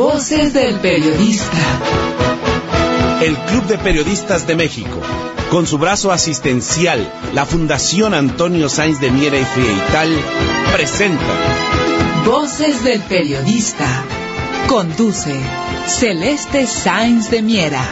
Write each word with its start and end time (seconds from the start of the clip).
Voces 0.00 0.54
del 0.54 0.76
periodista. 0.76 1.58
El 3.20 3.36
Club 3.36 3.66
de 3.66 3.76
Periodistas 3.76 4.46
de 4.46 4.56
México, 4.56 4.98
con 5.50 5.66
su 5.66 5.76
brazo 5.76 6.10
asistencial, 6.10 7.12
la 7.34 7.44
Fundación 7.44 8.14
Antonio 8.14 8.70
Sáenz 8.70 8.98
de 8.98 9.10
Miera 9.10 9.38
y 9.38 9.44
Frieital, 9.44 10.08
presenta 10.72 11.22
Voces 12.24 12.82
del 12.82 13.02
periodista. 13.02 14.06
Conduce 14.68 15.38
Celeste 15.86 16.66
Sáenz 16.66 17.30
de 17.30 17.42
Miera. 17.42 17.84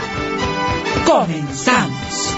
Comenzamos. 1.04 2.37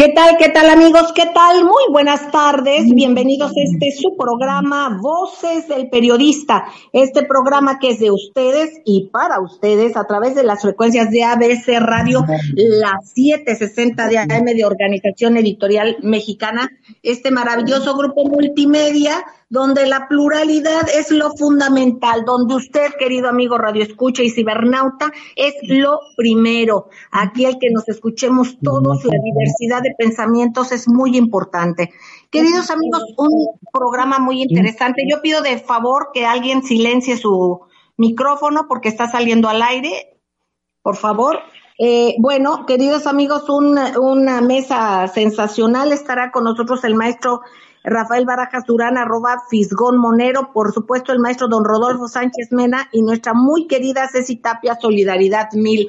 ¿Qué 0.00 0.14
tal, 0.14 0.38
qué 0.38 0.48
tal 0.48 0.70
amigos? 0.70 1.12
¿Qué 1.14 1.26
tal? 1.34 1.62
Muy 1.62 1.92
buenas 1.92 2.30
tardes. 2.30 2.86
Bienvenidos 2.86 3.50
a 3.50 3.60
este 3.62 3.92
su 3.92 4.16
programa 4.16 4.98
Voces 4.98 5.68
del 5.68 5.90
Periodista. 5.90 6.64
Este 6.94 7.22
programa 7.24 7.78
que 7.78 7.90
es 7.90 8.00
de 8.00 8.10
ustedes 8.10 8.80
y 8.86 9.10
para 9.12 9.42
ustedes 9.42 9.98
a 9.98 10.04
través 10.04 10.34
de 10.34 10.42
las 10.42 10.62
frecuencias 10.62 11.10
de 11.10 11.24
ABC 11.24 11.80
Radio, 11.80 12.24
la 12.54 12.98
760 13.04 14.08
de 14.08 14.16
AM 14.16 14.46
de 14.46 14.64
Organización 14.64 15.36
Editorial 15.36 15.98
Mexicana. 16.00 16.70
Este 17.02 17.30
maravilloso 17.30 17.94
grupo 17.94 18.24
multimedia 18.24 19.22
donde 19.50 19.84
la 19.84 20.06
pluralidad 20.06 20.88
es 20.94 21.10
lo 21.10 21.32
fundamental, 21.32 22.24
donde 22.24 22.54
usted, 22.54 22.94
querido 22.96 23.28
amigo 23.28 23.58
Radio 23.58 23.82
Escucha 23.82 24.22
y 24.22 24.30
cibernauta, 24.30 25.12
es 25.34 25.54
lo 25.62 25.98
primero. 26.16 26.88
Aquí 27.10 27.44
el 27.44 27.58
que 27.58 27.70
nos 27.70 27.88
escuchemos 27.88 28.58
todos, 28.62 29.04
la 29.04 29.18
diversidad 29.22 29.82
de 29.82 29.92
pensamientos 29.98 30.70
es 30.70 30.88
muy 30.88 31.16
importante. 31.16 31.90
Queridos 32.30 32.70
amigos, 32.70 33.02
un 33.18 33.58
programa 33.72 34.20
muy 34.20 34.40
interesante. 34.40 35.02
Yo 35.10 35.20
pido 35.20 35.42
de 35.42 35.58
favor 35.58 36.10
que 36.14 36.24
alguien 36.24 36.62
silencie 36.62 37.16
su 37.16 37.60
micrófono 37.96 38.66
porque 38.68 38.88
está 38.88 39.10
saliendo 39.10 39.48
al 39.48 39.62
aire. 39.62 40.16
Por 40.80 40.96
favor. 40.96 41.40
Eh, 41.82 42.16
bueno, 42.18 42.66
queridos 42.66 43.06
amigos, 43.06 43.48
una 43.48 44.42
mesa 44.42 45.08
sensacional. 45.08 45.92
Estará 45.92 46.30
con 46.30 46.44
nosotros 46.44 46.84
el 46.84 46.94
maestro 46.94 47.40
Rafael 47.82 48.26
Barajas 48.26 48.66
Durán, 48.66 48.98
arroba 48.98 49.44
Fisgón 49.48 49.96
Monero, 49.96 50.52
por 50.52 50.74
supuesto 50.74 51.10
el 51.10 51.20
maestro 51.20 51.48
don 51.48 51.64
Rodolfo 51.64 52.06
Sánchez 52.06 52.48
Mena 52.50 52.90
y 52.92 53.00
nuestra 53.00 53.32
muy 53.32 53.66
querida 53.66 54.06
Ceci 54.12 54.36
Tapia 54.36 54.76
Solidaridad 54.78 55.52
Mil. 55.54 55.88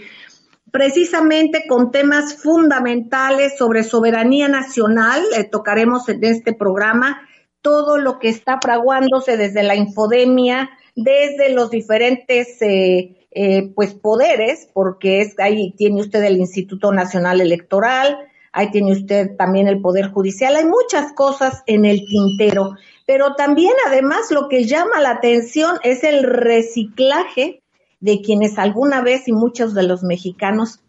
Precisamente 0.71 1.65
con 1.67 1.91
temas 1.91 2.41
fundamentales 2.41 3.57
sobre 3.57 3.83
soberanía 3.83 4.47
nacional, 4.47 5.21
tocaremos 5.51 6.07
en 6.07 6.23
este 6.23 6.53
programa 6.53 7.19
todo 7.61 7.97
lo 7.97 8.17
que 8.17 8.29
está 8.29 8.59
fraguándose 8.61 9.35
desde 9.35 9.61
la 9.61 9.75
infodemia, 9.75 10.69
desde 10.95 11.53
los 11.53 11.69
diferentes 11.69 12.61
eh, 12.61 13.20
eh, 13.31 13.71
pues 13.75 13.93
poderes, 13.93 14.69
porque 14.73 15.21
es 15.21 15.39
ahí 15.39 15.73
tiene 15.77 16.01
usted 16.01 16.23
el 16.23 16.37
Instituto 16.37 16.91
Nacional 16.91 17.41
Electoral, 17.41 18.17
ahí 18.51 18.71
tiene 18.71 18.91
usted 18.91 19.35
también 19.37 19.67
el 19.67 19.81
Poder 19.81 20.09
Judicial, 20.09 20.55
hay 20.55 20.65
muchas 20.65 21.13
cosas 21.13 21.63
en 21.65 21.85
el 21.85 22.05
tintero, 22.05 22.75
pero 23.05 23.35
también 23.35 23.73
además 23.87 24.31
lo 24.31 24.49
que 24.49 24.65
llama 24.65 24.99
la 25.01 25.11
atención 25.11 25.77
es 25.83 26.03
el 26.03 26.23
reciclaje 26.23 27.61
de 27.99 28.21
quienes 28.21 28.57
alguna 28.57 29.01
vez 29.01 29.27
y 29.27 29.31
muchos 29.31 29.73
de 29.73 29.83
los 29.83 30.03
mexicanos 30.03 30.81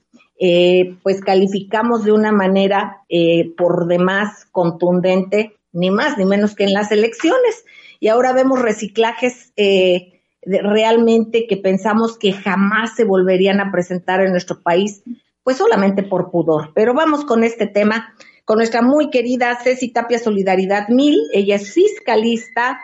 eh, 0.45 0.97
pues 1.05 1.21
calificamos 1.21 2.05
de 2.05 2.11
una 2.11 2.33
manera 2.33 3.05
eh, 3.09 3.53
por 3.57 3.87
demás 3.87 4.47
contundente, 4.51 5.57
ni 5.73 5.93
más 5.93 6.19
ni 6.19 6.25
menos 6.25 6.57
que 6.57 6.65
en 6.65 6.73
las 6.73 6.91
elecciones. 6.91 7.65
Y 8.01 8.09
ahora 8.09 8.33
vemos 8.33 8.61
reciclajes 8.61 9.53
eh, 9.57 10.22
realmente 10.43 11.47
que 11.47 11.57
pensamos 11.57 12.19
que 12.19 12.33
jamás 12.33 12.97
se 12.97 13.05
volverían 13.05 13.61
a 13.61 13.71
presentar 13.71 14.21
en 14.21 14.33
nuestro 14.33 14.63
país 14.63 15.03
pues 15.43 15.57
solamente 15.57 16.03
por 16.03 16.31
pudor. 16.31 16.73
Pero 16.75 16.95
vamos 16.95 17.25
con 17.25 17.45
este 17.45 17.67
tema, 17.67 18.15
con 18.45 18.59
nuestra 18.59 18.83
muy 18.83 19.11
querida 19.11 19.59
Ceci 19.63 19.93
Tapia 19.93 20.19
Solidaridad 20.19 20.89
Mil. 20.89 21.19
Ella 21.33 21.57
es 21.57 21.73
fiscalista, 21.73 22.81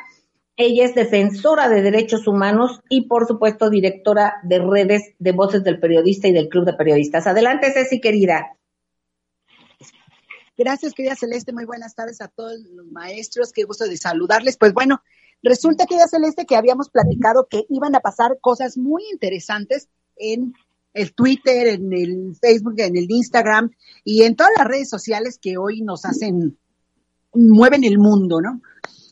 ella 0.56 0.84
es 0.84 0.94
defensora 0.94 1.68
de 1.68 1.82
derechos 1.82 2.26
humanos 2.26 2.80
y, 2.88 3.06
por 3.06 3.26
supuesto, 3.26 3.70
directora 3.70 4.34
de 4.42 4.58
redes 4.58 5.14
de 5.18 5.32
Voces 5.32 5.62
del 5.62 5.78
Periodista 5.78 6.26
y 6.26 6.32
del 6.32 6.48
Club 6.48 6.64
de 6.64 6.72
Periodistas. 6.72 7.26
Adelante, 7.26 7.72
Ceci, 7.72 8.00
querida. 8.00 8.56
Gracias, 10.56 10.92
querida 10.94 11.14
Celeste. 11.14 11.52
Muy 11.52 11.64
buenas 11.64 11.94
tardes 11.94 12.20
a 12.20 12.26
todos 12.26 12.58
los 12.72 12.86
maestros. 12.88 13.52
Qué 13.52 13.62
gusto 13.62 13.84
de 13.84 13.96
saludarles. 13.96 14.56
Pues 14.56 14.74
bueno, 14.74 15.02
resulta, 15.42 15.86
querida 15.86 16.08
Celeste, 16.08 16.46
que 16.46 16.56
habíamos 16.56 16.90
platicado 16.90 17.46
que 17.48 17.64
iban 17.68 17.94
a 17.94 18.00
pasar 18.00 18.38
cosas 18.40 18.76
muy 18.76 19.02
interesantes 19.12 19.88
en 20.16 20.54
el 20.94 21.14
Twitter, 21.14 21.68
en 21.68 21.92
el 21.92 22.36
Facebook, 22.40 22.74
en 22.78 22.96
el 22.96 23.10
Instagram 23.10 23.70
y 24.04 24.22
en 24.22 24.36
todas 24.36 24.52
las 24.56 24.66
redes 24.66 24.88
sociales 24.88 25.38
que 25.40 25.56
hoy 25.56 25.82
nos 25.82 26.04
hacen, 26.04 26.58
mueven 27.34 27.84
el 27.84 27.98
mundo, 27.98 28.40
¿no? 28.40 28.60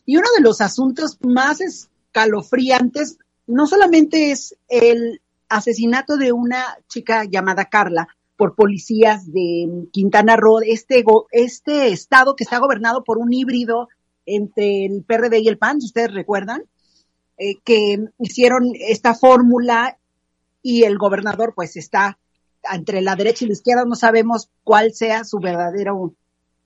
Y 0.05 0.17
uno 0.17 0.27
de 0.35 0.43
los 0.43 0.61
asuntos 0.61 1.17
más 1.21 1.61
escalofriantes 1.61 3.19
no 3.45 3.67
solamente 3.67 4.31
es 4.31 4.55
el 4.67 5.21
asesinato 5.49 6.17
de 6.17 6.31
una 6.31 6.77
chica 6.87 7.23
llamada 7.23 7.65
Carla 7.65 8.07
por 8.35 8.55
policías 8.55 9.31
de 9.31 9.87
Quintana 9.91 10.35
Roo, 10.35 10.59
este, 10.61 11.03
este 11.31 11.87
estado 11.89 12.35
que 12.35 12.43
está 12.43 12.59
gobernado 12.59 13.03
por 13.03 13.17
un 13.17 13.33
híbrido 13.33 13.87
entre 14.27 14.85
el 14.85 15.03
PRD 15.03 15.39
y 15.39 15.47
el 15.47 15.57
PAN, 15.57 15.77
ustedes 15.77 16.13
recuerdan, 16.13 16.65
eh, 17.37 17.55
que 17.63 17.97
hicieron 18.19 18.73
esta 18.75 19.15
fórmula 19.15 19.97
y 20.61 20.83
el 20.83 20.97
gobernador 20.97 21.53
pues 21.55 21.77
está 21.77 22.19
entre 22.71 23.01
la 23.01 23.15
derecha 23.15 23.45
y 23.45 23.47
la 23.47 23.53
izquierda, 23.53 23.85
no 23.85 23.95
sabemos 23.95 24.49
cuál 24.63 24.93
sea 24.93 25.23
su 25.23 25.39
verdadero, 25.39 26.13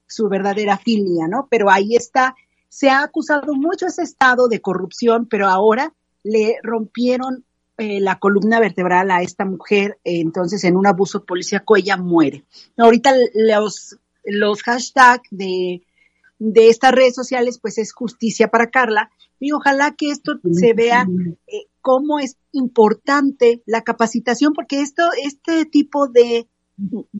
su 0.07 0.27
verdadera 0.27 0.77
filia, 0.77 1.27
¿no? 1.27 1.47
Pero 1.49 1.69
ahí 1.69 1.95
está, 1.95 2.35
se 2.67 2.89
ha 2.89 3.03
acusado 3.03 3.53
mucho 3.53 3.85
ese 3.85 4.01
estado 4.01 4.47
de 4.47 4.61
corrupción, 4.61 5.27
pero 5.27 5.47
ahora 5.47 5.93
le 6.23 6.55
rompieron 6.63 7.45
eh, 7.77 7.99
la 7.99 8.17
columna 8.17 8.59
vertebral 8.59 9.11
a 9.11 9.21
esta 9.21 9.45
mujer, 9.45 9.99
entonces 10.03 10.63
en 10.63 10.75
un 10.75 10.87
abuso 10.87 11.23
policíaco 11.25 11.75
ella 11.75 11.97
muere. 11.97 12.43
Ahorita 12.77 13.13
los, 13.33 13.97
los 14.23 14.63
hashtags 14.63 15.27
de, 15.31 15.83
de 16.43 16.69
estas 16.69 16.91
redes 16.91 17.13
sociales 17.13 17.59
pues 17.61 17.77
es 17.77 17.93
justicia 17.93 18.47
para 18.47 18.71
Carla 18.71 19.11
y 19.39 19.51
ojalá 19.51 19.93
que 19.95 20.09
esto 20.09 20.39
se 20.51 20.73
vea 20.73 21.05
eh, 21.45 21.67
cómo 21.81 22.17
es 22.17 22.37
importante 22.51 23.61
la 23.67 23.83
capacitación, 23.83 24.53
porque 24.53 24.81
esto, 24.81 25.03
este 25.23 25.65
tipo 25.65 26.07
de 26.07 26.47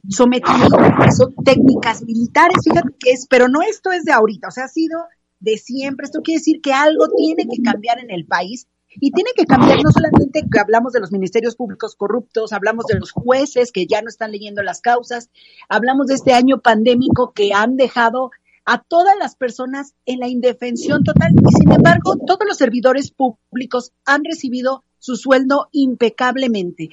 sometimiento 0.09 0.75
son 1.15 1.35
técnicas 1.43 2.03
militares, 2.03 2.57
fíjate 2.63 2.95
que 2.99 3.11
es, 3.11 3.27
pero 3.29 3.47
no 3.47 3.61
esto 3.61 3.91
es 3.91 4.05
de 4.05 4.11
ahorita, 4.11 4.47
o 4.47 4.51
sea, 4.51 4.65
ha 4.65 4.69
sido 4.69 4.99
de 5.39 5.57
siempre. 5.57 6.05
Esto 6.05 6.21
quiere 6.23 6.39
decir 6.39 6.61
que 6.61 6.73
algo 6.73 7.05
tiene 7.15 7.43
que 7.43 7.61
cambiar 7.61 7.99
en 7.99 8.09
el 8.09 8.25
país 8.25 8.67
y 8.89 9.11
tiene 9.11 9.31
que 9.35 9.45
cambiar 9.45 9.83
no 9.83 9.91
solamente 9.91 10.47
que 10.51 10.59
hablamos 10.59 10.93
de 10.93 10.99
los 10.99 11.11
ministerios 11.11 11.55
públicos 11.55 11.95
corruptos, 11.95 12.53
hablamos 12.53 12.85
de 12.85 12.99
los 12.99 13.11
jueces 13.11 13.71
que 13.71 13.85
ya 13.85 14.01
no 14.01 14.09
están 14.09 14.31
leyendo 14.31 14.63
las 14.63 14.81
causas, 14.81 15.29
hablamos 15.69 16.07
de 16.07 16.15
este 16.15 16.33
año 16.33 16.59
pandémico 16.59 17.33
que 17.33 17.53
han 17.53 17.77
dejado 17.77 18.31
a 18.65 18.81
todas 18.81 19.17
las 19.17 19.35
personas 19.35 19.93
en 20.05 20.19
la 20.19 20.27
indefensión 20.27 21.03
total 21.03 21.31
y 21.33 21.51
sin 21.53 21.71
embargo 21.71 22.15
todos 22.25 22.47
los 22.47 22.57
servidores 22.57 23.11
públicos 23.11 23.91
han 24.05 24.23
recibido 24.23 24.83
su 24.99 25.15
sueldo 25.15 25.67
impecablemente. 25.71 26.89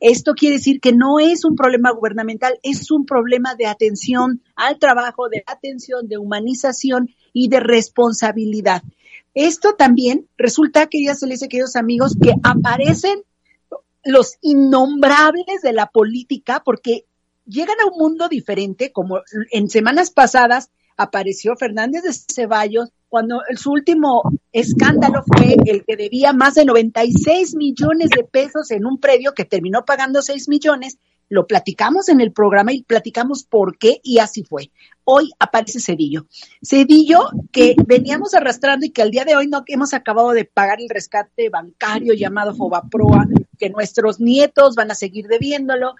Esto 0.00 0.32
quiere 0.32 0.56
decir 0.56 0.80
que 0.80 0.92
no 0.92 1.18
es 1.20 1.44
un 1.44 1.56
problema 1.56 1.90
gubernamental, 1.92 2.58
es 2.62 2.90
un 2.90 3.04
problema 3.04 3.54
de 3.54 3.66
atención 3.66 4.42
al 4.56 4.78
trabajo, 4.78 5.28
de 5.28 5.44
atención, 5.46 6.08
de 6.08 6.16
humanización 6.16 7.10
y 7.34 7.48
de 7.48 7.60
responsabilidad. 7.60 8.82
Esto 9.34 9.74
también 9.74 10.26
resulta, 10.38 10.86
queridas 10.86 11.20
Celeste, 11.20 11.48
queridos 11.48 11.76
amigos, 11.76 12.16
que 12.20 12.32
aparecen 12.42 13.22
los 14.02 14.36
innombrables 14.40 15.60
de 15.62 15.74
la 15.74 15.86
política 15.86 16.62
porque 16.64 17.04
llegan 17.46 17.76
a 17.80 17.86
un 17.92 17.98
mundo 17.98 18.28
diferente, 18.28 18.92
como 18.92 19.20
en 19.50 19.68
semanas 19.68 20.10
pasadas 20.10 20.70
apareció 21.00 21.56
Fernández 21.56 22.02
de 22.02 22.12
Ceballos 22.12 22.90
cuando 23.08 23.40
su 23.56 23.72
último 23.72 24.22
escándalo 24.52 25.22
fue 25.26 25.56
el 25.64 25.84
que 25.84 25.96
debía 25.96 26.34
más 26.34 26.54
de 26.54 26.66
96 26.66 27.56
millones 27.56 28.10
de 28.10 28.22
pesos 28.22 28.70
en 28.70 28.84
un 28.84 29.00
predio 29.00 29.32
que 29.32 29.46
terminó 29.46 29.84
pagando 29.86 30.20
6 30.20 30.48
millones. 30.50 30.98
Lo 31.30 31.46
platicamos 31.46 32.10
en 32.10 32.20
el 32.20 32.32
programa 32.32 32.74
y 32.74 32.82
platicamos 32.82 33.44
por 33.44 33.78
qué 33.78 34.00
y 34.02 34.18
así 34.18 34.44
fue. 34.44 34.70
Hoy 35.04 35.30
aparece 35.38 35.80
Cedillo. 35.80 36.26
Cedillo 36.62 37.30
que 37.50 37.76
veníamos 37.86 38.34
arrastrando 38.34 38.84
y 38.84 38.90
que 38.90 39.00
al 39.00 39.10
día 39.10 39.24
de 39.24 39.36
hoy 39.36 39.46
no 39.46 39.62
hemos 39.66 39.94
acabado 39.94 40.32
de 40.32 40.44
pagar 40.44 40.80
el 40.80 40.90
rescate 40.90 41.48
bancario 41.48 42.12
llamado 42.12 42.54
Fobaproa, 42.54 43.26
que 43.58 43.70
nuestros 43.70 44.20
nietos 44.20 44.74
van 44.74 44.90
a 44.90 44.94
seguir 44.94 45.28
debiéndolo. 45.28 45.94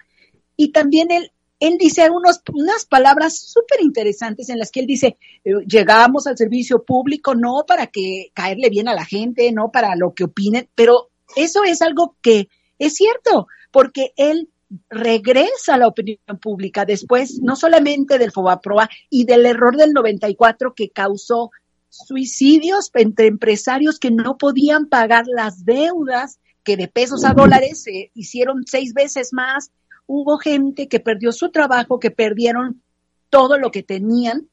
Y 0.55 0.71
también 0.71 1.11
el 1.11 1.31
él 1.61 1.77
dice 1.77 2.09
unos, 2.09 2.41
unas 2.53 2.85
palabras 2.85 3.37
súper 3.37 3.81
interesantes 3.81 4.49
en 4.49 4.57
las 4.57 4.71
que 4.71 4.81
él 4.81 4.87
dice, 4.87 5.17
eh, 5.45 5.53
llegamos 5.67 6.25
al 6.25 6.35
servicio 6.35 6.83
público 6.83 7.35
no 7.35 7.65
para 7.67 7.87
que 7.87 8.31
caerle 8.33 8.69
bien 8.69 8.87
a 8.87 8.95
la 8.95 9.05
gente, 9.05 9.51
no 9.51 9.71
para 9.71 9.95
lo 9.95 10.13
que 10.13 10.23
opinen, 10.23 10.67
pero 10.73 11.11
eso 11.35 11.63
es 11.63 11.83
algo 11.83 12.17
que 12.21 12.49
es 12.79 12.95
cierto, 12.95 13.47
porque 13.69 14.11
él 14.17 14.49
regresa 14.89 15.75
a 15.75 15.77
la 15.77 15.87
opinión 15.87 16.17
pública 16.41 16.83
después, 16.83 17.39
no 17.41 17.55
solamente 17.55 18.17
del 18.17 18.31
Fobaproa 18.31 18.89
y 19.11 19.25
del 19.25 19.45
error 19.45 19.77
del 19.77 19.93
94 19.93 20.73
que 20.73 20.89
causó 20.89 21.51
suicidios 21.89 22.89
entre 22.95 23.27
empresarios 23.27 23.99
que 23.99 24.09
no 24.09 24.37
podían 24.39 24.87
pagar 24.87 25.25
las 25.27 25.63
deudas 25.63 26.39
que 26.63 26.75
de 26.75 26.87
pesos 26.87 27.23
a 27.23 27.33
dólares 27.33 27.83
se 27.83 28.09
hicieron 28.15 28.63
seis 28.65 28.93
veces 28.93 29.31
más 29.31 29.71
hubo 30.13 30.37
gente 30.37 30.89
que 30.89 30.99
perdió 30.99 31.31
su 31.31 31.51
trabajo, 31.51 31.97
que 31.97 32.11
perdieron 32.11 32.81
todo 33.29 33.57
lo 33.57 33.71
que 33.71 33.81
tenían, 33.81 34.49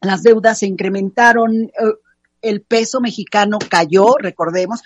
las 0.00 0.22
deudas 0.22 0.60
se 0.60 0.66
incrementaron, 0.66 1.64
eh, 1.64 1.70
el 2.40 2.60
peso 2.62 3.00
mexicano 3.00 3.58
cayó, 3.68 4.14
recordemos 4.16 4.82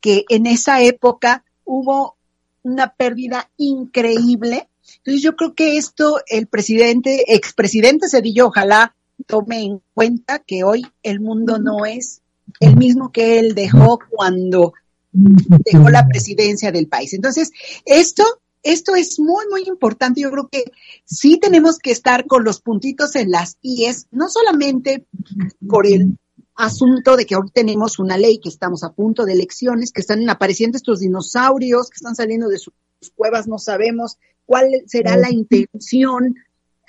que 0.00 0.24
en 0.30 0.46
esa 0.46 0.80
época 0.80 1.44
hubo 1.66 2.16
una 2.62 2.94
pérdida 2.94 3.50
increíble. 3.58 4.70
Entonces 4.98 5.22
yo 5.22 5.36
creo 5.36 5.54
que 5.54 5.76
esto 5.76 6.20
el 6.28 6.46
presidente, 6.46 7.34
expresidente 7.34 8.08
Cedillo, 8.08 8.46
ojalá 8.46 8.94
tome 9.26 9.60
en 9.60 9.82
cuenta 9.92 10.38
que 10.38 10.64
hoy 10.64 10.86
el 11.02 11.20
mundo 11.20 11.58
no 11.58 11.84
es 11.84 12.22
el 12.60 12.76
mismo 12.76 13.12
que 13.12 13.40
él 13.40 13.54
dejó 13.54 13.98
cuando 14.08 14.72
dejó 15.12 15.90
la 15.90 16.06
presidencia 16.06 16.72
del 16.72 16.86
país. 16.86 17.12
Entonces, 17.12 17.50
esto 17.84 18.24
esto 18.62 18.94
es 18.94 19.18
muy, 19.18 19.46
muy 19.48 19.64
importante. 19.66 20.20
Yo 20.20 20.30
creo 20.30 20.48
que 20.48 20.64
sí 21.04 21.38
tenemos 21.38 21.78
que 21.78 21.90
estar 21.90 22.26
con 22.26 22.44
los 22.44 22.60
puntitos 22.60 23.16
en 23.16 23.30
las 23.30 23.58
IES, 23.62 24.06
no 24.10 24.28
solamente 24.28 25.06
por 25.66 25.86
el 25.86 26.18
asunto 26.54 27.16
de 27.16 27.24
que 27.24 27.36
hoy 27.36 27.50
tenemos 27.52 27.98
una 27.98 28.18
ley, 28.18 28.40
que 28.40 28.48
estamos 28.48 28.82
a 28.82 28.92
punto 28.92 29.24
de 29.24 29.32
elecciones, 29.32 29.92
que 29.92 30.00
están 30.00 30.28
apareciendo 30.28 30.76
estos 30.76 31.00
dinosaurios 31.00 31.88
que 31.88 31.96
están 31.96 32.16
saliendo 32.16 32.48
de 32.48 32.58
sus 32.58 32.74
cuevas, 33.14 33.46
no 33.46 33.58
sabemos 33.58 34.18
cuál 34.44 34.66
será 34.86 35.16
la 35.16 35.30
intención 35.30 36.34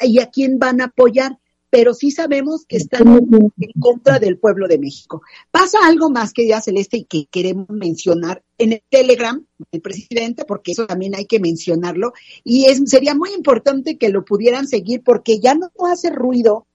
y 0.02 0.20
a 0.20 0.28
quién 0.28 0.58
van 0.58 0.82
a 0.82 0.86
apoyar, 0.86 1.38
pero 1.70 1.94
sí 1.94 2.12
sabemos 2.12 2.66
que 2.66 2.78
están 2.78 3.08
en 3.08 3.72
contra 3.80 4.20
del 4.20 4.38
pueblo 4.38 4.68
de 4.68 4.80
México. 4.80 5.22
Pasa 5.52 5.78
algo 5.86 6.10
más, 6.10 6.34
que 6.34 6.48
ya 6.48 6.62
Celeste, 6.62 6.98
y 6.98 7.04
que 7.06 7.28
queremos 7.30 7.70
mencionar 7.70 8.44
en 8.58 8.74
el 8.74 8.84
Telegram 8.90 9.44
del 9.72 9.82
presidente, 9.82 10.46
porque 10.46 10.72
eso 10.72 10.88
también 10.88 11.16
hay 11.16 11.26
que 11.26 11.40
mencionarlo, 11.40 12.14
y 12.44 12.66
es, 12.66 12.82
sería 12.86 13.14
muy 13.14 13.34
importante 13.34 13.98
que 13.98 14.10
lo 14.10 14.26
pudieran 14.26 14.68
seguir 14.68 15.04
porque 15.04 15.40
ya 15.40 15.54
no 15.54 15.70
hace 15.92 16.10
ruido. 16.10 16.66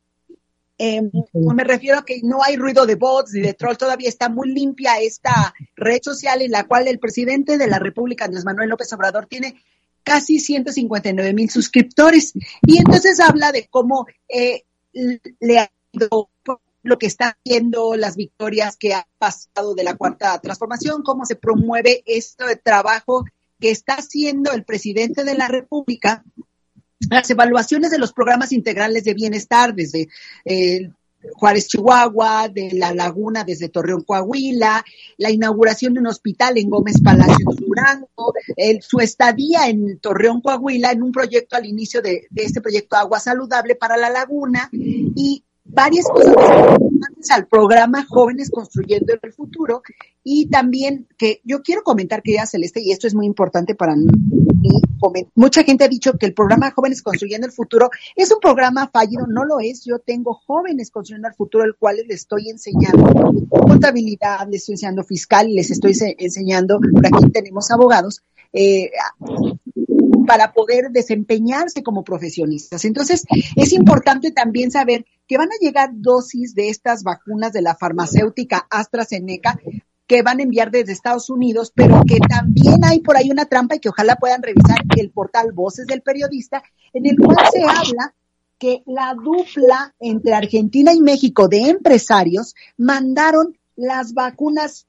Eh, 0.78 1.02
me 1.32 1.62
refiero 1.64 1.98
a 1.98 2.04
que 2.04 2.20
no 2.24 2.42
hay 2.42 2.56
ruido 2.56 2.84
de 2.84 2.96
bots 2.96 3.32
ni 3.32 3.40
de 3.40 3.54
troll, 3.54 3.76
todavía 3.76 4.08
está 4.08 4.28
muy 4.28 4.50
limpia 4.50 4.98
esta 5.00 5.54
red 5.76 6.00
social 6.02 6.42
en 6.42 6.50
la 6.50 6.66
cual 6.66 6.88
el 6.88 6.98
presidente 6.98 7.58
de 7.58 7.68
la 7.68 7.78
República, 7.78 8.24
Andrés 8.24 8.44
Manuel 8.44 8.70
López 8.70 8.92
Obrador, 8.92 9.26
tiene 9.26 9.54
casi 10.04 10.38
159 10.38 11.32
mil 11.32 11.50
suscriptores. 11.50 12.32
Y 12.66 12.78
entonces 12.78 13.18
habla 13.18 13.50
de 13.50 13.66
cómo 13.68 14.06
eh, 14.28 14.64
le 15.40 15.58
ha 15.58 15.70
ido 15.92 16.30
lo 16.82 16.98
que 16.98 17.06
está 17.06 17.36
haciendo, 17.38 17.96
las 17.96 18.14
victorias 18.16 18.76
que 18.76 18.94
ha 18.94 19.06
pasado 19.18 19.74
de 19.74 19.84
la 19.84 19.96
cuarta 19.96 20.38
transformación, 20.40 21.02
cómo 21.02 21.24
se 21.24 21.34
promueve 21.34 22.02
esto 22.06 22.46
de 22.46 22.56
trabajo 22.56 23.24
que 23.58 23.70
está 23.70 23.94
haciendo 23.94 24.52
el 24.52 24.64
presidente 24.64 25.24
de 25.24 25.34
la 25.34 25.48
República, 25.48 26.22
las 27.10 27.28
evaluaciones 27.30 27.90
de 27.90 27.98
los 27.98 28.12
programas 28.12 28.52
integrales 28.52 29.04
de 29.04 29.14
bienestar 29.14 29.74
desde 29.74 30.08
eh, 30.44 30.90
Juárez, 31.32 31.68
Chihuahua, 31.68 32.48
de 32.48 32.70
La 32.72 32.92
Laguna 32.92 33.44
desde 33.44 33.68
Torreón, 33.68 34.02
Coahuila, 34.02 34.84
la 35.16 35.30
inauguración 35.30 35.94
de 35.94 36.00
un 36.00 36.06
hospital 36.06 36.58
en 36.58 36.70
Gómez 36.70 37.00
Palacios, 37.02 37.56
Durango, 37.56 38.34
su 38.80 39.00
estadía 39.00 39.68
en 39.68 39.98
Torreón, 39.98 40.40
Coahuila, 40.40 40.92
en 40.92 41.02
un 41.02 41.12
proyecto 41.12 41.56
al 41.56 41.66
inicio 41.66 42.02
de, 42.02 42.26
de 42.30 42.42
este 42.42 42.60
proyecto 42.60 42.96
Agua 42.96 43.20
Saludable 43.20 43.74
para 43.74 43.96
la 43.96 44.10
Laguna 44.10 44.68
y 44.72 45.44
varias 45.64 46.06
cosas 46.08 46.34
al 47.30 47.46
programa 47.46 48.06
Jóvenes 48.08 48.50
Construyendo 48.50 49.14
el 49.20 49.32
Futuro. 49.32 49.82
Y 50.22 50.48
también 50.48 51.06
que 51.18 51.40
yo 51.44 51.62
quiero 51.62 51.82
comentar, 51.82 52.22
querida 52.22 52.46
Celeste, 52.46 52.80
y 52.82 52.92
esto 52.92 53.06
es 53.06 53.14
muy 53.14 53.26
importante 53.26 53.74
para 53.74 53.94
mí, 53.94 54.06
mucha 55.34 55.62
gente 55.62 55.84
ha 55.84 55.88
dicho 55.88 56.14
que 56.14 56.26
el 56.26 56.34
programa 56.34 56.70
Jóvenes 56.70 57.02
Construyendo 57.02 57.46
el 57.46 57.52
Futuro 57.52 57.90
es 58.16 58.32
un 58.32 58.40
programa 58.40 58.88
fallido, 58.92 59.26
no 59.26 59.44
lo 59.44 59.60
es, 59.60 59.84
yo 59.84 59.98
tengo 59.98 60.34
Jóvenes 60.46 60.90
Construyendo 60.90 61.28
el 61.28 61.34
Futuro, 61.34 61.64
el 61.64 61.74
cual 61.76 61.96
les 61.96 62.22
estoy 62.22 62.48
enseñando 62.48 63.34
contabilidad, 63.50 64.46
les 64.48 64.62
estoy 64.62 64.74
enseñando 64.74 65.04
fiscal, 65.04 65.52
les 65.52 65.70
estoy 65.70 65.94
enseñando, 66.18 66.78
por 66.80 67.06
aquí 67.06 67.30
tenemos 67.30 67.70
abogados, 67.70 68.22
eh, 68.52 68.90
para 70.26 70.52
poder 70.52 70.90
desempeñarse 70.90 71.82
como 71.82 72.02
profesionistas. 72.02 72.84
Entonces, 72.84 73.24
es 73.56 73.72
importante 73.72 74.30
también 74.30 74.70
saber 74.70 75.04
que 75.26 75.38
van 75.38 75.48
a 75.48 75.58
llegar 75.60 75.90
dosis 75.94 76.54
de 76.54 76.68
estas 76.68 77.02
vacunas 77.02 77.52
de 77.52 77.62
la 77.62 77.74
farmacéutica 77.74 78.66
AstraZeneca 78.70 79.58
que 80.06 80.22
van 80.22 80.40
a 80.40 80.42
enviar 80.42 80.70
desde 80.70 80.92
Estados 80.92 81.30
Unidos, 81.30 81.72
pero 81.74 82.02
que 82.06 82.18
también 82.18 82.84
hay 82.84 83.00
por 83.00 83.16
ahí 83.16 83.30
una 83.30 83.46
trampa 83.46 83.76
y 83.76 83.80
que 83.80 83.88
ojalá 83.88 84.16
puedan 84.16 84.42
revisar 84.42 84.78
el 84.96 85.10
portal 85.10 85.52
Voces 85.52 85.86
del 85.86 86.02
Periodista, 86.02 86.62
en 86.92 87.06
el 87.06 87.16
cual 87.16 87.46
se 87.50 87.62
habla 87.62 88.14
que 88.58 88.82
la 88.86 89.14
dupla 89.14 89.94
entre 89.98 90.34
Argentina 90.34 90.92
y 90.92 91.00
México 91.00 91.48
de 91.48 91.68
empresarios 91.68 92.54
mandaron 92.76 93.58
las 93.76 94.12
vacunas 94.12 94.86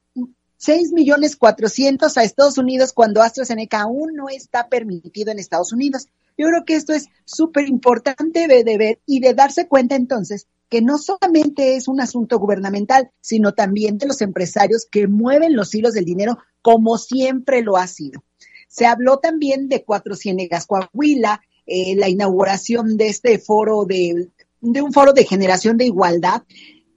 6 0.58 0.94
millones 0.94 1.36
400 1.36 2.18
a 2.18 2.24
Estados 2.24 2.58
Unidos 2.58 2.94
cuando 2.94 3.22
AstraZeneca 3.22 3.82
aún 3.82 4.16
no 4.16 4.30
está 4.30 4.68
permitido 4.68 5.32
en 5.32 5.40
Estados 5.40 5.74
Unidos. 5.74 6.08
Yo 6.38 6.48
creo 6.48 6.66
que 6.66 6.76
esto 6.76 6.94
es 6.94 7.08
súper 7.26 7.68
importante 7.68 8.48
de, 8.48 8.78
ver 8.78 9.00
y 9.06 9.20
de 9.20 9.34
darse 9.34 9.68
cuenta 9.68 9.96
entonces 9.96 10.48
que 10.70 10.82
no 10.82 10.98
solamente 10.98 11.76
es 11.76 11.88
un 11.88 12.02
asunto 12.02 12.40
gubernamental, 12.40 13.12
sino 13.22 13.54
también 13.54 13.98
de 13.98 14.08
los 14.08 14.22
empresarios 14.22 14.88
que 14.90 15.08
mueven 15.08 15.56
los 15.56 15.74
hilos 15.74 15.94
del 15.94 16.06
dinero 16.06 16.40
como 16.62 16.98
siempre 16.98 17.62
lo 17.62 17.78
ha 17.78 17.88
sido. 17.88 18.24
Se 18.68 18.86
habló 18.86 19.20
también 19.20 19.70
de 19.70 19.84
Cuatro 19.84 20.16
Ciénegas 20.16 20.66
Coahuila, 20.66 21.42
eh, 21.68 21.96
la 21.96 22.10
inauguración 22.10 22.98
de 22.98 23.08
este 23.08 23.40
foro 23.40 23.86
de, 23.86 24.30
de 24.60 24.82
un 24.82 24.92
foro 24.92 25.14
de 25.14 25.26
generación 25.26 25.78
de 25.78 25.86
igualdad 25.86 26.44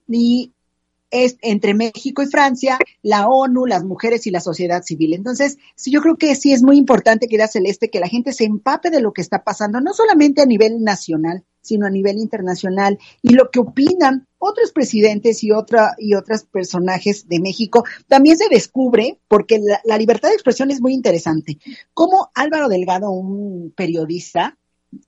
y 0.08 0.52
es 1.10 1.36
entre 1.42 1.74
México 1.74 2.22
y 2.22 2.26
Francia, 2.26 2.78
la 3.02 3.28
ONU, 3.28 3.66
las 3.66 3.84
mujeres 3.84 4.26
y 4.26 4.30
la 4.30 4.40
sociedad 4.40 4.82
civil. 4.82 5.14
Entonces, 5.14 5.58
sí, 5.74 5.90
yo 5.90 6.00
creo 6.00 6.16
que 6.16 6.34
sí 6.34 6.52
es 6.52 6.62
muy 6.62 6.76
importante, 6.76 7.28
querida 7.28 7.48
Celeste, 7.48 7.90
que 7.90 8.00
la 8.00 8.08
gente 8.08 8.32
se 8.32 8.44
empape 8.44 8.90
de 8.90 9.00
lo 9.00 9.12
que 9.12 9.22
está 9.22 9.44
pasando, 9.44 9.80
no 9.80 9.92
solamente 9.94 10.42
a 10.42 10.46
nivel 10.46 10.82
nacional, 10.82 11.44
sino 11.68 11.86
a 11.86 11.90
nivel 11.90 12.18
internacional 12.18 12.98
y 13.22 13.34
lo 13.34 13.50
que 13.50 13.60
opinan 13.60 14.26
otros 14.38 14.72
presidentes 14.72 15.44
y 15.44 15.50
otra 15.52 15.94
y 15.98 16.14
otros 16.14 16.44
personajes 16.44 17.28
de 17.28 17.40
México 17.40 17.84
también 18.06 18.36
se 18.38 18.48
descubre 18.48 19.18
porque 19.28 19.60
la, 19.84 19.98
libertad 19.98 20.28
de 20.28 20.34
expresión 20.34 20.70
es 20.70 20.80
muy 20.80 20.94
interesante. 20.94 21.58
Como 21.92 22.30
Álvaro 22.34 22.68
Delgado, 22.68 23.10
un 23.10 23.72
periodista 23.76 24.56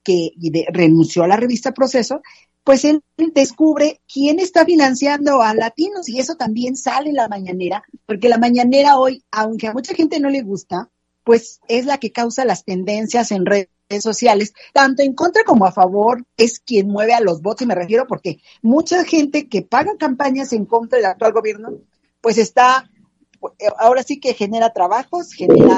que 0.03 0.33
renunció 0.73 1.23
a 1.23 1.29
la 1.29 1.37
revista 1.37 1.73
Proceso, 1.73 2.21
pues 2.65 2.85
él 2.85 3.03
descubre 3.35 4.01
quién 4.13 4.39
está 4.39 4.65
financiando 4.65 5.43
a 5.43 5.55
latinos 5.55 6.09
y 6.09 6.19
eso 6.19 6.37
también 6.37 6.77
sale 6.77 7.11
en 7.11 7.17
la 7.17 7.29
mañanera, 7.29 7.85
porque 8.07 8.29
la 8.29 8.39
mañanera 8.39 8.99
hoy, 8.99 9.25
aunque 9.31 9.69
a 9.69 9.73
mucha 9.73 9.95
gente 9.95 10.21
no 10.21 10.31
le 10.31 10.43
gusta, 10.43 10.91
pues 11.25 11.61
es 11.69 11.87
la 11.87 11.99
que 11.99 12.13
causa 12.13 12.45
las 12.45 12.65
tendencias 12.65 13.31
en 13.33 13.47
redes 13.47 13.69
sociales, 14.01 14.55
tanto 14.73 15.03
en 15.03 15.15
contra 15.15 15.45
como 15.45 15.65
a 15.67 15.73
favor, 15.73 16.25
es 16.37 16.61
quien 16.61 16.89
mueve 16.89 17.15
a 17.15 17.21
los 17.21 17.43
votos, 17.43 17.63
y 17.63 17.67
me 17.67 17.75
refiero 17.75 18.07
porque 18.07 18.39
mucha 18.63 19.05
gente 19.05 19.49
que 19.49 19.63
paga 19.63 19.97
campañas 19.99 20.53
en 20.53 20.65
contra 20.65 20.99
del 20.99 21.07
actual 21.07 21.33
gobierno, 21.33 21.71
pues 22.21 22.39
está, 22.39 22.89
ahora 23.79 24.03
sí 24.03 24.21
que 24.21 24.35
genera 24.35 24.73
trabajos, 24.73 25.33
genera 25.33 25.77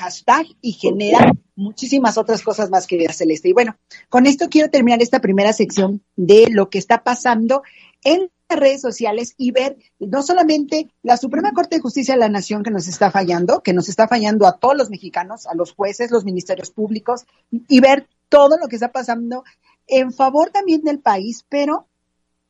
hashtag 0.00 0.46
y 0.62 0.72
genera 0.72 1.32
muchísimas 1.54 2.16
otras 2.16 2.42
cosas 2.42 2.70
más, 2.70 2.86
querida 2.86 3.12
Celeste. 3.12 3.50
Y 3.50 3.52
bueno, 3.52 3.76
con 4.08 4.26
esto 4.26 4.48
quiero 4.48 4.70
terminar 4.70 5.02
esta 5.02 5.20
primera 5.20 5.52
sección 5.52 6.02
de 6.16 6.48
lo 6.50 6.70
que 6.70 6.78
está 6.78 7.04
pasando 7.04 7.62
en 8.02 8.30
las 8.48 8.58
redes 8.58 8.80
sociales 8.80 9.34
y 9.36 9.50
ver 9.50 9.76
no 9.98 10.22
solamente 10.22 10.90
la 11.02 11.18
Suprema 11.18 11.52
Corte 11.52 11.76
de 11.76 11.82
Justicia 11.82 12.14
de 12.14 12.20
la 12.20 12.30
Nación 12.30 12.62
que 12.62 12.70
nos 12.70 12.88
está 12.88 13.10
fallando, 13.10 13.62
que 13.62 13.74
nos 13.74 13.88
está 13.88 14.08
fallando 14.08 14.46
a 14.46 14.58
todos 14.58 14.76
los 14.76 14.90
mexicanos, 14.90 15.46
a 15.46 15.54
los 15.54 15.72
jueces, 15.72 16.10
los 16.10 16.24
ministerios 16.24 16.70
públicos, 16.70 17.26
y 17.50 17.80
ver 17.80 18.08
todo 18.28 18.56
lo 18.56 18.68
que 18.68 18.76
está 18.76 18.90
pasando 18.90 19.44
en 19.86 20.12
favor 20.12 20.50
también 20.50 20.82
del 20.82 21.00
país, 21.00 21.44
pero 21.48 21.86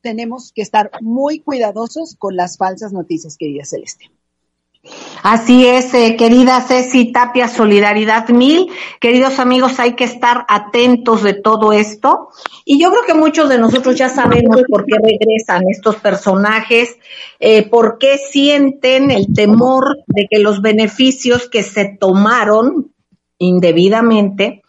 tenemos 0.01 0.51
que 0.53 0.61
estar 0.61 0.89
muy 1.01 1.39
cuidadosos 1.39 2.15
con 2.17 2.35
las 2.35 2.57
falsas 2.57 2.93
noticias, 2.93 3.35
querida 3.37 3.65
Celeste. 3.65 4.09
Así 5.21 5.67
es, 5.67 5.93
eh, 5.93 6.15
querida 6.17 6.59
Ceci 6.61 7.11
Tapia, 7.11 7.47
solidaridad 7.47 8.29
mil. 8.29 8.71
Queridos 8.99 9.37
amigos, 9.37 9.79
hay 9.79 9.93
que 9.93 10.05
estar 10.05 10.45
atentos 10.47 11.21
de 11.21 11.35
todo 11.35 11.71
esto. 11.71 12.29
Y 12.65 12.81
yo 12.81 12.89
creo 12.89 13.03
que 13.05 13.13
muchos 13.13 13.47
de 13.47 13.59
nosotros 13.59 13.95
ya 13.95 14.09
sabemos 14.09 14.63
por 14.67 14.85
qué 14.85 14.95
regresan 14.97 15.63
estos 15.69 15.97
personajes, 15.97 16.97
eh, 17.39 17.69
por 17.69 17.99
qué 17.99 18.17
sienten 18.17 19.11
el 19.11 19.27
temor 19.33 19.99
de 20.07 20.27
que 20.29 20.39
los 20.39 20.61
beneficios 20.63 21.47
que 21.47 21.61
se 21.61 21.97
tomaron 21.99 22.91
indebidamente, 23.37 24.63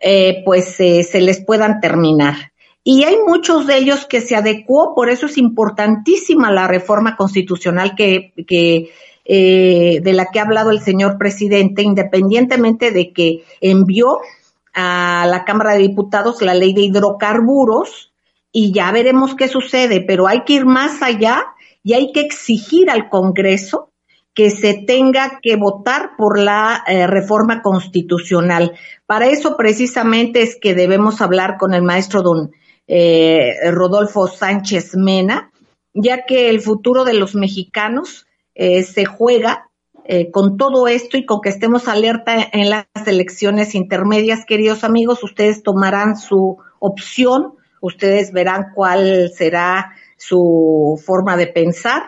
eh, 0.00 0.42
pues 0.44 0.76
se 0.76 1.20
les 1.20 1.44
puedan 1.44 1.80
terminar. 1.80 2.52
Y 2.84 3.04
hay 3.04 3.16
muchos 3.26 3.66
de 3.66 3.76
ellos 3.76 4.06
que 4.06 4.20
se 4.20 4.36
adecuó, 4.36 4.94
por 4.94 5.10
eso 5.10 5.26
es 5.26 5.36
importantísima 5.36 6.50
la 6.50 6.66
reforma 6.66 7.16
constitucional 7.16 7.94
que, 7.94 8.32
que 8.46 8.90
eh, 9.24 10.00
de 10.02 10.12
la 10.12 10.26
que 10.26 10.40
ha 10.40 10.44
hablado 10.44 10.70
el 10.70 10.80
señor 10.80 11.18
presidente, 11.18 11.82
independientemente 11.82 12.90
de 12.90 13.12
que 13.12 13.44
envió 13.60 14.18
a 14.74 15.26
la 15.28 15.44
Cámara 15.44 15.72
de 15.72 15.80
Diputados 15.80 16.42
la 16.42 16.54
ley 16.54 16.72
de 16.72 16.82
hidrocarburos 16.82 18.12
y 18.52 18.72
ya 18.72 18.90
veremos 18.92 19.34
qué 19.34 19.48
sucede, 19.48 20.00
pero 20.00 20.26
hay 20.26 20.44
que 20.44 20.54
ir 20.54 20.66
más 20.66 21.02
allá 21.02 21.44
y 21.82 21.94
hay 21.94 22.12
que 22.12 22.20
exigir 22.20 22.90
al 22.90 23.08
Congreso 23.08 23.90
que 24.34 24.50
se 24.50 24.74
tenga 24.74 25.40
que 25.42 25.56
votar 25.56 26.12
por 26.16 26.38
la 26.38 26.82
eh, 26.86 27.06
reforma 27.06 27.62
constitucional. 27.62 28.72
Para 29.06 29.26
eso 29.26 29.56
precisamente 29.56 30.42
es 30.42 30.56
que 30.60 30.74
debemos 30.74 31.20
hablar 31.20 31.56
con 31.58 31.74
el 31.74 31.82
maestro 31.82 32.22
don 32.22 32.52
eh, 32.86 33.54
Rodolfo 33.70 34.28
Sánchez 34.28 34.96
Mena, 34.96 35.52
ya 35.94 36.24
que 36.26 36.48
el 36.48 36.60
futuro 36.60 37.04
de 37.04 37.14
los 37.14 37.34
mexicanos 37.34 38.26
eh, 38.62 38.82
se 38.82 39.06
juega 39.06 39.70
eh, 40.04 40.30
con 40.30 40.58
todo 40.58 40.86
esto 40.86 41.16
y 41.16 41.24
con 41.24 41.40
que 41.40 41.48
estemos 41.48 41.88
alerta 41.88 42.34
en 42.52 42.68
las 42.68 42.84
elecciones 43.06 43.74
intermedias, 43.74 44.44
queridos 44.44 44.84
amigos, 44.84 45.24
ustedes 45.24 45.62
tomarán 45.62 46.14
su 46.18 46.58
opción, 46.78 47.54
ustedes 47.80 48.32
verán 48.32 48.72
cuál 48.74 49.30
será 49.34 49.94
su 50.18 51.02
forma 51.02 51.38
de 51.38 51.46
pensar. 51.46 52.02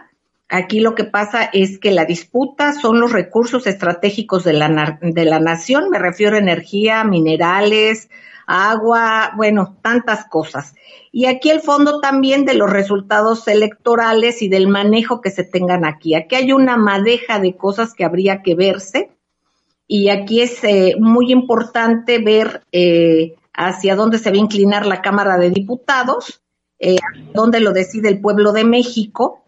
Aquí 0.50 0.80
lo 0.80 0.94
que 0.94 1.04
pasa 1.04 1.48
es 1.54 1.78
que 1.78 1.90
la 1.90 2.04
disputa 2.04 2.74
son 2.74 3.00
los 3.00 3.12
recursos 3.12 3.66
estratégicos 3.66 4.44
de 4.44 4.52
la, 4.52 4.98
de 5.00 5.24
la 5.24 5.40
nación, 5.40 5.88
me 5.88 5.98
refiero 5.98 6.36
a 6.36 6.40
energía, 6.40 7.02
minerales, 7.02 8.10
agua, 8.46 9.32
bueno, 9.36 9.76
tantas 9.82 10.26
cosas. 10.26 10.74
Y 11.10 11.26
aquí 11.26 11.50
el 11.50 11.60
fondo 11.60 12.00
también 12.00 12.44
de 12.44 12.54
los 12.54 12.70
resultados 12.70 13.46
electorales 13.48 14.42
y 14.42 14.48
del 14.48 14.68
manejo 14.68 15.20
que 15.20 15.30
se 15.30 15.44
tengan 15.44 15.84
aquí. 15.84 16.14
Aquí 16.14 16.34
hay 16.34 16.52
una 16.52 16.76
madeja 16.76 17.38
de 17.38 17.56
cosas 17.56 17.94
que 17.94 18.04
habría 18.04 18.42
que 18.42 18.54
verse 18.54 19.10
y 19.86 20.08
aquí 20.08 20.40
es 20.40 20.64
eh, 20.64 20.94
muy 20.98 21.32
importante 21.32 22.18
ver 22.18 22.62
eh, 22.72 23.34
hacia 23.54 23.96
dónde 23.96 24.18
se 24.18 24.30
va 24.30 24.36
a 24.36 24.40
inclinar 24.40 24.86
la 24.86 25.02
Cámara 25.02 25.36
de 25.36 25.50
Diputados, 25.50 26.42
eh, 26.78 26.96
dónde 27.34 27.60
lo 27.60 27.72
decide 27.72 28.08
el 28.08 28.20
pueblo 28.20 28.52
de 28.52 28.64
México. 28.64 29.38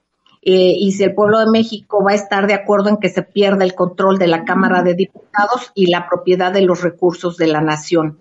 Eh, 0.47 0.75
y 0.79 0.93
si 0.93 1.03
el 1.03 1.15
pueblo 1.15 1.39
de 1.39 1.51
México 1.51 2.05
va 2.05 2.13
a 2.13 2.17
estar 2.17 2.47
de 2.47 2.53
acuerdo 2.53 2.91
en 2.91 2.99
que 2.99 3.09
se 3.09 3.23
pierda 3.23 3.65
el 3.65 3.75
control 3.75 4.19
de 4.19 4.27
la 4.27 4.45
Cámara 4.45 4.83
de 4.83 4.93
Diputados 4.93 5.73
y 5.75 5.87
la 5.87 6.07
propiedad 6.07 6.53
de 6.53 6.61
los 6.61 6.83
recursos 6.83 7.39
de 7.39 7.47
la 7.47 7.63
nación. 7.63 8.19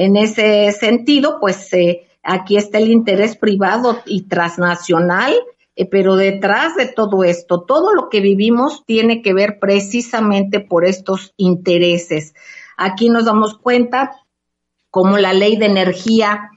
En 0.00 0.16
ese 0.16 0.70
sentido, 0.70 1.38
pues 1.40 1.72
eh, 1.72 2.06
aquí 2.22 2.56
está 2.56 2.78
el 2.78 2.88
interés 2.88 3.36
privado 3.36 3.98
y 4.06 4.28
transnacional, 4.28 5.34
eh, 5.74 5.86
pero 5.86 6.14
detrás 6.14 6.76
de 6.76 6.86
todo 6.86 7.24
esto, 7.24 7.62
todo 7.62 7.92
lo 7.92 8.08
que 8.08 8.20
vivimos 8.20 8.84
tiene 8.86 9.22
que 9.22 9.34
ver 9.34 9.58
precisamente 9.58 10.60
por 10.60 10.84
estos 10.84 11.34
intereses. 11.36 12.32
Aquí 12.76 13.10
nos 13.10 13.24
damos 13.24 13.58
cuenta 13.58 14.12
como 14.92 15.18
la 15.18 15.32
ley 15.32 15.56
de 15.56 15.66
energía 15.66 16.52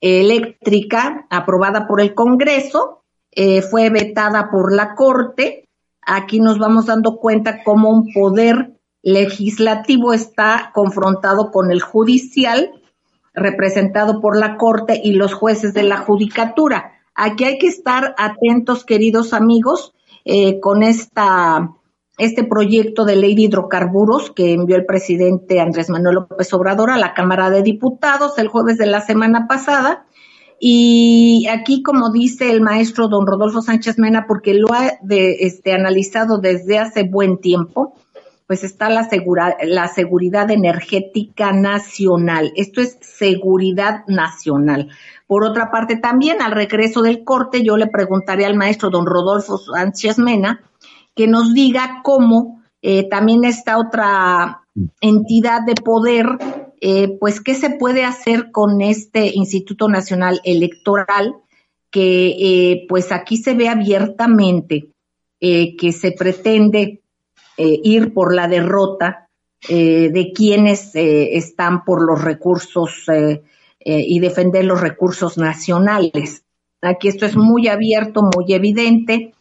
eléctrica 0.00 1.26
aprobada 1.28 1.86
por 1.86 2.00
el 2.00 2.14
Congreso 2.14 3.02
eh, 3.30 3.60
fue 3.60 3.90
vetada 3.90 4.48
por 4.50 4.74
la 4.74 4.94
Corte. 4.94 5.68
Aquí 6.00 6.40
nos 6.40 6.58
vamos 6.58 6.86
dando 6.86 7.18
cuenta 7.18 7.62
cómo 7.62 7.90
un 7.90 8.10
poder 8.14 8.72
legislativo 9.02 10.14
está 10.14 10.70
confrontado 10.72 11.50
con 11.50 11.70
el 11.70 11.82
judicial 11.82 12.72
representado 13.36 14.20
por 14.20 14.36
la 14.36 14.56
Corte 14.56 15.00
y 15.04 15.12
los 15.12 15.34
jueces 15.34 15.74
de 15.74 15.82
la 15.84 15.98
Judicatura. 15.98 16.92
Aquí 17.14 17.44
hay 17.44 17.58
que 17.58 17.68
estar 17.68 18.14
atentos, 18.18 18.84
queridos 18.84 19.32
amigos, 19.32 19.94
eh, 20.24 20.58
con 20.58 20.82
esta, 20.82 21.70
este 22.18 22.44
proyecto 22.44 23.04
de 23.04 23.16
ley 23.16 23.34
de 23.34 23.42
hidrocarburos 23.42 24.30
que 24.30 24.52
envió 24.52 24.76
el 24.76 24.86
presidente 24.86 25.60
Andrés 25.60 25.90
Manuel 25.90 26.16
López 26.16 26.52
Obrador 26.54 26.90
a 26.90 26.98
la 26.98 27.14
Cámara 27.14 27.50
de 27.50 27.62
Diputados 27.62 28.38
el 28.38 28.48
jueves 28.48 28.78
de 28.78 28.86
la 28.86 29.02
semana 29.02 29.46
pasada. 29.46 30.06
Y 30.58 31.46
aquí, 31.50 31.82
como 31.82 32.10
dice 32.10 32.50
el 32.50 32.62
maestro 32.62 33.08
don 33.08 33.26
Rodolfo 33.26 33.60
Sánchez 33.60 33.98
Mena, 33.98 34.24
porque 34.26 34.54
lo 34.54 34.72
ha 34.72 34.92
de, 35.02 35.36
este, 35.40 35.74
analizado 35.74 36.38
desde 36.38 36.78
hace 36.78 37.02
buen 37.02 37.38
tiempo, 37.38 37.94
pues 38.46 38.62
está 38.62 38.88
la, 38.88 39.08
la 39.64 39.88
seguridad 39.88 40.50
energética 40.50 41.52
nacional. 41.52 42.52
Esto 42.54 42.80
es 42.80 42.96
seguridad 43.00 44.04
nacional. 44.06 44.90
Por 45.26 45.44
otra 45.44 45.70
parte, 45.70 45.96
también 45.96 46.40
al 46.40 46.52
regreso 46.52 47.02
del 47.02 47.24
corte, 47.24 47.64
yo 47.64 47.76
le 47.76 47.88
preguntaré 47.88 48.46
al 48.46 48.56
maestro 48.56 48.90
don 48.90 49.06
Rodolfo 49.06 49.58
Sánchez 49.58 50.18
Mena 50.18 50.60
que 51.16 51.26
nos 51.26 51.54
diga 51.54 52.02
cómo 52.04 52.62
eh, 52.82 53.08
también 53.08 53.44
esta 53.44 53.78
otra 53.78 54.62
entidad 55.00 55.62
de 55.66 55.74
poder, 55.74 56.26
eh, 56.80 57.16
pues 57.18 57.40
qué 57.40 57.54
se 57.54 57.70
puede 57.70 58.04
hacer 58.04 58.52
con 58.52 58.82
este 58.82 59.32
Instituto 59.34 59.88
Nacional 59.88 60.40
Electoral, 60.44 61.34
que 61.90 62.36
eh, 62.38 62.86
pues 62.88 63.10
aquí 63.10 63.38
se 63.38 63.54
ve 63.54 63.68
abiertamente 63.68 64.92
que 65.38 65.92
se 65.92 66.12
pretende 66.12 67.02
eh, 67.56 67.80
ir 67.82 68.12
por 68.12 68.34
la 68.34 68.48
derrota 68.48 69.28
eh, 69.68 70.10
de 70.12 70.32
quienes 70.34 70.94
eh, 70.94 71.36
están 71.36 71.84
por 71.84 72.04
los 72.04 72.22
recursos 72.22 73.06
y 73.88 74.18
defender 74.18 74.64
los 74.64 74.80
recursos 74.80 75.38
nacionales. 75.38 76.42
Aquí 76.82 77.06
esto 77.06 77.24
es 77.24 77.36
muy 77.36 77.68
abierto, 77.68 78.28
muy 78.34 78.52
evidente. 78.52 79.32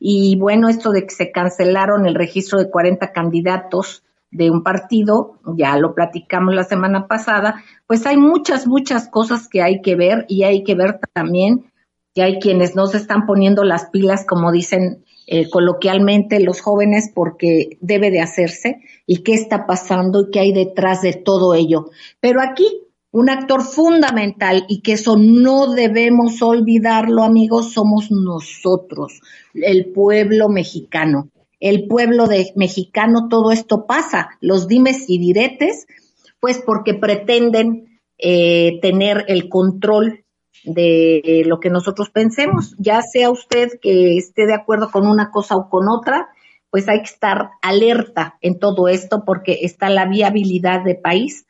Y 0.00 0.36
bueno, 0.36 0.68
esto 0.68 0.90
de 0.90 1.06
que 1.06 1.14
se 1.14 1.30
cancelaron 1.30 2.06
el 2.06 2.16
registro 2.16 2.58
de 2.58 2.68
40 2.68 3.12
candidatos 3.12 4.02
de 4.32 4.50
un 4.50 4.64
partido, 4.64 5.38
ya 5.56 5.76
lo 5.76 5.94
platicamos 5.94 6.52
la 6.52 6.64
semana 6.64 7.06
pasada, 7.06 7.62
pues 7.86 8.04
hay 8.06 8.16
muchas, 8.16 8.66
muchas 8.66 9.08
cosas 9.08 9.46
que 9.46 9.62
hay 9.62 9.82
que 9.82 9.94
ver 9.94 10.24
y 10.28 10.42
hay 10.42 10.64
que 10.64 10.74
ver 10.74 10.98
también 11.12 11.70
que 12.14 12.22
hay 12.22 12.40
quienes 12.40 12.74
no 12.74 12.86
se 12.86 12.96
están 12.96 13.26
poniendo 13.26 13.64
las 13.64 13.86
pilas, 13.90 14.26
como 14.26 14.52
dicen 14.52 15.04
eh, 15.26 15.48
coloquialmente 15.48 16.40
los 16.40 16.60
jóvenes 16.60 17.10
porque 17.14 17.78
debe 17.80 18.10
de 18.10 18.20
hacerse 18.20 18.80
y 19.06 19.18
qué 19.18 19.34
está 19.34 19.66
pasando 19.66 20.22
y 20.22 20.30
qué 20.30 20.40
hay 20.40 20.52
detrás 20.52 21.02
de 21.02 21.12
todo 21.12 21.54
ello. 21.54 21.90
Pero 22.20 22.40
aquí 22.40 22.82
un 23.12 23.28
actor 23.28 23.62
fundamental 23.62 24.64
y 24.68 24.80
que 24.80 24.92
eso 24.92 25.16
no 25.16 25.72
debemos 25.74 26.40
olvidarlo, 26.42 27.22
amigos, 27.22 27.72
somos 27.72 28.10
nosotros, 28.10 29.20
el 29.54 29.92
pueblo 29.92 30.48
mexicano. 30.48 31.28
El 31.60 31.86
pueblo 31.86 32.26
de 32.26 32.52
mexicano, 32.56 33.28
todo 33.28 33.52
esto 33.52 33.86
pasa, 33.86 34.30
los 34.40 34.66
dimes 34.66 35.04
y 35.08 35.18
diretes, 35.18 35.86
pues 36.40 36.60
porque 36.66 36.94
pretenden 36.94 38.00
eh, 38.18 38.80
tener 38.80 39.26
el 39.28 39.48
control 39.48 40.24
de 40.64 41.42
lo 41.46 41.60
que 41.60 41.70
nosotros 41.70 42.10
pensemos, 42.10 42.74
ya 42.78 43.02
sea 43.02 43.30
usted 43.30 43.68
que 43.80 44.16
esté 44.16 44.46
de 44.46 44.54
acuerdo 44.54 44.90
con 44.90 45.06
una 45.06 45.30
cosa 45.30 45.56
o 45.56 45.68
con 45.68 45.88
otra, 45.88 46.28
pues 46.70 46.88
hay 46.88 46.98
que 46.98 47.10
estar 47.10 47.50
alerta 47.60 48.38
en 48.40 48.58
todo 48.58 48.88
esto 48.88 49.24
porque 49.26 49.58
está 49.62 49.88
la 49.90 50.06
viabilidad 50.06 50.82
de 50.84 50.94
país 50.94 51.46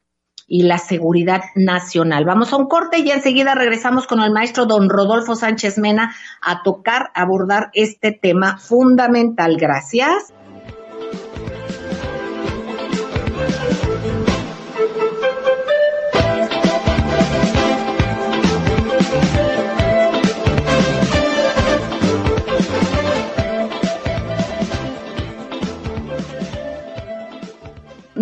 y 0.49 0.65
la 0.65 0.79
seguridad 0.79 1.43
nacional. 1.55 2.25
Vamos 2.25 2.53
a 2.53 2.57
un 2.57 2.67
corte 2.67 2.99
y 2.99 3.11
enseguida 3.11 3.55
regresamos 3.55 4.07
con 4.07 4.21
el 4.21 4.33
maestro 4.33 4.67
don 4.67 4.91
Rodolfo 4.91 5.37
Sánchez 5.37 5.79
Mena 5.79 6.15
a 6.43 6.63
tocar, 6.63 7.11
abordar 7.15 7.71
este 7.73 8.13
tema 8.13 8.59
fundamental. 8.59 9.57
Gracias. 9.57 10.35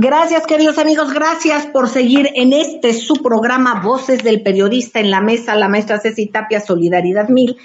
Gracias, 0.02 0.46
queridos 0.46 0.78
amigos, 0.78 1.12
gracias 1.12 1.66
por 1.66 1.86
seguir 1.86 2.30
en 2.34 2.54
este 2.54 2.94
su 2.94 3.16
programa 3.16 3.82
Voces 3.82 4.24
del 4.24 4.42
Periodista 4.42 4.98
en 4.98 5.10
la 5.10 5.20
Mesa, 5.20 5.54
la 5.56 5.68
maestra 5.68 6.00
Ceci 6.00 6.26
Tapia, 6.28 6.58
Solidaridad 6.58 7.28
Mil. 7.28 7.58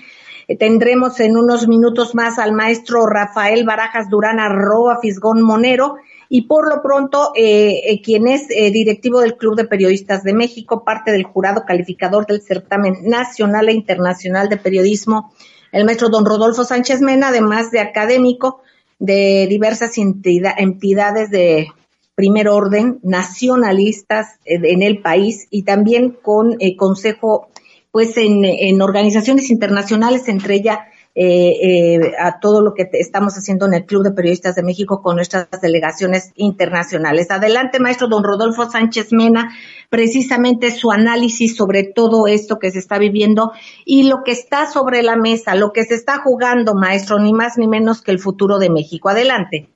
Eh, 0.50 0.58
tendremos 0.58 1.22
en 1.22 1.38
unos 1.38 1.70
minutos 1.70 2.14
más 2.14 2.38
al 2.38 2.52
maestro 2.52 3.06
Rafael 3.06 3.64
Barajas 3.64 4.10
Durán, 4.10 4.42
arroba 4.42 5.00
Fisgón 5.02 5.44
Monero, 5.44 5.96
y 6.28 6.42
por 6.42 6.68
lo 6.68 6.82
pronto, 6.82 7.32
eh, 7.38 7.80
eh, 7.86 8.02
quien 8.02 8.28
es 8.28 8.50
directivo 8.50 9.22
del 9.22 9.38
Club 9.38 9.56
de 9.56 9.64
Periodistas 9.64 10.24
de 10.24 10.34
México, 10.34 10.84
parte 10.84 11.14
del 11.14 11.24
jurado 11.24 11.64
calificador 11.66 12.26
del 12.26 12.42
certamen 12.42 12.96
nacional 13.04 13.70
e 13.70 13.74
internacional 13.74 14.50
de 14.50 14.58
periodismo, 14.58 15.32
el 15.72 15.86
maestro 15.86 16.10
don 16.10 16.26
Rodolfo 16.26 16.66
Sánchez 16.66 17.00
Mena, 17.00 17.30
además 17.30 17.72
de 17.72 17.80
académico 17.80 18.62
de 19.00 19.48
diversas 19.50 19.98
entidades 19.98 21.32
de 21.32 21.70
primer 22.16 22.48
orden, 22.48 23.00
nacionalistas 23.04 24.40
eh, 24.46 24.60
en 24.64 24.82
el 24.82 25.02
país 25.02 25.48
y 25.52 25.64
también 25.64 26.18
con 26.22 26.56
eh, 26.60 26.76
consejo, 26.78 27.50
pues 27.92 28.18
en, 28.18 28.82
organizaciones 28.82 29.50
internacionales, 29.50 30.28
entre 30.28 30.56
ellas 30.56 30.80
eh, 31.18 32.12
a 32.20 32.42
todo 32.42 32.62
lo 32.62 32.74
que 32.74 32.90
estamos 32.92 33.36
haciendo 33.36 33.66
en 33.68 33.74
el 33.74 33.86
Club 33.86 34.04
de 34.04 34.12
Periodistas 34.12 34.56
de 34.56 34.64
México 34.64 35.02
con 35.02 35.16
nuestras 35.16 35.48
delegaciones 35.62 36.34
internacionales. 36.36 37.32
Adelante, 37.32 37.80
maestro 37.80 38.10
don 38.10 38.26
Rodolfo 38.26 38.70
Sánchez 38.70 39.14
Mena, 39.14 39.54
precisamente 39.90 40.72
su 40.72 40.92
análisis 40.92 41.56
sobre 41.56 41.84
todo 41.84 42.28
esto 42.28 42.60
que 42.60 42.72
se 42.72 42.80
está 42.80 42.98
viviendo 42.98 43.54
y 43.86 44.04
lo 44.04 44.24
que 44.26 44.34
está 44.34 44.70
sobre 44.70 45.04
la 45.04 45.16
mesa, 45.16 45.56
lo 45.56 45.72
que 45.72 45.86
se 45.86 45.96
está 45.96 46.20
jugando, 46.20 46.76
maestro, 46.76 47.18
ni 47.18 47.32
más 47.32 47.58
ni 47.58 47.70
menos 47.70 48.02
que 48.02 48.12
el 48.12 48.20
futuro 48.20 48.60
de 48.60 48.70
México. 48.70 49.08
Adelante. 49.08 49.75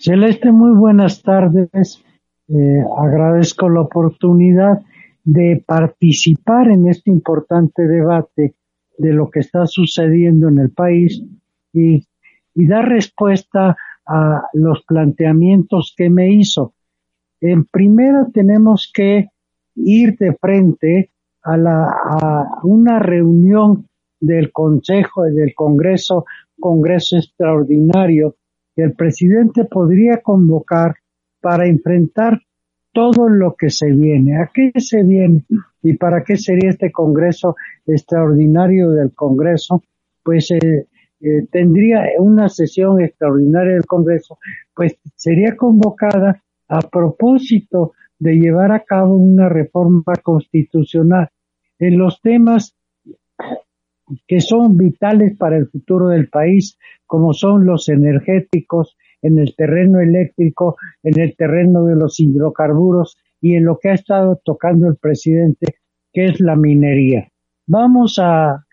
Celeste, 0.00 0.50
muy 0.50 0.74
buenas 0.78 1.22
tardes. 1.22 2.02
Eh, 2.48 2.82
agradezco 2.96 3.68
la 3.68 3.82
oportunidad 3.82 4.80
de 5.24 5.62
participar 5.66 6.70
en 6.70 6.88
este 6.88 7.10
importante 7.10 7.86
debate 7.86 8.54
de 8.96 9.12
lo 9.12 9.30
que 9.30 9.40
está 9.40 9.66
sucediendo 9.66 10.48
en 10.48 10.58
el 10.58 10.70
país 10.70 11.22
y, 11.74 12.06
dar 12.54 12.88
respuesta 12.88 13.76
a 14.06 14.42
los 14.54 14.84
planteamientos 14.84 15.94
que 15.96 16.08
me 16.08 16.30
hizo. 16.32 16.72
En 17.40 17.64
primera 17.66 18.26
tenemos 18.32 18.90
que 18.94 19.28
ir 19.76 20.16
de 20.18 20.34
frente 20.40 21.10
a, 21.42 21.56
la, 21.58 21.84
a 21.84 22.60
una 22.62 23.00
reunión 23.00 23.86
del 24.18 24.50
Consejo, 24.50 25.24
del 25.24 25.54
Congreso, 25.54 26.24
Congreso 26.58 27.16
Extraordinario 27.16 28.36
el 28.76 28.92
presidente 28.94 29.64
podría 29.64 30.18
convocar 30.22 30.96
para 31.40 31.66
enfrentar 31.66 32.40
todo 32.92 33.28
lo 33.28 33.54
que 33.56 33.70
se 33.70 33.92
viene. 33.92 34.36
¿A 34.36 34.50
qué 34.52 34.72
se 34.78 35.02
viene? 35.02 35.44
¿Y 35.82 35.94
para 35.94 36.22
qué 36.24 36.36
sería 36.36 36.70
este 36.70 36.90
Congreso 36.90 37.56
extraordinario 37.86 38.90
del 38.90 39.12
Congreso? 39.14 39.82
Pues 40.22 40.50
eh, 40.50 40.86
eh, 41.20 41.46
tendría 41.50 42.04
una 42.18 42.48
sesión 42.48 43.00
extraordinaria 43.00 43.74
del 43.74 43.86
Congreso, 43.86 44.38
pues 44.74 44.96
sería 45.16 45.56
convocada 45.56 46.42
a 46.68 46.80
propósito 46.80 47.92
de 48.18 48.34
llevar 48.34 48.72
a 48.72 48.80
cabo 48.80 49.16
una 49.16 49.48
reforma 49.48 50.14
constitucional 50.22 51.28
en 51.78 51.98
los 51.98 52.20
temas 52.20 52.76
que 54.26 54.40
son 54.40 54.76
vitales 54.76 55.36
para 55.36 55.56
el 55.56 55.68
futuro 55.68 56.08
del 56.08 56.28
país, 56.28 56.78
como 57.06 57.32
son 57.32 57.66
los 57.66 57.88
energéticos, 57.88 58.96
en 59.22 59.38
el 59.38 59.54
terreno 59.54 60.00
eléctrico, 60.00 60.76
en 61.02 61.20
el 61.20 61.36
terreno 61.36 61.84
de 61.84 61.96
los 61.96 62.18
hidrocarburos 62.20 63.18
y 63.40 63.54
en 63.54 63.64
lo 63.64 63.78
que 63.78 63.90
ha 63.90 63.94
estado 63.94 64.40
tocando 64.44 64.88
el 64.88 64.96
presidente, 64.96 65.76
que 66.12 66.26
es 66.26 66.40
la 66.40 66.56
minería. 66.56 67.28
Vamos 67.66 68.18
a, 68.20 68.64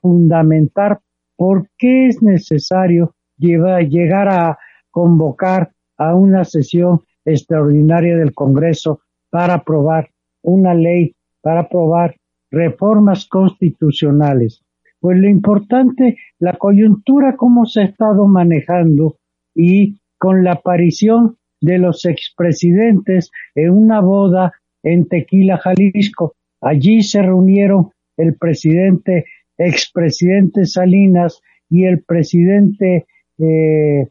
fundamentar 0.00 1.00
por 1.36 1.68
qué 1.76 2.06
es 2.06 2.22
necesario 2.22 3.14
llegar 3.36 4.28
a 4.28 4.58
convocar 4.90 5.72
a 5.98 6.14
una 6.14 6.44
sesión 6.44 7.00
extraordinaria 7.24 8.16
del 8.16 8.32
Congreso 8.32 9.00
para 9.30 9.54
aprobar 9.54 10.08
una 10.42 10.74
ley, 10.74 11.14
para 11.42 11.62
aprobar 11.62 12.14
reformas 12.50 13.26
constitucionales. 13.26 14.63
Pues 15.04 15.18
lo 15.18 15.28
importante, 15.28 16.16
la 16.38 16.54
coyuntura, 16.54 17.36
cómo 17.36 17.66
se 17.66 17.82
ha 17.82 17.84
estado 17.84 18.26
manejando 18.26 19.18
y 19.54 19.98
con 20.16 20.42
la 20.42 20.52
aparición 20.52 21.36
de 21.60 21.76
los 21.76 22.06
expresidentes 22.06 23.30
en 23.54 23.68
una 23.68 24.00
boda 24.00 24.54
en 24.82 25.06
Tequila, 25.06 25.58
Jalisco. 25.58 26.36
Allí 26.62 27.02
se 27.02 27.20
reunieron 27.20 27.90
el 28.16 28.36
presidente, 28.36 29.26
expresidente 29.58 30.64
Salinas 30.64 31.42
y 31.68 31.84
el 31.84 32.02
presidente 32.02 33.04
eh, 33.36 34.08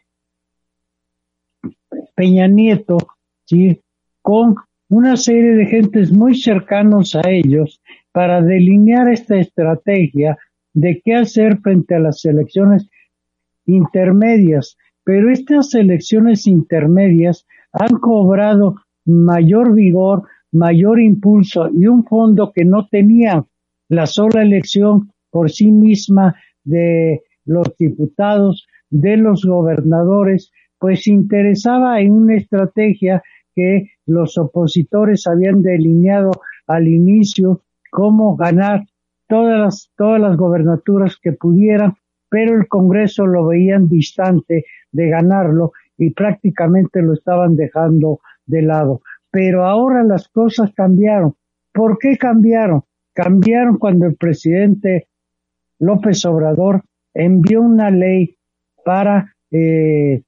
Peña 2.13 2.45
Nieto, 2.45 2.99
¿sí? 3.45 3.81
con 4.21 4.53
una 4.89 5.17
serie 5.17 5.55
de 5.55 5.65
gentes 5.65 6.11
muy 6.11 6.35
cercanos 6.35 7.15
a 7.15 7.27
ellos 7.31 7.81
para 8.11 8.43
delinear 8.43 9.11
esta 9.11 9.37
estrategia 9.37 10.37
de 10.73 11.01
qué 11.03 11.15
hacer 11.15 11.59
frente 11.59 11.95
a 11.95 11.99
las 11.99 12.23
elecciones 12.25 12.89
intermedias, 13.65 14.77
pero 15.03 15.31
estas 15.31 15.73
elecciones 15.75 16.47
intermedias 16.47 17.45
han 17.71 17.99
cobrado 17.99 18.75
mayor 19.05 19.73
vigor, 19.73 20.23
mayor 20.51 20.99
impulso 20.99 21.69
y 21.73 21.87
un 21.87 22.05
fondo 22.05 22.51
que 22.53 22.65
no 22.65 22.87
tenía 22.87 23.45
la 23.89 24.05
sola 24.05 24.43
elección 24.43 25.11
por 25.29 25.49
sí 25.49 25.71
misma 25.71 26.35
de 26.63 27.21
los 27.45 27.75
diputados, 27.77 28.67
de 28.89 29.17
los 29.17 29.43
gobernadores, 29.43 30.51
pues 30.79 31.07
interesaba 31.07 31.99
en 31.99 32.11
una 32.11 32.35
estrategia 32.35 33.23
que 33.55 33.89
los 34.05 34.37
opositores 34.37 35.27
habían 35.27 35.61
delineado 35.61 36.31
al 36.67 36.87
inicio, 36.87 37.61
cómo 37.91 38.35
ganar 38.35 38.85
todas 39.33 39.59
las, 39.59 39.91
todas 39.97 40.21
las 40.21 40.37
gobernaturas 40.37 41.17
que 41.19 41.31
pudieran, 41.31 41.95
pero 42.29 42.55
el 42.55 42.67
Congreso 42.67 43.25
lo 43.25 43.47
veían 43.47 43.89
distante 43.89 44.65
de 44.91 45.09
ganarlo 45.09 45.71
y 45.97 46.11
prácticamente 46.11 47.01
lo 47.01 47.13
estaban 47.13 47.55
dejando 47.55 48.19
de 48.45 48.61
lado. 48.61 49.01
Pero 49.31 49.65
ahora 49.65 50.03
las 50.03 50.27
cosas 50.27 50.71
cambiaron. 50.75 51.33
¿Por 51.71 51.97
qué 51.97 52.15
cambiaron? 52.15 52.83
Cambiaron 53.13 53.79
cuando 53.79 54.05
el 54.05 54.17
presidente 54.17 55.07
López 55.79 56.23
Obrador 56.25 56.83
envió 57.15 57.61
una 57.61 57.89
ley 57.89 58.37
para 58.85 59.33
eh, 59.49 60.21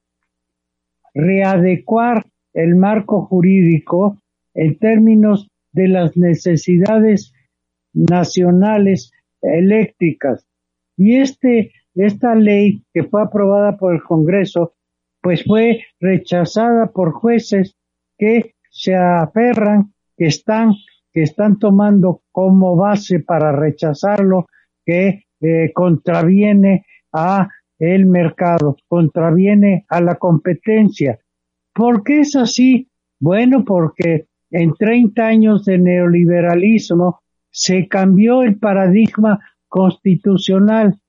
readecuar 1.14 2.26
el 2.54 2.74
marco 2.74 3.24
jurídico 3.26 4.18
en 4.52 4.76
términos 4.80 5.48
de 5.70 5.86
las 5.86 6.16
necesidades 6.16 7.32
nacionales 7.96 9.10
eléctricas. 9.40 10.46
Y 10.96 11.16
este, 11.16 11.72
esta 11.94 12.34
ley 12.34 12.84
que 12.92 13.04
fue 13.04 13.22
aprobada 13.22 13.76
por 13.76 13.94
el 13.94 14.02
Congreso, 14.02 14.74
pues 15.20 15.44
fue 15.44 15.82
rechazada 15.98 16.92
por 16.92 17.12
jueces 17.12 17.76
que 18.18 18.54
se 18.70 18.94
aferran, 18.94 19.92
que 20.16 20.26
están, 20.26 20.74
que 21.12 21.22
están 21.22 21.58
tomando 21.58 22.22
como 22.30 22.76
base 22.76 23.20
para 23.20 23.52
rechazarlo, 23.52 24.46
que 24.84 25.24
eh, 25.40 25.72
contraviene 25.72 26.86
a 27.12 27.48
el 27.78 28.06
mercado, 28.06 28.76
contraviene 28.88 29.84
a 29.88 30.00
la 30.00 30.14
competencia. 30.16 31.18
¿Por 31.74 32.02
qué 32.02 32.20
es 32.20 32.36
así? 32.36 32.88
Bueno, 33.18 33.64
porque 33.64 34.26
en 34.50 34.74
30 34.74 35.26
años 35.26 35.64
de 35.64 35.78
neoliberalismo 35.78 37.20
se 37.56 37.88
cambió 37.88 38.42
el 38.42 38.58
paradigma 38.58 39.40
constitucional 39.66 41.00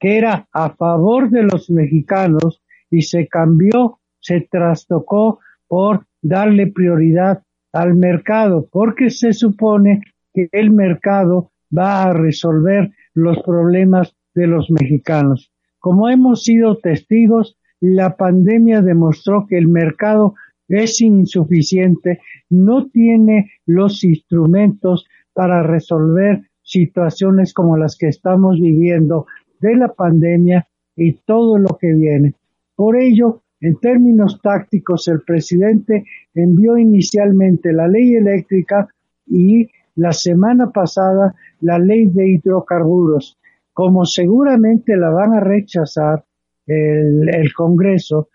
que 0.00 0.18
era 0.18 0.48
a 0.52 0.70
favor 0.70 1.30
de 1.30 1.44
los 1.44 1.70
mexicanos 1.70 2.60
y 2.90 3.02
se 3.02 3.28
cambió, 3.28 4.00
se 4.18 4.40
trastocó 4.40 5.38
por 5.68 6.04
darle 6.20 6.66
prioridad 6.66 7.44
al 7.72 7.94
mercado, 7.94 8.68
porque 8.72 9.10
se 9.10 9.32
supone 9.32 10.02
que 10.34 10.48
el 10.50 10.72
mercado 10.72 11.52
va 11.76 12.02
a 12.02 12.12
resolver 12.12 12.90
los 13.14 13.40
problemas 13.44 14.16
de 14.34 14.48
los 14.48 14.72
mexicanos. 14.72 15.52
Como 15.78 16.08
hemos 16.08 16.42
sido 16.42 16.78
testigos, 16.78 17.56
la 17.78 18.16
pandemia 18.16 18.82
demostró 18.82 19.46
que 19.46 19.56
el 19.56 19.68
mercado 19.68 20.34
es 20.66 21.00
insuficiente, 21.00 22.20
no 22.50 22.88
tiene 22.88 23.52
los 23.64 24.02
instrumentos 24.02 25.06
para 25.38 25.62
resolver 25.62 26.42
situaciones 26.64 27.54
como 27.54 27.76
las 27.76 27.96
que 27.96 28.08
estamos 28.08 28.58
viviendo 28.58 29.26
de 29.60 29.76
la 29.76 29.86
pandemia 29.86 30.66
y 30.96 31.12
todo 31.12 31.58
lo 31.58 31.78
que 31.80 31.92
viene. 31.92 32.34
Por 32.74 33.00
ello, 33.00 33.42
En 33.60 33.76
términos 33.76 34.40
tácticos, 34.40 35.06
el 35.08 35.20
presidente 35.22 36.04
envió 36.34 36.76
inicialmente 36.76 37.72
la 37.72 37.86
ley 37.88 38.14
eléctrica 38.14 38.88
y 39.26 39.68
la 39.96 40.12
semana 40.12 40.70
pasada 40.70 41.34
la 41.60 41.78
ley 41.78 42.06
de 42.06 42.28
hidrocarburos. 42.30 43.36
Como 43.72 44.04
seguramente 44.04 44.96
la 44.96 45.10
van 45.10 45.34
a 45.34 45.40
rechazar 45.40 46.24
el, 46.66 47.52
Congreso, 47.52 48.28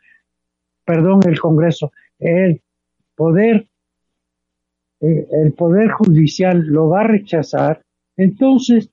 perdón, 0.85 1.21
el 1.25 1.39
Congreso, 1.39 1.91
el 2.19 2.61
poder, 3.15 3.67
eh, 5.03 5.27
el 5.31 5.51
poder 5.51 5.89
judicial 5.89 6.59
lo 6.65 6.87
va 6.87 7.01
a 7.01 7.07
rechazar, 7.07 7.81
entonces 8.15 8.89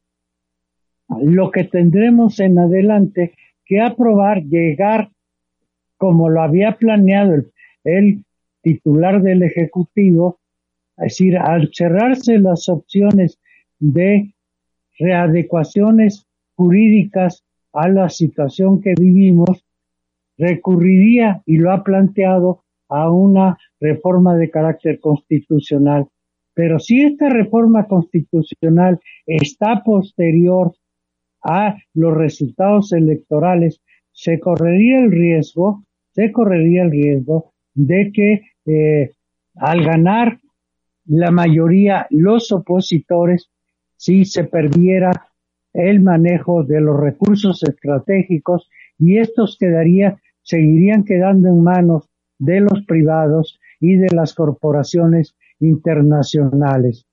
lo 1.23 1.51
que 1.53 1.65
tendremos 1.65 2.41
en 2.41 2.59
adelante 2.59 3.35
que 3.65 3.81
aprobar, 3.81 4.43
llegar 4.43 5.11
como 5.97 6.29
lo 6.29 6.43
había 6.43 6.73
planeado 6.73 7.45
el, 7.85 8.25
titular 8.63 9.23
del 9.23 9.43
Ejecutivo, 9.43 10.41
es 10.99 11.05
decir, 11.05 11.39
al 11.39 11.71
cerrarse 11.73 12.39
las 12.39 12.69
opciones 12.69 13.39
de 13.79 14.35
readecuaciones 14.99 16.27
jurídicas 16.57 17.45
a 17.73 17.89
la 17.89 18.11
situación 18.11 18.83
que 18.83 18.95
vivimos, 18.99 19.65
recurriría, 20.37 21.43
y 21.47 21.57
lo 21.57 21.73
ha 21.73 21.83
planteado, 21.83 22.65
a 22.91 23.11
una 23.11 23.57
reforma 23.81 24.37
de 24.37 24.51
carácter 24.51 25.01
constitucional. 25.01 26.09
Pero 26.55 26.79
si 26.79 27.03
esta 27.03 27.29
reforma 27.31 27.87
constitucional 27.87 29.01
está 29.27 29.83
posterior 29.85 30.75
a 31.43 31.77
los 31.95 32.15
resultados 32.15 32.93
electorales, 32.93 33.81
se 34.13 34.39
correría 34.41 34.99
el 34.99 35.11
riesgo, 35.11 35.85
se 36.13 36.33
correría 36.33 36.83
el 36.83 36.91
riesgo 36.91 37.53
de 37.75 38.13
que 38.13 38.43
eh, 38.67 39.13
al 39.55 39.85
ganar 39.85 40.39
la 41.07 41.31
mayoría 41.31 42.07
los 42.11 42.53
opositores, 42.53 43.49
si 43.97 44.25
se 44.25 44.45
perdiera 44.45 45.11
el 45.73 46.01
manejo 46.01 46.65
de 46.65 46.81
los 46.81 46.99
recursos 46.99 47.63
estratégicos 47.63 48.69
y 48.99 49.19
estos 49.19 49.57
quedaría, 49.59 50.21
seguirían 50.43 51.05
quedando 51.05 51.49
en 51.49 51.63
manos 51.63 52.10
de 52.41 52.61
los 52.61 52.85
privados 52.87 53.61
y 53.79 53.97
de 53.97 54.09
las 54.13 54.35
corporaciones 54.35 55.37
internacionales. 55.61 57.07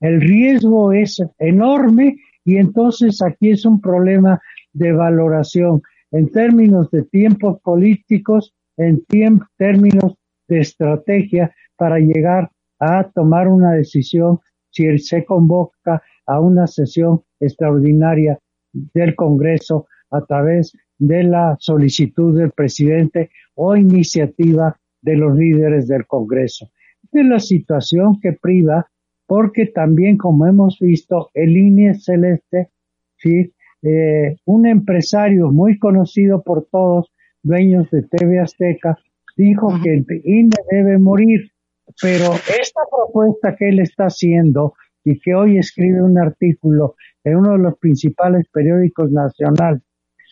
El 0.00 0.20
riesgo 0.20 0.92
es 0.92 1.22
enorme 1.38 2.16
y 2.44 2.56
entonces 2.56 3.22
aquí 3.22 3.50
es 3.50 3.64
un 3.64 3.80
problema 3.80 4.40
de 4.72 4.92
valoración 4.92 5.82
en 6.10 6.30
términos 6.30 6.90
de 6.90 7.04
tiempos 7.04 7.60
políticos, 7.62 8.54
en 8.76 9.02
términos 9.56 10.14
de 10.48 10.60
estrategia 10.60 11.54
para 11.76 11.98
llegar 11.98 12.50
a 12.78 13.10
tomar 13.10 13.48
una 13.48 13.72
decisión 13.72 14.40
si 14.70 14.98
se 14.98 15.24
convoca 15.24 16.02
a 16.26 16.40
una 16.40 16.66
sesión 16.66 17.22
extraordinaria 17.40 18.38
del 18.72 19.14
Congreso 19.14 19.86
a 20.10 20.20
través 20.22 20.72
de 20.98 21.24
la 21.24 21.56
solicitud 21.58 22.38
del 22.38 22.50
presidente 22.52 23.30
o 23.54 23.76
iniciativa 23.76 24.78
de 25.02 25.16
los 25.16 25.36
líderes 25.36 25.88
del 25.88 26.06
Congreso. 26.06 26.70
De 27.12 27.24
la 27.24 27.38
situación 27.38 28.20
que 28.20 28.32
priva, 28.32 28.86
porque 29.26 29.66
también, 29.66 30.16
como 30.16 30.46
hemos 30.46 30.78
visto, 30.80 31.30
el 31.34 31.56
INE 31.56 31.94
Celeste, 31.94 32.70
¿sí? 33.16 33.52
Eh, 33.82 34.36
un 34.46 34.66
empresario 34.66 35.50
muy 35.50 35.78
conocido 35.78 36.42
por 36.42 36.66
todos, 36.70 37.12
dueños 37.42 37.90
de 37.90 38.02
TV 38.02 38.40
Azteca, 38.40 38.98
dijo 39.36 39.68
que 39.82 39.94
el 39.94 40.06
INE 40.24 40.50
debe 40.70 40.98
morir, 40.98 41.50
pero 42.00 42.32
esta 42.34 42.80
propuesta 42.90 43.54
que 43.54 43.68
él 43.68 43.80
está 43.80 44.06
haciendo 44.06 44.74
y 45.04 45.20
que 45.20 45.34
hoy 45.34 45.58
escribe 45.58 46.02
un 46.02 46.18
artículo 46.18 46.96
en 47.22 47.36
uno 47.36 47.52
de 47.52 47.58
los 47.58 47.78
principales 47.78 48.46
periódicos 48.52 49.12
nacionales, 49.12 49.82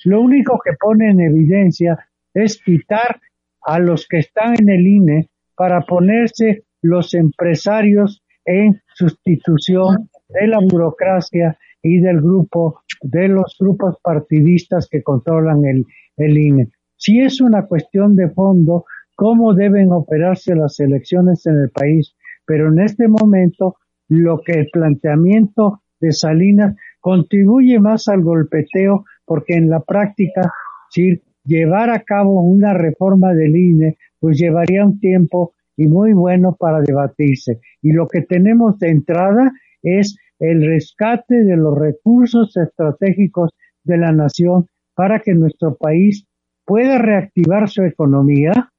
lo 0.05 0.21
único 0.21 0.59
que 0.65 0.73
pone 0.79 1.11
en 1.11 1.21
evidencia 1.21 1.99
es 2.33 2.61
quitar 2.63 3.21
a 3.63 3.79
los 3.79 4.07
que 4.07 4.19
están 4.19 4.55
en 4.59 4.69
el 4.69 4.87
INE 4.87 5.29
para 5.57 5.81
ponerse 5.81 6.65
los 6.83 7.15
empresarios 7.15 8.23
en 8.45 8.81
sustitución 8.95 10.11
de 10.29 10.47
la 10.47 10.59
burocracia 10.61 11.57
y 11.83 12.01
del 12.01 12.21
grupo, 12.21 12.83
de 13.03 13.29
los 13.29 13.57
grupos 13.59 13.99
partidistas 14.03 14.89
que 14.91 15.03
controlan 15.03 15.65
el, 15.65 15.85
el 16.17 16.39
INE. 16.39 16.69
Si 16.97 17.21
es 17.21 17.41
una 17.41 17.67
cuestión 17.67 18.17
de 18.17 18.31
fondo, 18.31 18.85
cómo 19.15 19.55
deben 19.55 19.93
operarse 19.93 20.55
las 20.55 20.79
elecciones 20.81 21.47
en 21.47 21.61
el 21.61 21.71
país, 21.71 22.15
pero 22.47 22.69
en 22.69 22.81
este 22.81 23.09
momento 23.09 23.77
lo 24.09 24.41
que 24.45 24.53
el 24.53 24.69
planteamiento 24.73 25.83
de 26.01 26.13
Salinas 26.13 26.75
contribuye 27.01 27.79
más 27.81 28.09
al 28.09 28.23
golpeteo 28.23 29.05
porque 29.25 29.55
en 29.55 29.71
la 29.71 29.81
práctica, 29.81 30.53
si 30.91 31.21
llevar 31.45 31.91
a 31.91 32.01
cabo 32.01 32.41
una 32.43 32.75
reforma 32.75 33.35
del 33.35 33.57
INE, 33.57 33.97
pues 34.19 34.39
llevaría 34.39 34.85
un 34.85 34.99
tiempo 35.01 35.53
y 35.77 35.87
muy 35.87 36.13
bueno 36.13 36.57
para 36.59 36.81
debatirse. 36.81 37.61
Y 37.83 37.93
lo 37.93 38.09
que 38.09 38.23
tenemos 38.23 38.79
de 38.79 38.91
entrada 38.91 39.53
es 39.83 40.17
el 40.39 40.65
rescate 40.67 41.43
de 41.45 41.57
los 41.57 41.77
recursos 41.77 42.57
estratégicos 42.57 43.51
de 43.83 43.99
la 43.99 44.13
nación 44.13 44.67
para 44.95 45.21
que 45.21 45.35
nuestro 45.35 45.75
país 45.75 46.27
pueda 46.65 46.99
reactivar 46.99 47.69
su 47.69 47.83
economía. 47.83 48.71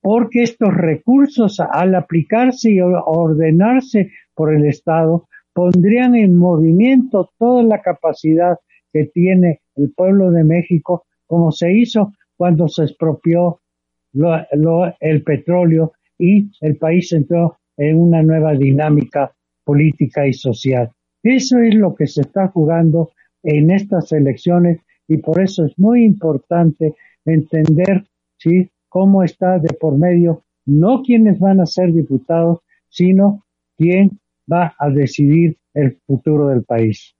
Porque 0.00 0.42
estos 0.42 0.74
recursos, 0.74 1.60
al 1.60 1.94
aplicarse 1.94 2.70
y 2.70 2.80
ordenarse 2.80 4.10
por 4.34 4.54
el 4.54 4.64
Estado, 4.64 5.28
pondrían 5.52 6.14
en 6.14 6.36
movimiento 6.36 7.30
toda 7.38 7.62
la 7.62 7.82
capacidad 7.82 8.58
que 8.92 9.04
tiene 9.06 9.60
el 9.76 9.92
pueblo 9.92 10.30
de 10.30 10.44
México, 10.44 11.04
como 11.26 11.52
se 11.52 11.72
hizo 11.72 12.12
cuando 12.36 12.68
se 12.68 12.84
expropió 12.84 13.60
el 15.00 15.22
petróleo 15.22 15.92
y 16.18 16.50
el 16.60 16.76
país 16.76 17.12
entró 17.12 17.58
en 17.76 17.98
una 17.98 18.22
nueva 18.22 18.54
dinámica 18.54 19.32
política 19.64 20.26
y 20.26 20.32
social. 20.32 20.90
Eso 21.22 21.58
es 21.58 21.74
lo 21.74 21.94
que 21.94 22.06
se 22.06 22.22
está 22.22 22.48
jugando 22.48 23.10
en 23.42 23.70
estas 23.70 24.12
elecciones 24.12 24.80
y 25.06 25.18
por 25.18 25.40
eso 25.40 25.64
es 25.64 25.78
muy 25.78 26.04
importante 26.04 26.94
entender 27.24 28.04
¿sí? 28.38 28.70
cómo 28.88 29.22
está 29.22 29.58
de 29.58 29.72
por 29.74 29.96
medio 29.96 30.42
no 30.66 31.02
quienes 31.02 31.38
van 31.38 31.60
a 31.60 31.66
ser 31.66 31.92
diputados, 31.92 32.60
sino 32.88 33.44
quién 33.76 34.18
va 34.50 34.74
a 34.78 34.90
decidir 34.90 35.56
el 35.74 35.98
futuro 36.06 36.48
del 36.48 36.62
país. 36.64 37.14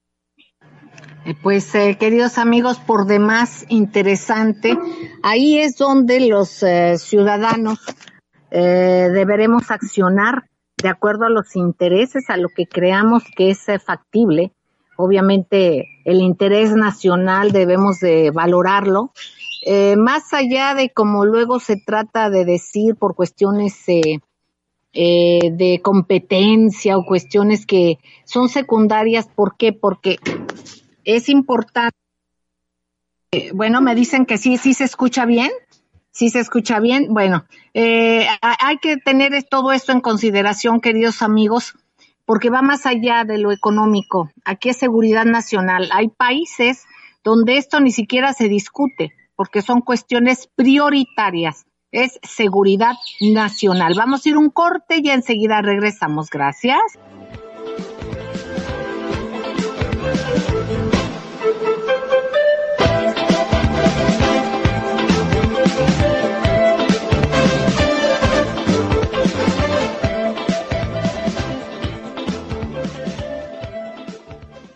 Eh, 1.28 1.34
pues 1.42 1.74
eh, 1.74 1.98
queridos 2.00 2.38
amigos, 2.38 2.78
por 2.78 3.04
demás 3.04 3.66
interesante, 3.68 4.78
ahí 5.22 5.58
es 5.58 5.76
donde 5.76 6.20
los 6.20 6.62
eh, 6.62 6.96
ciudadanos 6.96 7.80
deberemos 8.50 9.70
accionar 9.70 10.48
de 10.82 10.88
acuerdo 10.88 11.26
a 11.26 11.28
los 11.28 11.54
intereses, 11.54 12.30
a 12.30 12.38
lo 12.38 12.48
que 12.48 12.64
creamos 12.64 13.24
que 13.36 13.50
es 13.50 13.66
factible. 13.84 14.52
Obviamente 14.96 15.84
el 16.06 16.22
interés 16.22 16.74
nacional 16.74 17.52
debemos 17.52 18.00
de 18.00 18.30
valorarlo, 18.30 19.12
más 19.98 20.32
allá 20.32 20.74
de 20.74 20.88
como 20.88 21.26
luego 21.26 21.60
se 21.60 21.76
trata 21.76 22.30
de 22.30 22.46
decir 22.46 22.96
por 22.96 23.14
cuestiones 23.14 23.84
de 24.94 25.80
competencia 25.82 26.96
o 26.96 27.04
cuestiones 27.04 27.66
que 27.66 27.98
son 28.24 28.48
secundarias. 28.48 29.28
¿Por 29.28 29.58
qué? 29.58 29.74
Porque 29.74 30.16
es 31.08 31.28
importante. 31.30 31.96
Bueno, 33.54 33.80
me 33.80 33.94
dicen 33.94 34.26
que 34.26 34.36
sí, 34.36 34.58
sí 34.58 34.74
se 34.74 34.84
escucha 34.84 35.24
bien. 35.24 35.50
Sí 36.10 36.30
se 36.30 36.40
escucha 36.40 36.80
bien. 36.80 37.08
Bueno, 37.10 37.44
eh, 37.72 38.26
hay 38.40 38.78
que 38.78 38.96
tener 38.98 39.32
todo 39.44 39.72
esto 39.72 39.92
en 39.92 40.00
consideración, 40.00 40.80
queridos 40.80 41.22
amigos, 41.22 41.74
porque 42.26 42.50
va 42.50 42.60
más 42.60 42.84
allá 42.84 43.24
de 43.24 43.38
lo 43.38 43.52
económico. 43.52 44.30
Aquí 44.44 44.68
es 44.68 44.76
seguridad 44.76 45.24
nacional. 45.24 45.88
Hay 45.92 46.08
países 46.08 46.84
donde 47.24 47.56
esto 47.56 47.80
ni 47.80 47.90
siquiera 47.90 48.32
se 48.34 48.48
discute, 48.48 49.12
porque 49.34 49.62
son 49.62 49.80
cuestiones 49.80 50.48
prioritarias. 50.54 51.64
Es 51.90 52.18
seguridad 52.22 52.96
nacional. 53.20 53.94
Vamos 53.96 54.26
a 54.26 54.28
ir 54.28 54.36
un 54.36 54.50
corte 54.50 55.00
y 55.02 55.08
enseguida 55.08 55.62
regresamos. 55.62 56.28
Gracias. 56.28 56.82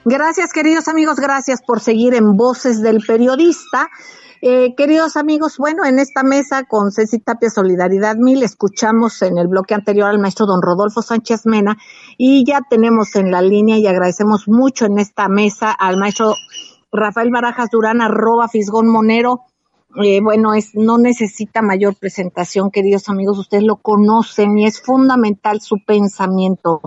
Gracias, 0.05 0.53
queridos 0.53 0.89
amigos, 0.89 1.21
gracias 1.21 1.63
por 1.63 1.79
seguir 1.79 2.15
en 2.15 2.37
Voces 2.37 2.83
del 2.83 3.05
Periodista. 3.07 3.89
Eh, 4.41 4.75
queridos 4.75 5.17
amigos, 5.17 5.59
bueno, 5.59 5.85
en 5.85 6.01
esta 6.01 6.25
mesa 6.25 6.65
con 6.65 6.91
Ceci 6.91 7.21
Tapia 7.21 7.49
Solidaridad 7.49 8.17
Mil 8.17 8.43
escuchamos 8.43 9.23
en 9.23 9.39
el 9.39 9.47
bloque 9.47 9.75
anterior 9.75 10.09
al 10.09 10.19
maestro 10.19 10.47
don 10.47 10.61
Rodolfo 10.61 11.03
Sánchez 11.03 11.47
Mena 11.47 11.79
y 12.19 12.45
ya 12.45 12.63
tenemos 12.69 13.15
en 13.15 13.31
la 13.31 13.43
línea 13.43 13.79
y 13.79 13.87
agradecemos 13.87 14.49
mucho 14.49 14.87
en 14.87 14.99
esta 14.99 15.29
mesa 15.29 15.71
al 15.71 15.99
maestro 15.99 16.35
Rafael 16.91 17.31
Barajas 17.31 17.71
Durán, 17.71 18.01
arroba 18.01 18.49
Fisgón 18.49 18.89
Monero. 18.89 19.43
Eh, 20.03 20.21
bueno, 20.21 20.53
es, 20.55 20.75
no 20.75 20.99
necesita 20.99 21.63
mayor 21.63 21.95
presentación, 21.95 22.73
queridos 22.73 23.09
amigos, 23.09 23.39
ustedes 23.39 23.63
lo 23.63 23.77
conocen 23.77 24.59
y 24.59 24.67
es 24.67 24.83
fundamental 24.83 25.61
su 25.61 25.77
pensamiento 25.87 26.81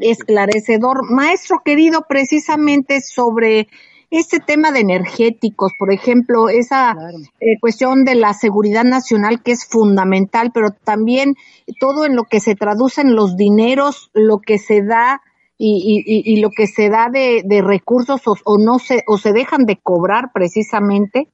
esclarecedor. 0.00 1.10
Maestro 1.10 1.62
querido, 1.64 2.04
precisamente 2.08 3.00
sobre 3.00 3.68
este 4.10 4.40
tema 4.40 4.72
de 4.72 4.80
energéticos, 4.80 5.72
por 5.78 5.92
ejemplo, 5.92 6.48
esa 6.48 6.96
eh, 7.40 7.58
cuestión 7.60 8.04
de 8.04 8.16
la 8.16 8.34
seguridad 8.34 8.84
nacional 8.84 9.42
que 9.42 9.52
es 9.52 9.64
fundamental, 9.64 10.50
pero 10.52 10.70
también 10.70 11.36
todo 11.78 12.04
en 12.04 12.16
lo 12.16 12.24
que 12.24 12.40
se 12.40 12.56
traduce 12.56 13.02
en 13.02 13.14
los 13.14 13.36
dineros, 13.36 14.10
lo 14.12 14.40
que 14.40 14.58
se 14.58 14.82
da 14.82 15.22
y, 15.62 16.02
y, 16.06 16.40
lo 16.40 16.48
que 16.48 16.66
se 16.66 16.88
da 16.88 17.10
de, 17.12 17.42
de 17.44 17.60
recursos 17.60 18.22
o, 18.24 18.56
no 18.58 18.78
se 18.78 19.04
o 19.06 19.18
se 19.18 19.34
dejan 19.34 19.66
de 19.66 19.76
cobrar 19.76 20.30
precisamente 20.32 21.28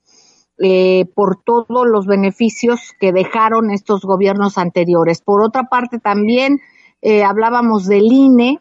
eh, 0.58 1.04
por 1.14 1.40
todos 1.44 1.86
los 1.86 2.06
beneficios 2.06 2.92
que 2.98 3.12
dejaron 3.12 3.70
estos 3.70 4.00
gobiernos 4.02 4.58
anteriores. 4.58 5.22
Por 5.22 5.42
otra 5.44 5.64
parte, 5.64 6.00
también 6.00 6.58
eh, 7.02 7.22
hablábamos 7.22 7.86
del 7.86 8.04
INE, 8.10 8.58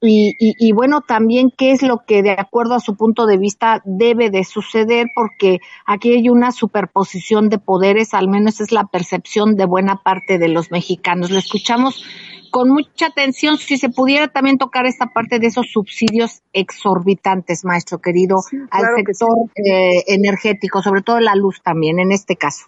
y, 0.00 0.36
y, 0.38 0.72
bueno, 0.72 1.00
también 1.00 1.50
qué 1.56 1.72
es 1.72 1.82
lo 1.82 2.04
que 2.06 2.22
de 2.22 2.30
acuerdo 2.30 2.74
a 2.74 2.80
su 2.80 2.94
punto 2.94 3.26
de 3.26 3.36
vista 3.36 3.82
debe 3.84 4.30
de 4.30 4.44
suceder, 4.44 5.08
porque 5.12 5.58
aquí 5.86 6.12
hay 6.12 6.28
una 6.28 6.52
superposición 6.52 7.48
de 7.48 7.58
poderes, 7.58 8.14
al 8.14 8.28
menos 8.28 8.60
es 8.60 8.70
la 8.70 8.84
percepción 8.84 9.56
de 9.56 9.66
buena 9.66 10.00
parte 10.04 10.38
de 10.38 10.46
los 10.46 10.70
mexicanos. 10.70 11.32
Lo 11.32 11.38
escuchamos 11.38 12.04
con 12.52 12.68
mucha 12.70 13.06
atención, 13.06 13.58
si 13.58 13.76
se 13.76 13.88
pudiera 13.88 14.28
también 14.28 14.56
tocar 14.56 14.86
esta 14.86 15.06
parte 15.06 15.40
de 15.40 15.48
esos 15.48 15.66
subsidios 15.72 16.42
exorbitantes, 16.52 17.64
maestro 17.64 17.98
querido, 17.98 18.36
al 18.70 18.84
sector 18.96 19.50
eh, 19.56 20.04
energético, 20.06 20.80
sobre 20.80 21.02
todo 21.02 21.18
la 21.18 21.34
luz 21.34 21.60
también, 21.60 21.98
en 21.98 22.12
este 22.12 22.36
caso. 22.36 22.66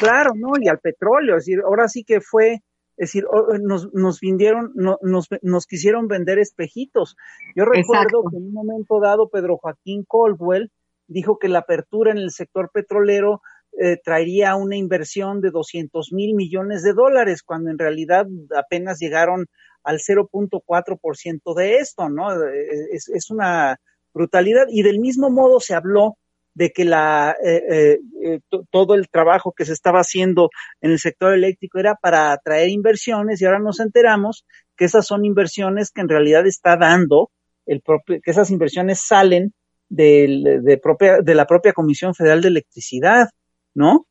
Claro, 0.00 0.32
¿no? 0.34 0.50
Y 0.60 0.68
al 0.68 0.78
petróleo, 0.78 1.36
es 1.36 1.46
decir, 1.46 1.60
ahora 1.64 1.86
sí 1.86 2.02
que 2.02 2.20
fue 2.20 2.60
es 3.02 3.08
decir, 3.08 3.24
nos, 3.62 3.92
nos 3.92 4.20
vendieron, 4.20 4.70
nos, 4.76 5.26
nos 5.42 5.66
quisieron 5.66 6.06
vender 6.06 6.38
espejitos. 6.38 7.16
Yo 7.56 7.64
recuerdo 7.64 8.22
que 8.30 8.36
en 8.36 8.44
un 8.44 8.52
momento 8.52 9.00
dado 9.00 9.28
Pedro 9.28 9.56
Joaquín 9.56 10.04
Colwell 10.06 10.70
dijo 11.08 11.36
que 11.36 11.48
la 11.48 11.58
apertura 11.58 12.12
en 12.12 12.18
el 12.18 12.30
sector 12.30 12.70
petrolero 12.72 13.42
eh, 13.76 13.96
traería 13.96 14.54
una 14.54 14.76
inversión 14.76 15.40
de 15.40 15.50
200 15.50 16.12
mil 16.12 16.36
millones 16.36 16.84
de 16.84 16.92
dólares, 16.92 17.42
cuando 17.42 17.70
en 17.70 17.78
realidad 17.80 18.28
apenas 18.56 19.00
llegaron 19.00 19.46
al 19.82 19.98
0.4% 19.98 21.54
de 21.56 21.78
esto, 21.78 22.08
¿no? 22.08 22.32
Eh, 22.40 22.86
es, 22.92 23.08
es 23.08 23.30
una 23.32 23.80
brutalidad. 24.14 24.66
Y 24.68 24.84
del 24.84 25.00
mismo 25.00 25.28
modo 25.28 25.58
se 25.58 25.74
habló 25.74 26.18
de 26.54 26.70
que 26.70 26.84
la, 26.84 27.36
eh, 27.44 27.62
eh, 27.70 28.00
eh 28.24 28.40
todo 28.70 28.94
el 28.94 29.08
trabajo 29.08 29.52
que 29.52 29.64
se 29.64 29.72
estaba 29.72 30.00
haciendo 30.00 30.50
en 30.80 30.90
el 30.90 30.98
sector 30.98 31.32
eléctrico 31.32 31.78
era 31.78 31.94
para 31.94 32.32
atraer 32.32 32.68
inversiones 32.68 33.40
y 33.40 33.46
ahora 33.46 33.58
nos 33.58 33.80
enteramos 33.80 34.44
que 34.76 34.84
esas 34.84 35.06
son 35.06 35.24
inversiones 35.24 35.90
que 35.90 36.02
en 36.02 36.08
realidad 36.08 36.46
está 36.46 36.76
dando 36.76 37.30
el 37.66 37.80
propio, 37.80 38.20
que 38.22 38.30
esas 38.30 38.50
inversiones 38.50 39.00
salen 39.06 39.54
del, 39.88 40.62
de, 40.62 40.78
propia, 40.78 41.18
de 41.22 41.34
la 41.34 41.46
propia 41.46 41.72
Comisión 41.72 42.14
Federal 42.14 42.40
de 42.40 42.48
Electricidad, 42.48 43.30
¿no? 43.74 44.06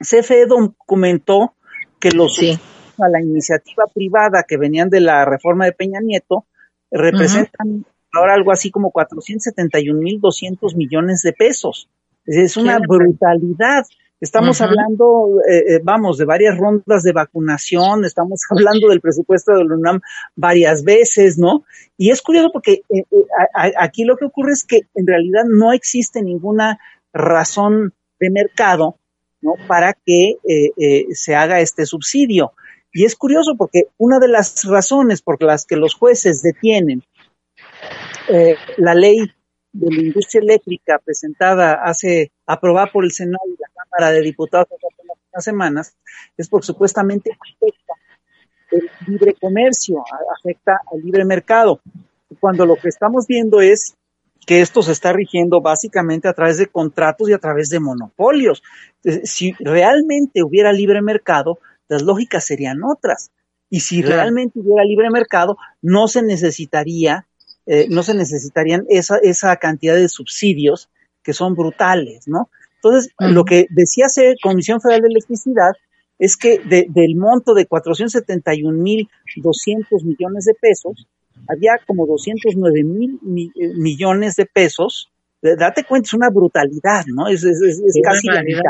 CFE 0.00 0.46
documentó 0.46 1.54
que 2.00 2.10
los 2.10 2.38
a 2.98 3.08
la 3.08 3.20
iniciativa 3.20 3.84
privada 3.92 4.44
que 4.46 4.56
venían 4.56 4.90
de 4.90 5.00
la 5.00 5.24
reforma 5.24 5.64
de 5.64 5.72
Peña 5.72 6.00
Nieto 6.00 6.46
representan 6.90 7.86
ahora 8.12 8.34
algo 8.34 8.52
así 8.52 8.70
como 8.70 8.92
471.200 8.92 10.76
millones 10.76 11.22
de 11.22 11.32
pesos. 11.32 11.88
Es 12.26 12.56
una 12.56 12.78
brutalidad. 12.78 13.84
Estamos 14.20 14.60
hablando, 14.60 15.40
eh, 15.50 15.58
eh, 15.58 15.80
vamos, 15.82 16.16
de 16.16 16.24
varias 16.24 16.56
rondas 16.56 17.02
de 17.02 17.12
vacunación, 17.12 18.04
estamos 18.04 18.42
hablando 18.50 18.88
del 18.88 19.00
presupuesto 19.00 19.52
de 19.52 19.64
la 19.64 19.74
UNAM 19.74 20.00
varias 20.36 20.84
veces, 20.84 21.38
¿no? 21.38 21.64
Y 21.96 22.10
es 22.10 22.22
curioso 22.22 22.50
porque 22.52 22.82
eh, 22.90 23.04
aquí 23.76 24.04
lo 24.04 24.16
que 24.16 24.26
ocurre 24.26 24.52
es 24.52 24.62
que 24.64 24.82
en 24.94 25.08
realidad 25.08 25.42
no 25.48 25.72
existe 25.72 26.22
ninguna 26.22 26.78
razón 27.12 27.94
de 28.20 28.30
mercado, 28.30 28.96
¿no? 29.40 29.54
Para 29.66 29.94
que 29.94 30.36
se 31.12 31.34
haga 31.34 31.58
este 31.58 31.84
subsidio. 31.84 32.52
Y 32.92 33.04
es 33.04 33.16
curioso 33.16 33.56
porque 33.56 33.86
una 33.98 34.20
de 34.20 34.28
las 34.28 34.62
razones 34.64 35.20
por 35.20 35.42
las 35.42 35.66
que 35.66 35.76
los 35.76 35.94
jueces 35.94 36.42
detienen 36.42 37.02
eh, 38.28 38.56
la 38.78 38.94
ley 38.94 39.18
de 39.72 39.90
la 39.90 40.02
industria 40.02 40.40
eléctrica 40.40 41.00
presentada 41.04 41.74
hace, 41.82 42.32
aprobada 42.46 42.90
por 42.92 43.04
el 43.04 43.12
Senado 43.12 43.44
y 43.46 43.60
la 43.60 43.68
Cámara 43.74 44.12
de 44.12 44.22
Diputados 44.22 44.68
hace 44.72 45.02
unas 45.32 45.44
semanas, 45.44 45.96
es 46.36 46.48
porque 46.48 46.66
supuestamente 46.66 47.30
afecta 47.32 47.94
el 48.70 48.90
libre 49.06 49.34
comercio, 49.40 50.04
afecta 50.38 50.80
al 50.90 51.00
libre 51.00 51.24
mercado. 51.24 51.80
Cuando 52.40 52.66
lo 52.66 52.76
que 52.76 52.88
estamos 52.88 53.26
viendo 53.26 53.60
es 53.60 53.94
que 54.46 54.60
esto 54.60 54.82
se 54.82 54.92
está 54.92 55.12
rigiendo 55.12 55.60
básicamente 55.60 56.28
a 56.28 56.32
través 56.32 56.58
de 56.58 56.66
contratos 56.66 57.28
y 57.28 57.32
a 57.32 57.38
través 57.38 57.68
de 57.68 57.80
monopolios. 57.80 58.62
Si 59.24 59.52
realmente 59.60 60.42
hubiera 60.42 60.72
libre 60.72 61.00
mercado, 61.02 61.58
las 61.88 62.02
lógicas 62.02 62.44
serían 62.44 62.82
otras. 62.82 63.30
Y 63.70 63.80
si 63.80 64.02
realmente 64.02 64.58
hubiera 64.58 64.84
libre 64.84 65.10
mercado, 65.10 65.56
no 65.80 66.08
se 66.08 66.22
necesitaría 66.22 67.26
eh, 67.66 67.86
no 67.88 68.02
se 68.02 68.14
necesitarían 68.14 68.84
esa, 68.88 69.18
esa 69.18 69.54
cantidad 69.56 69.94
de 69.94 70.08
subsidios 70.08 70.88
que 71.22 71.32
son 71.32 71.54
brutales, 71.54 72.26
¿no? 72.26 72.50
Entonces, 72.76 73.12
lo 73.18 73.44
que 73.44 73.66
decía 73.70 74.06
hacer 74.06 74.36
Comisión 74.42 74.80
Federal 74.80 75.02
de 75.02 75.08
Electricidad 75.08 75.72
es 76.18 76.36
que 76.36 76.58
del 76.58 77.14
monto 77.16 77.54
de 77.54 77.68
471.200 77.68 80.04
millones 80.04 80.46
de 80.46 80.54
pesos, 80.54 81.06
había 81.48 81.72
como 81.86 82.06
209 82.06 82.84
mil 82.84 83.20
eh, 83.54 83.72
millones 83.76 84.36
de 84.36 84.46
pesos. 84.46 85.10
Date 85.40 85.84
cuenta, 85.84 86.06
es 86.06 86.14
una 86.14 86.30
brutalidad, 86.30 87.04
¿no? 87.06 87.28
Es, 87.28 87.44
casi 88.02 88.26
la 88.28 88.42
mitad, 88.42 88.62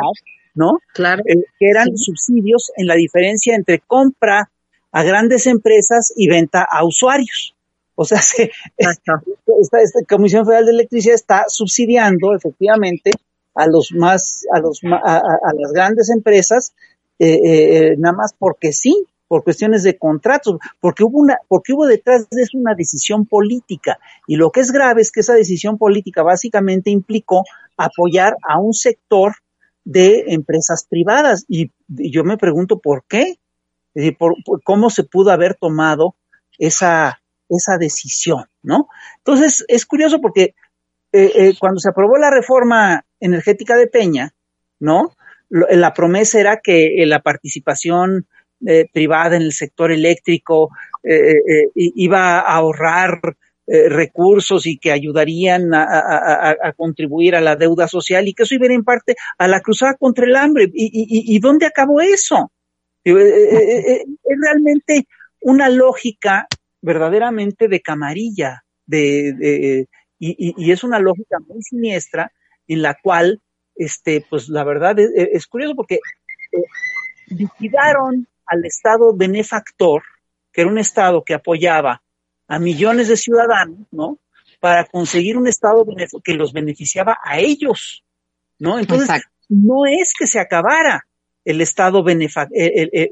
¿no? 0.54 0.78
Claro. 0.94 1.22
Eh, 1.26 1.42
que 1.58 1.68
eran 1.68 1.96
subsidios 1.96 2.70
en 2.76 2.86
la 2.86 2.94
diferencia 2.94 3.54
entre 3.54 3.80
compra 3.80 4.50
a 4.90 5.02
grandes 5.02 5.46
empresas 5.46 6.12
y 6.16 6.28
venta 6.28 6.66
a 6.70 6.84
usuarios. 6.84 7.54
O 7.94 8.04
sea, 8.04 8.18
esta, 8.76 9.20
Comisión 10.08 10.44
Federal 10.44 10.66
de 10.66 10.72
Electricidad 10.72 11.14
está 11.14 11.44
subsidiando 11.48 12.34
efectivamente 12.34 13.10
a 13.54 13.66
los 13.66 13.92
más, 13.92 14.44
a 14.52 14.60
los 14.60 14.80
a, 14.84 15.22
las 15.58 15.72
grandes 15.72 16.10
empresas, 16.10 16.72
eh, 17.18 17.38
eh, 17.44 17.94
nada 17.98 18.16
más 18.16 18.34
porque 18.38 18.72
sí, 18.72 19.06
por 19.32 19.44
cuestiones 19.44 19.82
de 19.82 19.96
contratos, 19.96 20.58
porque 20.78 21.04
hubo 21.04 21.18
una, 21.18 21.38
porque 21.48 21.72
hubo 21.72 21.86
detrás 21.86 22.28
de 22.28 22.42
eso 22.42 22.58
una 22.58 22.74
decisión 22.74 23.24
política. 23.24 23.98
Y 24.26 24.36
lo 24.36 24.50
que 24.50 24.60
es 24.60 24.72
grave 24.72 25.00
es 25.00 25.10
que 25.10 25.20
esa 25.20 25.32
decisión 25.32 25.78
política 25.78 26.22
básicamente 26.22 26.90
implicó 26.90 27.42
apoyar 27.78 28.36
a 28.46 28.60
un 28.60 28.74
sector 28.74 29.32
de 29.84 30.24
empresas 30.34 30.86
privadas. 30.86 31.46
Y, 31.48 31.70
yo 31.88 32.24
me 32.24 32.36
pregunto 32.36 32.78
por 32.78 33.04
qué. 33.08 33.36
Decir, 33.94 34.18
por, 34.18 34.34
cómo 34.64 34.90
se 34.90 35.04
pudo 35.04 35.30
haber 35.30 35.54
tomado 35.54 36.14
esa, 36.58 37.21
esa 37.56 37.78
decisión, 37.78 38.44
¿no? 38.62 38.88
Entonces, 39.18 39.64
es 39.68 39.86
curioso 39.86 40.20
porque 40.20 40.54
eh, 41.12 41.30
eh, 41.34 41.54
cuando 41.58 41.78
se 41.78 41.90
aprobó 41.90 42.16
la 42.16 42.30
reforma 42.30 43.04
energética 43.20 43.76
de 43.76 43.86
Peña, 43.86 44.34
¿no? 44.80 45.14
la 45.50 45.92
promesa 45.92 46.40
era 46.40 46.60
que 46.62 47.02
eh, 47.02 47.06
la 47.06 47.20
participación 47.20 48.26
privada 48.92 49.34
en 49.34 49.42
el 49.42 49.52
sector 49.52 49.90
eléctrico 49.90 50.70
iba 51.74 52.38
a 52.38 52.54
ahorrar 52.54 53.20
recursos 53.66 54.68
y 54.68 54.78
que 54.78 54.92
ayudarían 54.92 55.74
a, 55.74 56.72
contribuir 56.76 57.34
a 57.34 57.40
la 57.40 57.56
deuda 57.56 57.88
social 57.88 58.28
y 58.28 58.34
que 58.34 58.44
eso 58.44 58.54
iba 58.54 58.66
en 58.66 58.84
parte 58.84 59.16
a 59.36 59.48
la 59.48 59.60
cruzada 59.62 59.94
contra 59.94 60.26
el 60.26 60.36
hambre. 60.36 60.70
¿Y, 60.72 61.34
y 61.34 61.40
dónde 61.40 61.66
acabó 61.66 62.00
eso? 62.00 62.52
es 63.02 64.04
realmente 64.24 65.08
una 65.40 65.68
lógica 65.68 66.46
verdaderamente 66.82 67.68
de 67.68 67.80
camarilla, 67.80 68.64
de, 68.84 69.86
y, 70.18 70.70
es 70.70 70.84
una 70.84 70.98
lógica 70.98 71.38
muy 71.40 71.62
siniestra 71.62 72.32
en 72.68 72.82
la 72.82 72.96
cual, 73.02 73.40
este, 73.74 74.24
pues 74.28 74.48
la 74.48 74.64
verdad 74.64 74.96
es, 74.98 75.46
curioso 75.46 75.74
porque 75.74 75.96
eh, 76.52 76.62
liquidaron 77.28 78.28
al 78.46 78.64
Estado 78.64 79.16
benefactor, 79.16 80.02
que 80.52 80.60
era 80.60 80.70
un 80.70 80.78
Estado 80.78 81.24
que 81.24 81.34
apoyaba 81.34 82.02
a 82.46 82.58
millones 82.58 83.08
de 83.08 83.16
ciudadanos, 83.16 83.86
¿no? 83.90 84.18
Para 84.60 84.84
conseguir 84.84 85.36
un 85.36 85.48
Estado 85.48 85.84
que 86.22 86.34
los 86.34 86.52
beneficiaba 86.52 87.18
a 87.24 87.38
ellos, 87.38 88.04
¿no? 88.58 88.78
Entonces, 88.78 89.22
no 89.48 89.86
es 89.86 90.12
que 90.16 90.26
se 90.26 90.38
acabara 90.38 91.06
el 91.44 91.60
Estado 91.60 92.04
benefac 92.04 92.50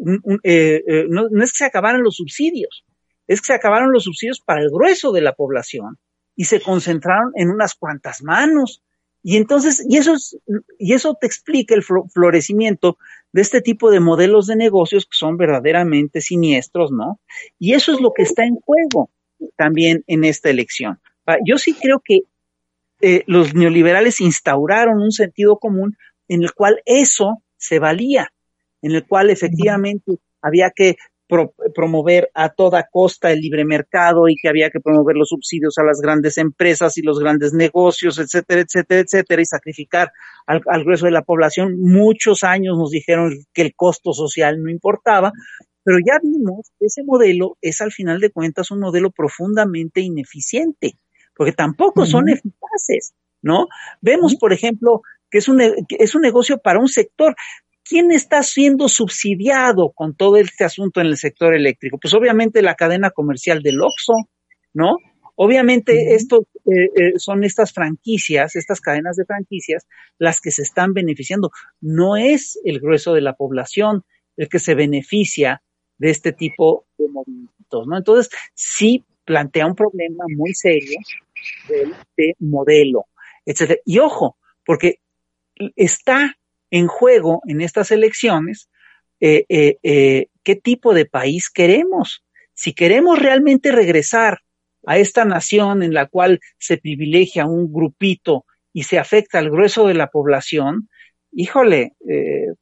no, 0.00 1.28
no 1.28 1.42
es 1.44 1.52
que 1.52 1.56
se 1.56 1.64
acabaran 1.64 2.02
los 2.02 2.16
subsidios, 2.16 2.84
es 3.30 3.40
que 3.40 3.46
se 3.46 3.54
acabaron 3.54 3.92
los 3.92 4.02
subsidios 4.04 4.40
para 4.40 4.60
el 4.60 4.70
grueso 4.70 5.12
de 5.12 5.20
la 5.20 5.34
población 5.34 5.98
y 6.34 6.46
se 6.46 6.60
concentraron 6.60 7.30
en 7.36 7.50
unas 7.50 7.76
cuantas 7.76 8.24
manos. 8.24 8.82
Y 9.22 9.36
entonces, 9.36 9.86
y 9.88 9.98
eso, 9.98 10.16
y 10.80 10.94
eso 10.94 11.14
te 11.14 11.28
explica 11.28 11.76
el 11.76 11.84
florecimiento 11.84 12.98
de 13.30 13.42
este 13.42 13.60
tipo 13.60 13.92
de 13.92 14.00
modelos 14.00 14.48
de 14.48 14.56
negocios 14.56 15.04
que 15.04 15.16
son 15.16 15.36
verdaderamente 15.36 16.20
siniestros, 16.20 16.90
¿no? 16.90 17.20
Y 17.56 17.74
eso 17.74 17.92
es 17.92 18.00
lo 18.00 18.12
que 18.12 18.24
está 18.24 18.44
en 18.44 18.56
juego 18.56 19.10
también 19.56 20.02
en 20.08 20.24
esta 20.24 20.50
elección. 20.50 20.98
Ah, 21.24 21.36
yo 21.46 21.56
sí 21.56 21.74
creo 21.74 22.02
que 22.04 22.22
eh, 23.00 23.22
los 23.28 23.54
neoliberales 23.54 24.20
instauraron 24.20 25.00
un 25.00 25.12
sentido 25.12 25.56
común 25.60 25.96
en 26.26 26.42
el 26.42 26.52
cual 26.52 26.82
eso 26.84 27.44
se 27.56 27.78
valía, 27.78 28.32
en 28.82 28.90
el 28.90 29.06
cual 29.06 29.30
efectivamente 29.30 30.18
había 30.42 30.72
que 30.74 30.96
promover 31.74 32.30
a 32.34 32.50
toda 32.50 32.88
costa 32.90 33.30
el 33.30 33.40
libre 33.40 33.64
mercado 33.64 34.28
y 34.28 34.34
que 34.36 34.48
había 34.48 34.70
que 34.70 34.80
promover 34.80 35.16
los 35.16 35.28
subsidios 35.28 35.78
a 35.78 35.84
las 35.84 36.00
grandes 36.00 36.36
empresas 36.38 36.98
y 36.98 37.02
los 37.02 37.18
grandes 37.18 37.52
negocios, 37.52 38.18
etcétera, 38.18 38.62
etcétera, 38.62 39.00
etcétera, 39.00 39.42
y 39.42 39.46
sacrificar 39.46 40.12
al, 40.46 40.60
al 40.66 40.84
grueso 40.84 41.06
de 41.06 41.12
la 41.12 41.22
población. 41.22 41.80
Muchos 41.80 42.42
años 42.42 42.76
nos 42.76 42.90
dijeron 42.90 43.32
que 43.54 43.62
el 43.62 43.74
costo 43.74 44.12
social 44.12 44.62
no 44.62 44.70
importaba, 44.70 45.32
pero 45.82 45.98
ya 46.06 46.18
vimos 46.22 46.70
que 46.78 46.86
ese 46.86 47.02
modelo 47.04 47.56
es 47.60 47.80
al 47.80 47.92
final 47.92 48.20
de 48.20 48.30
cuentas 48.30 48.70
un 48.70 48.80
modelo 48.80 49.10
profundamente 49.10 50.00
ineficiente, 50.00 50.98
porque 51.34 51.52
tampoco 51.52 52.04
son 52.04 52.28
eficaces, 52.28 53.14
¿no? 53.40 53.66
Vemos, 54.00 54.36
por 54.36 54.52
ejemplo, 54.52 55.00
que 55.30 55.38
es 55.38 55.48
un, 55.48 55.58
que 55.88 55.96
es 55.98 56.14
un 56.14 56.22
negocio 56.22 56.58
para 56.58 56.80
un 56.80 56.88
sector. 56.88 57.34
¿Quién 57.90 58.12
está 58.12 58.44
siendo 58.44 58.88
subsidiado 58.88 59.90
con 59.90 60.14
todo 60.14 60.36
este 60.36 60.62
asunto 60.62 61.00
en 61.00 61.08
el 61.08 61.16
sector 61.16 61.52
eléctrico? 61.56 61.98
Pues 61.98 62.14
obviamente 62.14 62.62
la 62.62 62.76
cadena 62.76 63.10
comercial 63.10 63.62
del 63.62 63.82
Oxxo, 63.82 64.12
¿no? 64.72 64.96
Obviamente 65.34 66.14
esto 66.14 66.46
eh, 66.66 66.84
eh, 66.94 67.12
son 67.16 67.42
estas 67.42 67.72
franquicias, 67.72 68.54
estas 68.54 68.80
cadenas 68.80 69.16
de 69.16 69.24
franquicias, 69.24 69.88
las 70.18 70.40
que 70.40 70.52
se 70.52 70.62
están 70.62 70.92
beneficiando. 70.92 71.50
No 71.80 72.16
es 72.16 72.60
el 72.64 72.78
grueso 72.78 73.12
de 73.12 73.22
la 73.22 73.34
población 73.34 74.04
el 74.36 74.48
que 74.48 74.60
se 74.60 74.76
beneficia 74.76 75.60
de 75.98 76.10
este 76.10 76.32
tipo 76.32 76.86
de 76.96 77.08
movimientos, 77.08 77.86
¿no? 77.88 77.98
Entonces, 77.98 78.30
sí 78.54 79.04
plantea 79.24 79.66
un 79.66 79.74
problema 79.74 80.24
muy 80.36 80.54
serio 80.54 81.00
de, 81.68 81.92
de 82.16 82.34
modelo, 82.38 83.06
etcétera. 83.44 83.80
Y 83.84 83.98
ojo, 83.98 84.36
porque 84.64 85.00
está 85.74 86.36
en 86.70 86.86
juego 86.86 87.42
en 87.46 87.60
estas 87.60 87.90
elecciones 87.90 88.68
eh, 89.20 89.44
eh, 89.50 89.76
eh, 89.82 90.28
qué 90.42 90.56
tipo 90.56 90.94
de 90.94 91.04
país 91.04 91.50
queremos. 91.50 92.24
Si 92.54 92.72
queremos 92.72 93.18
realmente 93.18 93.70
regresar 93.70 94.38
a 94.86 94.96
esta 94.96 95.26
nación 95.26 95.82
en 95.82 95.92
la 95.92 96.06
cual 96.06 96.40
se 96.58 96.78
privilegia 96.78 97.44
un 97.44 97.70
grupito 97.70 98.46
y 98.72 98.84
se 98.84 98.98
afecta 98.98 99.38
al 99.38 99.50
grueso 99.50 99.86
de 99.86 99.94
la 99.94 100.08
población, 100.08 100.88
híjole, 101.32 101.92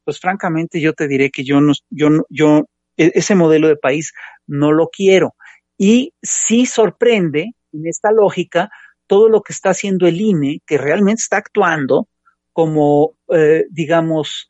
pues 0.03 0.19
francamente 0.19 0.81
yo 0.81 0.93
te 0.93 1.07
diré 1.07 1.31
que 1.31 1.43
yo 1.43 1.61
no, 1.61 1.73
yo, 1.89 2.09
yo 2.29 2.65
e, 2.97 3.11
ese 3.15 3.35
modelo 3.35 3.69
de 3.69 3.77
país 3.77 4.13
no 4.45 4.71
lo 4.71 4.89
quiero. 4.89 5.35
Y 5.77 6.13
sí 6.21 6.65
sorprende 6.65 7.53
en 7.71 7.87
esta 7.87 8.11
lógica 8.11 8.69
todo 9.07 9.29
lo 9.29 9.41
que 9.41 9.53
está 9.53 9.69
haciendo 9.69 10.07
el 10.07 10.19
INE, 10.19 10.61
que 10.65 10.77
realmente 10.77 11.21
está 11.21 11.37
actuando 11.37 12.09
como, 12.59 13.13
eh, 13.29 13.67
digamos, 13.71 14.49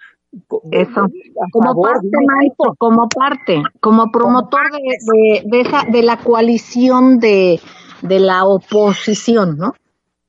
eso, 0.71 1.07
como 1.51 1.79
parte, 1.79 2.07
maestro, 2.25 2.73
como 2.79 3.07
parte, 3.07 3.61
como 3.79 4.11
promotor 4.11 4.63
de, 4.71 5.43
de, 5.45 5.61
esa, 5.61 5.83
de 5.83 6.01
la 6.01 6.17
coalición 6.17 7.19
de, 7.19 7.59
de 8.01 8.19
la 8.19 8.45
oposición, 8.45 9.57
¿no? 9.59 9.75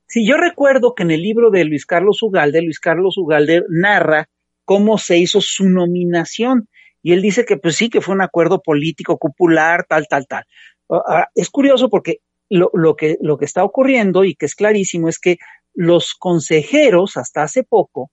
Sí, 0.07 0.29
yo 0.29 0.37
recuerdo 0.37 0.95
que 0.95 1.05
en 1.05 1.11
el 1.11 1.23
libro 1.23 1.51
de 1.51 1.65
Luis 1.65 1.87
Carlos 1.87 2.23
Ugalde, 2.23 2.61
Luis 2.61 2.81
Carlos 2.81 3.17
Ugalde 3.17 3.63
narra 3.71 4.29
cómo 4.67 4.99
se 4.99 5.17
hizo 5.17 5.41
su 5.41 5.67
nominación 5.67 6.69
y 7.03 7.15
él 7.15 7.23
dice 7.23 7.47
que 7.47 7.57
pues 7.57 7.77
sí, 7.77 7.89
que 7.89 8.03
fue 8.03 8.15
un 8.15 8.21
acuerdo 8.21 8.61
político, 8.61 9.17
popular, 9.17 9.87
tal, 9.89 10.07
tal, 10.07 10.27
tal. 10.27 10.45
es 11.35 11.49
curioso 11.49 11.89
porque 11.89 12.19
lo, 12.51 12.71
lo, 12.75 12.95
que, 12.95 13.17
lo 13.23 13.39
que 13.39 13.47
está 13.47 13.65
ocurriendo 13.65 14.25
y 14.25 14.35
que 14.35 14.45
es 14.45 14.55
clarísimo 14.55 15.09
es 15.09 15.19
que 15.19 15.39
los 15.75 16.15
consejeros 16.15 17.17
hasta 17.17 17.43
hace 17.43 17.63
poco 17.63 18.11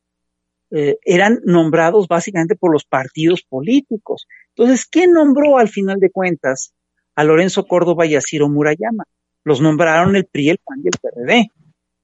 eh, 0.69 0.97
eran 1.05 1.39
nombrados 1.45 2.07
básicamente 2.07 2.55
por 2.55 2.73
los 2.73 2.83
partidos 2.83 3.43
políticos. 3.43 4.27
Entonces, 4.49 4.85
¿quién 4.85 5.13
nombró 5.13 5.57
al 5.57 5.69
final 5.69 5.97
de 5.99 6.11
cuentas 6.11 6.73
a 7.15 7.23
Lorenzo 7.23 7.65
Córdoba 7.65 8.05
y 8.05 8.15
a 8.15 8.21
Ciro 8.21 8.49
Murayama? 8.49 9.05
Los 9.43 9.61
nombraron 9.61 10.15
el 10.15 10.25
PRI, 10.25 10.49
el 10.49 10.57
PAN 10.57 10.81
y 10.83 10.87
el 10.87 10.99
PRD. 11.01 11.51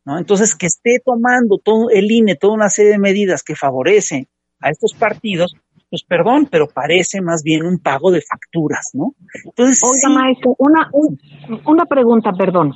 ¿no? 0.05 0.17
Entonces, 0.17 0.55
que 0.55 0.67
esté 0.67 0.99
tomando 1.03 1.57
todo 1.57 1.89
el 1.89 2.09
INE, 2.09 2.35
toda 2.35 2.53
una 2.53 2.69
serie 2.69 2.91
de 2.91 2.99
medidas 2.99 3.43
que 3.43 3.55
favorecen 3.55 4.27
a 4.59 4.69
estos 4.69 4.93
partidos, 4.93 5.55
pues 5.89 6.03
perdón, 6.03 6.47
pero 6.49 6.67
parece 6.67 7.21
más 7.21 7.43
bien 7.43 7.65
un 7.65 7.79
pago 7.79 8.11
de 8.11 8.21
facturas, 8.21 8.91
¿no? 8.93 9.13
Entonces, 9.45 9.81
Oiga, 9.83 10.09
maestro, 10.09 10.55
una, 10.57 10.89
una 11.65 11.85
pregunta, 11.85 12.31
perdón. 12.31 12.73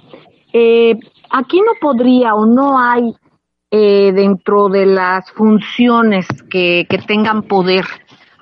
Eh, 0.54 0.98
aquí 1.30 1.62
no 1.62 1.74
podría 1.80 2.34
o 2.36 2.46
no 2.46 2.80
hay 2.80 3.16
eh, 3.72 4.12
dentro 4.14 4.70
de 4.70 4.86
las 4.86 5.32
funciones 5.32 6.26
que, 6.50 6.86
que 6.90 7.00
tengan 7.00 7.44
poder 7.44 7.86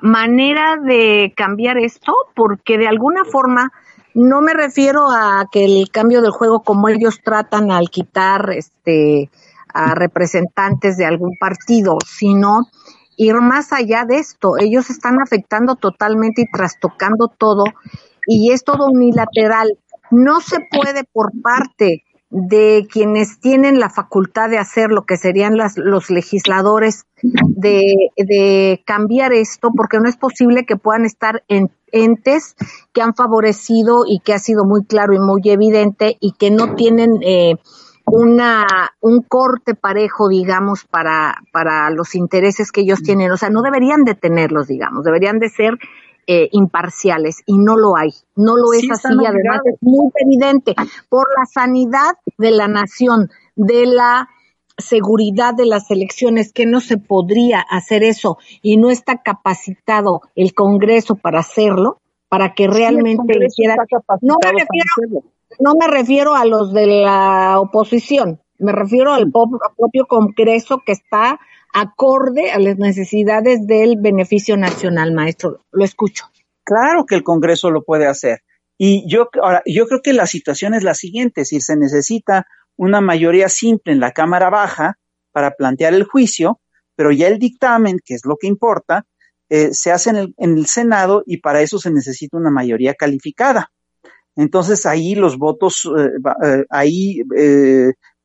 manera 0.02 0.78
de 0.78 1.34
cambiar 1.36 1.78
esto, 1.78 2.14
porque 2.36 2.78
de 2.78 2.88
alguna 2.88 3.26
forma 3.26 3.72
no 4.14 4.42
me 4.42 4.54
refiero 4.54 5.10
a 5.10 5.46
que 5.52 5.66
el 5.66 5.90
cambio 5.92 6.22
del 6.22 6.32
juego 6.32 6.64
como 6.64 6.88
ellos 6.88 7.20
tratan 7.24 7.72
al 7.72 7.90
quitar 7.90 8.50
este 8.52 9.30
a 9.74 9.94
representantes 9.94 10.96
de 10.96 11.06
algún 11.06 11.36
partido, 11.38 11.98
sino 12.06 12.62
ir 13.18 13.36
más 13.42 13.74
allá 13.74 14.06
de 14.06 14.20
esto. 14.20 14.58
Ellos 14.58 14.90
están 14.90 15.20
afectando 15.22 15.76
totalmente 15.76 16.44
y 16.44 16.50
trastocando 16.50 17.28
todo 17.28 17.66
y 18.26 18.52
es 18.52 18.64
todo 18.64 18.88
unilateral. 18.88 19.78
No 20.12 20.40
se 20.42 20.58
puede 20.72 21.04
por 21.04 21.32
parte 21.42 22.04
de 22.30 22.86
quienes 22.92 23.40
tienen 23.40 23.80
la 23.80 23.90
facultad 23.90 24.50
de 24.50 24.58
hacer 24.58 24.90
lo 24.90 25.06
que 25.06 25.16
serían 25.16 25.56
las, 25.56 25.78
los 25.78 26.10
legisladores 26.10 27.06
de, 27.22 28.84
cambiar 28.86 29.32
esto, 29.32 29.72
porque 29.76 30.00
no 30.00 30.10
es 30.10 30.18
posible 30.18 30.66
que 30.66 30.76
puedan 30.76 31.06
estar 31.06 31.44
en 31.48 31.72
entes 31.94 32.56
que 32.92 33.02
han 33.02 33.14
favorecido 33.14 34.04
y 34.06 34.20
que 34.20 34.34
ha 34.34 34.40
sido 34.40 34.66
muy 34.66 34.84
claro 34.84 35.14
y 35.14 35.20
muy 35.20 35.42
evidente 35.46 36.18
y 36.20 36.34
que 36.34 36.52
no 36.52 36.76
tienen 36.76 37.20
eh, 37.22 37.56
una 38.06 38.66
un 39.00 39.22
corte 39.22 39.74
parejo, 39.74 40.28
digamos, 40.28 40.84
para 40.84 41.36
para 41.54 41.90
los 41.90 42.16
intereses 42.16 42.72
que 42.72 42.82
ellos 42.82 43.02
tienen. 43.02 43.32
O 43.32 43.38
sea, 43.38 43.50
no 43.50 43.62
deberían 43.62 44.04
de 44.04 44.16
tenerlos, 44.16 44.68
digamos, 44.68 45.06
deberían 45.06 45.40
de 45.40 45.50
ser 45.50 45.78
eh, 46.28 46.50
imparciales 46.52 47.44
y 47.46 47.58
no 47.58 47.78
lo 47.78 47.96
hay, 47.96 48.12
no 48.36 48.56
lo 48.58 48.74
es 48.74 48.90
así, 48.90 49.14
además 49.14 49.62
es 49.66 49.78
muy 49.82 50.10
evidente 50.16 50.74
por 51.08 51.28
la 51.38 51.46
sanidad 51.46 52.14
de 52.38 52.52
la 52.52 52.68
nación, 52.68 53.30
de 53.56 53.86
la 53.86 54.30
seguridad 54.78 55.54
de 55.54 55.66
las 55.66 55.92
elecciones, 55.92 56.52
que 56.52 56.66
no 56.66 56.82
se 56.82 56.98
podría 56.98 57.62
hacer 57.62 58.04
eso 58.04 58.38
y 58.62 58.78
no 58.78 58.90
está 58.90 59.22
capacitado 59.22 60.22
el 60.36 60.54
Congreso 60.54 61.16
para 61.16 61.40
hacerlo, 61.40 62.02
para 62.28 62.54
que 62.54 62.68
realmente 62.68 63.46
hiciera. 63.46 63.76
No 64.22 64.38
me, 64.44 64.52
refiero, 64.52 65.24
no 65.60 65.74
me 65.80 65.88
refiero 65.88 66.36
a 66.36 66.46
los 66.46 66.74
de 66.74 66.88
la 66.88 67.60
oposición, 67.60 68.42
me 68.58 68.72
refiero 68.72 69.14
al 69.14 69.32
propio 69.32 70.08
Congreso 70.08 70.82
que 70.86 70.94
está 70.94 71.40
acorde 71.76 72.52
a 72.52 72.60
las 72.60 72.78
necesidades 72.78 73.68
del 73.68 73.98
beneficio 74.00 74.56
nacional, 74.56 75.14
maestro. 75.14 75.66
Lo 75.72 75.84
escucho. 75.84 76.24
Claro 76.64 77.06
que 77.06 77.16
el 77.16 77.24
Congreso 77.24 77.70
lo 77.70 77.84
puede 77.84 78.08
hacer. 78.08 78.40
Y 78.78 79.04
yo, 79.12 79.28
ahora, 79.44 79.62
yo 79.66 79.86
creo 79.86 80.02
que 80.02 80.14
la 80.14 80.26
situación 80.26 80.74
es 80.74 80.84
la 80.84 80.94
siguiente, 80.94 81.42
decir, 81.42 81.62
se 81.62 81.76
necesita 81.76 82.48
una 82.78 83.02
mayoría 83.02 83.50
simple 83.50 83.92
en 83.92 84.00
la 84.00 84.12
Cámara 84.12 84.50
Baja 84.50 84.98
para 85.34 85.52
plantear 85.52 85.94
el 85.94 86.06
juicio, 86.06 86.62
pero 86.96 87.12
ya 87.12 87.28
el 87.28 87.40
dictamen, 87.40 88.00
que 88.04 88.14
es 88.14 88.22
lo 88.26 88.38
que 88.38 88.48
importa, 88.48 89.06
eh, 89.50 89.74
se 89.74 89.92
hace 89.92 90.12
en 90.12 90.16
el, 90.16 90.34
en 90.38 90.58
el, 90.58 90.68
Senado 90.68 91.24
y 91.26 91.38
para 91.38 91.62
eso 91.62 91.78
se 91.78 91.92
necesita 91.92 92.38
una 92.38 92.52
mayoría 92.52 92.94
calificada. 92.94 93.70
Entonces 94.38 94.86
ahí 94.86 95.14
los 95.14 95.38
votos, 95.38 95.90
eh, 95.98 96.10
eh, 96.46 96.66
ahí 96.70 97.22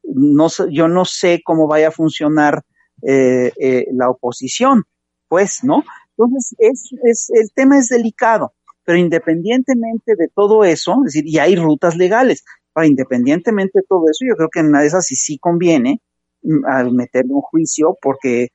no, 0.04 0.46
yo 0.70 0.86
no 0.86 1.04
sé 1.04 1.40
cómo 1.44 1.66
vaya 1.66 1.88
a 1.88 1.92
funcionar 1.92 2.62
eh, 3.02 3.52
eh, 3.60 3.86
la 3.92 4.10
oposición, 4.10 4.84
pues, 5.28 5.64
¿no? 5.64 5.84
Entonces, 6.16 6.54
es, 6.58 6.90
es, 7.04 7.30
el 7.32 7.50
tema 7.54 7.78
es 7.78 7.88
delicado, 7.88 8.54
pero 8.84 8.98
independientemente 8.98 10.14
de 10.16 10.28
todo 10.34 10.64
eso, 10.64 10.96
es 11.06 11.14
decir, 11.14 11.26
y 11.26 11.38
hay 11.38 11.56
rutas 11.56 11.96
legales, 11.96 12.44
independientemente 12.84 13.80
de 13.80 13.86
todo 13.88 14.04
eso, 14.10 14.24
yo 14.28 14.36
creo 14.36 14.48
que 14.48 14.60
en 14.60 14.66
una 14.66 14.80
de 14.80 14.86
esas 14.86 15.06
sí, 15.06 15.16
sí 15.16 15.38
conviene 15.38 16.00
mm, 16.42 16.64
al 16.66 16.92
meter 16.92 17.24
un 17.28 17.40
juicio, 17.40 17.96
porque 18.00 18.48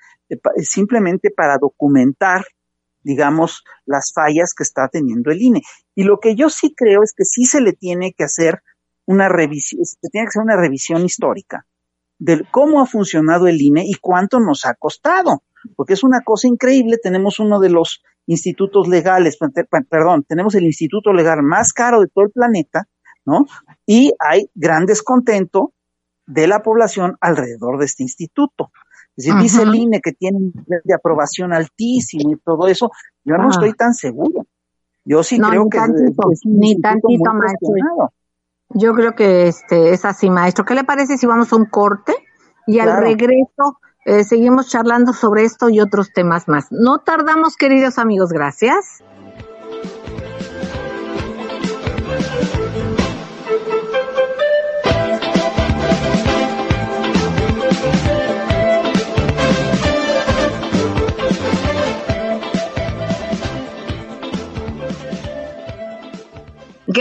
simplemente 0.64 1.30
para 1.30 1.58
documentar, 1.58 2.46
digamos, 3.04 3.64
las 3.86 4.12
fallas 4.14 4.54
que 4.56 4.64
está 4.64 4.88
teniendo 4.88 5.32
el 5.32 5.42
INE. 5.42 5.62
Y 5.94 6.04
lo 6.04 6.20
que 6.20 6.36
yo 6.36 6.50
sí 6.50 6.74
creo 6.76 7.04
es 7.04 7.14
que 7.16 7.26
sí 7.26 7.46
se 7.46 7.62
le 7.62 7.74
tiene 7.74 8.14
que 8.14 8.24
hacer 8.24 8.62
una 9.06 9.30
revisión, 9.30 9.84
tiene 10.12 10.26
que 10.26 10.30
hacer 10.30 10.42
una 10.42 10.58
revisión 10.58 11.06
histórica 11.06 11.68
de 12.18 12.46
cómo 12.52 12.82
ha 12.82 12.86
funcionado 12.86 13.48
el 13.48 13.62
INE 13.62 13.84
y 13.86 13.96
cuánto 13.96 14.40
nos 14.40 14.66
ha 14.66 14.74
costado, 14.76 15.44
porque 15.76 15.94
es 15.94 16.04
una 16.04 16.22
cosa 16.22 16.48
increíble, 16.48 16.98
tenemos 17.02 17.40
uno 17.40 17.60
de 17.60 17.70
los 17.70 18.02
institutos 18.28 18.88
legales, 18.88 19.38
perdón, 19.90 20.24
tenemos 20.28 20.56
el 20.56 20.64
instituto 20.64 21.14
legal 21.14 21.44
más 21.44 21.74
caro 21.74 22.02
de 22.02 22.08
todo 22.08 22.26
el 22.26 22.32
planeta, 22.32 22.88
¿no? 23.26 23.46
Y 23.86 24.14
hay 24.20 24.50
gran 24.56 24.86
descontento 24.86 25.74
de 26.26 26.48
la 26.48 26.62
población 26.62 27.18
alrededor 27.22 27.80
de 27.80 27.86
este 27.86 28.04
instituto. 28.04 28.72
Es 29.16 29.26
decir, 29.26 29.42
dice 29.42 29.64
el 29.64 29.74
INE 29.74 30.02
que 30.02 30.12
tiene 30.12 30.38
un 30.38 30.52
nivel 30.54 30.82
de 30.84 30.94
aprobación 30.94 31.54
altísimo 31.54 32.34
y 32.34 32.38
todo 32.38 32.68
eso, 32.68 32.92
yo 33.24 33.38
no 33.38 33.50
estoy 33.50 33.74
tan 33.74 33.94
seguro. 33.94 34.46
Yo 35.06 35.24
sí 35.24 35.40
creo 35.40 35.70
que 35.70 35.78
es 35.78 36.42
ni 36.46 36.80
tantito 36.82 37.34
maestro. 37.34 38.12
Yo 38.70 38.94
creo 38.94 39.16
que 39.16 39.48
este 39.48 39.94
es 39.94 40.06
así, 40.06 40.30
maestro. 40.30 40.66
¿Qué 40.66 40.76
le 40.76 40.84
parece 40.84 41.18
si 41.18 41.26
vamos 41.26 41.52
a 41.54 41.56
un 41.56 41.66
corte 41.66 42.14
y 42.68 42.80
al 42.80 42.98
regreso 42.98 43.80
eh, 44.06 44.24
seguimos 44.24 44.70
charlando 44.70 45.14
sobre 45.14 45.44
esto 45.44 45.70
y 45.70 45.80
otros 45.80 46.12
temas 46.14 46.48
más? 46.48 46.68
No 46.72 47.00
tardamos, 47.00 47.56
queridos 47.56 47.98
amigos. 47.98 48.30
Gracias. 48.30 49.04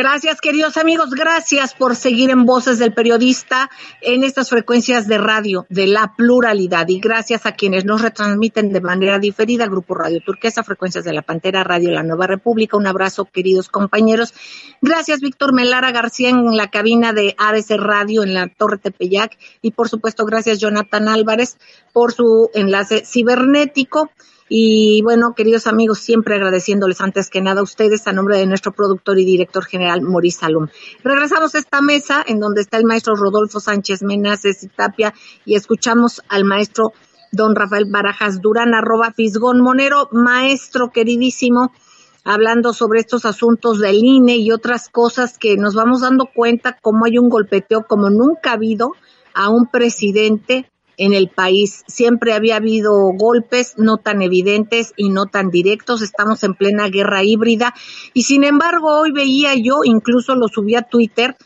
Gracias, 0.05 0.43
queridos 0.43 0.77
amigos. 0.77 1.13
Gracias 1.13 1.73
por 1.73 1.97
seguir 1.97 2.29
en 2.29 2.45
Voces 2.45 2.79
del 2.79 2.93
Periodista 2.93 3.71
en 4.03 4.23
estas 4.23 4.51
frecuencias 4.51 5.09
de 5.09 5.17
radio 5.17 5.65
de 5.71 5.87
la 5.87 6.13
pluralidad. 6.15 6.87
Y 6.89 7.01
gracias 7.01 7.47
a 7.47 7.53
quienes 7.53 7.87
nos 7.87 8.03
retransmiten 8.03 8.71
de 8.71 8.83
manera 8.83 9.19
diferida 9.19 9.67
Grupo 9.67 9.95
Radio 9.95 10.21
Turquesa, 10.23 10.63
Frecuencias 10.63 11.05
de 11.05 11.15
la 11.15 11.23
Pantera, 11.23 11.65
Radio 11.65 11.91
La 11.91 12.03
Nueva 12.03 12.27
República. 12.27 12.77
Un 12.77 12.87
abrazo, 12.87 13.25
queridos 13.25 13.71
compañeros. 13.71 14.35
Gracias, 14.83 15.21
Víctor 15.21 15.55
Melara 15.55 15.91
García, 15.91 16.29
en 16.29 16.55
la 16.55 16.69
cabina 16.69 17.15
de 17.15 17.35
ABC 17.39 17.71
Radio 17.79 18.25
en 18.25 18.35
la 18.35 18.49
Torre 18.49 18.77
Tepeyac. 18.77 19.39
Y 19.63 19.71
por 19.71 19.89
supuesto, 19.89 20.27
gracias, 20.27 20.61
Jonathan 20.61 21.09
Álvarez, 21.09 21.57
por 21.95 22.13
su 22.13 22.51
enlace 22.53 23.07
cibernético. 23.07 24.11
Y 24.49 25.01
bueno, 25.03 25.35
queridos 25.35 25.67
amigos, 25.67 26.01
siempre 26.01 26.35
agradeciéndoles 26.35 27.01
antes 27.01 27.31
que 27.31 27.41
nada 27.41 27.61
a 27.61 27.65
ustedes 27.65 28.07
a 28.07 28.13
nombre 28.13 28.37
de 28.37 28.47
nuestro 28.47 28.73
productor 28.73 29.19
y 29.19 29.25
director 29.25 29.65
general 29.65 30.03
Maurice 30.03 30.41
Salom. 30.41 30.69
Regresamos 31.03 31.55
a 31.55 31.59
esta 31.59 31.81
mesa 31.81 32.23
en 32.27 32.41
donde 32.41 32.61
está 32.61 32.77
el 32.77 32.85
maestro 32.85 33.15
Rodolfo 33.15 33.59
Sánchez 33.59 34.03
Menaces 34.03 34.63
y 34.63 34.69
Tapia 34.69 35.15
y 35.47 35.55
escuchamos 35.55 36.21
al 36.29 36.45
maestro 36.45 36.93
don 37.33 37.57
Rafael 37.57 37.87
Barajas 37.87 38.41
Durán, 38.41 38.75
arroba 38.75 39.13
Fisgón 39.13 39.61
Monero, 39.61 40.09
maestro 40.13 40.91
queridísimo, 40.91 41.73
hablando 42.23 42.73
sobre 42.73 43.01
estos 43.01 43.25
asuntos 43.25 43.81
del 43.81 43.97
INE 43.97 44.37
y 44.37 44.53
otras 44.53 44.89
cosas 44.89 45.39
que 45.39 45.57
nos 45.57 45.75
vamos 45.75 46.03
dando 46.03 46.29
cuenta 46.33 46.79
cómo 46.81 47.07
hay 47.07 47.19
un 47.19 47.29
golpeteo 47.29 47.87
como 47.89 48.11
nunca 48.11 48.51
ha 48.51 48.55
habido 48.55 48.93
a 49.35 49.49
un 49.49 49.67
presidente 49.67 50.71
en 50.97 51.15
el 51.15 51.29
país. 51.29 51.85
Siempre 51.87 52.33
había 52.33 52.57
habido 52.57 52.93
golpes 53.17 53.75
no 53.77 53.99
tan 53.99 54.23
evidentes 54.23 54.93
y 54.97 55.11
no 55.11 55.27
tan 55.27 55.51
directos. 55.51 56.03
Estamos 56.03 56.43
en 56.45 56.55
plena 56.55 56.89
guerra 56.89 57.23
híbrida 57.23 57.75
y 58.13 58.25
sin 58.25 58.45
embargo 58.45 59.01
hoy 59.01 59.13
veía 59.13 59.55
yo, 59.55 59.81
incluso 59.85 60.35
lo 60.35 60.49
subí 60.49 60.75
a 60.75 60.83
Twitter, 60.83 61.37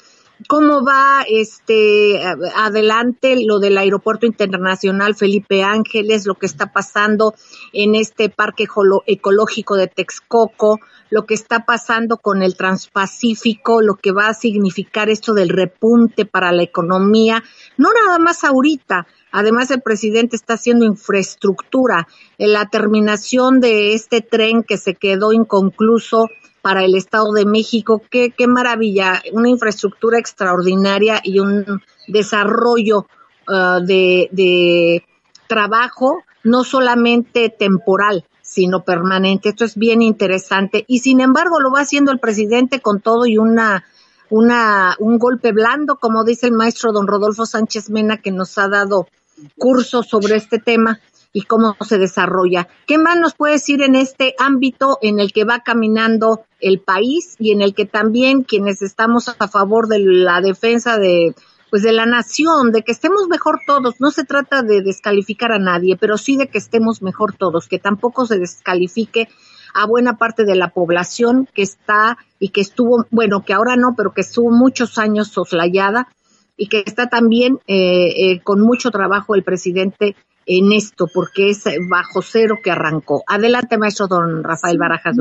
cómo 0.46 0.84
va 0.84 1.24
este 1.28 2.22
adelante 2.54 3.36
lo 3.44 3.58
del 3.58 3.76
aeropuerto 3.78 4.26
internacional 4.26 5.16
Felipe 5.16 5.62
Ángeles, 5.62 6.26
lo 6.26 6.34
que 6.34 6.46
está 6.46 6.72
pasando 6.72 7.34
en 7.72 7.94
este 7.94 8.28
parque 8.28 8.66
ecológico 9.06 9.76
de 9.76 9.88
Texcoco, 9.88 10.78
lo 11.10 11.26
que 11.26 11.34
está 11.34 11.64
pasando 11.64 12.18
con 12.18 12.42
el 12.42 12.56
Transpacífico, 12.56 13.82
lo 13.82 13.94
que 13.94 14.12
va 14.12 14.28
a 14.28 14.34
significar 14.34 15.08
esto 15.08 15.34
del 15.34 15.48
repunte 15.48 16.24
para 16.24 16.52
la 16.52 16.62
economía, 16.62 17.42
no 17.76 17.90
nada 17.92 18.18
más 18.18 18.44
ahorita, 18.44 19.06
Además, 19.30 19.70
el 19.70 19.82
presidente 19.82 20.36
está 20.36 20.54
haciendo 20.54 20.84
infraestructura. 20.84 22.08
La 22.38 22.66
terminación 22.66 23.60
de 23.60 23.94
este 23.94 24.20
tren 24.22 24.62
que 24.62 24.78
se 24.78 24.94
quedó 24.94 25.32
inconcluso 25.32 26.28
para 26.62 26.84
el 26.84 26.94
Estado 26.94 27.32
de 27.32 27.46
México, 27.46 28.02
qué, 28.10 28.32
qué 28.36 28.46
maravilla, 28.46 29.22
una 29.32 29.48
infraestructura 29.48 30.18
extraordinaria 30.18 31.20
y 31.22 31.38
un 31.38 31.82
desarrollo 32.08 33.06
uh, 33.48 33.84
de, 33.84 34.28
de 34.32 35.04
trabajo, 35.46 36.22
no 36.42 36.64
solamente 36.64 37.48
temporal, 37.48 38.24
sino 38.48 38.82
permanente. 38.82 39.50
Esto 39.50 39.64
es 39.64 39.76
bien 39.76 40.02
interesante. 40.02 40.84
Y 40.88 41.00
sin 41.00 41.20
embargo, 41.20 41.60
lo 41.60 41.70
va 41.70 41.80
haciendo 41.80 42.10
el 42.10 42.18
presidente 42.18 42.80
con 42.80 43.00
todo 43.00 43.26
y 43.26 43.38
una 43.38 43.84
una, 44.30 44.94
un 44.98 45.18
golpe 45.18 45.52
blando, 45.52 45.96
como 45.96 46.24
dice 46.24 46.46
el 46.46 46.52
maestro 46.52 46.92
don 46.92 47.06
Rodolfo 47.06 47.46
Sánchez 47.46 47.90
Mena, 47.90 48.18
que 48.18 48.30
nos 48.30 48.58
ha 48.58 48.68
dado 48.68 49.08
cursos 49.56 50.06
sobre 50.08 50.36
este 50.36 50.58
tema 50.58 51.00
y 51.32 51.42
cómo 51.42 51.76
se 51.80 51.98
desarrolla. 51.98 52.68
¿Qué 52.86 52.98
más 52.98 53.18
nos 53.18 53.34
puede 53.34 53.54
decir 53.54 53.82
en 53.82 53.94
este 53.94 54.34
ámbito 54.38 54.98
en 55.02 55.20
el 55.20 55.32
que 55.32 55.44
va 55.44 55.60
caminando 55.60 56.44
el 56.60 56.80
país 56.80 57.36
y 57.38 57.52
en 57.52 57.62
el 57.62 57.74
que 57.74 57.86
también 57.86 58.42
quienes 58.42 58.82
estamos 58.82 59.28
a 59.28 59.48
favor 59.48 59.88
de 59.88 60.00
la 60.00 60.40
defensa 60.40 60.98
de 60.98 61.34
pues 61.70 61.82
de 61.82 61.92
la 61.92 62.06
nación, 62.06 62.72
de 62.72 62.82
que 62.82 62.92
estemos 62.92 63.28
mejor 63.28 63.60
todos, 63.66 64.00
no 64.00 64.10
se 64.10 64.24
trata 64.24 64.62
de 64.62 64.82
descalificar 64.82 65.52
a 65.52 65.58
nadie, 65.58 65.96
pero 65.96 66.16
sí 66.16 66.36
de 66.36 66.48
que 66.48 66.58
estemos 66.58 67.02
mejor 67.02 67.34
todos, 67.34 67.68
que 67.68 67.78
tampoco 67.78 68.26
se 68.26 68.38
descalifique 68.38 69.28
a 69.74 69.86
buena 69.86 70.16
parte 70.16 70.44
de 70.44 70.56
la 70.56 70.70
población 70.70 71.48
que 71.52 71.62
está 71.62 72.18
y 72.38 72.50
que 72.50 72.60
estuvo, 72.60 73.06
bueno, 73.10 73.44
que 73.44 73.52
ahora 73.52 73.76
no, 73.76 73.94
pero 73.96 74.12
que 74.12 74.22
estuvo 74.22 74.50
muchos 74.50 74.98
años 74.98 75.28
soslayada 75.28 76.08
y 76.56 76.68
que 76.68 76.82
está 76.84 77.08
también 77.08 77.58
eh, 77.66 78.32
eh, 78.32 78.40
con 78.42 78.60
mucho 78.60 78.90
trabajo 78.90 79.34
el 79.34 79.44
presidente 79.44 80.16
en 80.46 80.72
esto, 80.72 81.06
porque 81.12 81.50
es 81.50 81.64
bajo 81.90 82.22
cero 82.22 82.56
que 82.64 82.70
arrancó. 82.70 83.22
Adelante, 83.26 83.76
maestro 83.76 84.06
don 84.06 84.42
Rafael 84.42 84.78
Barajas. 84.78 85.16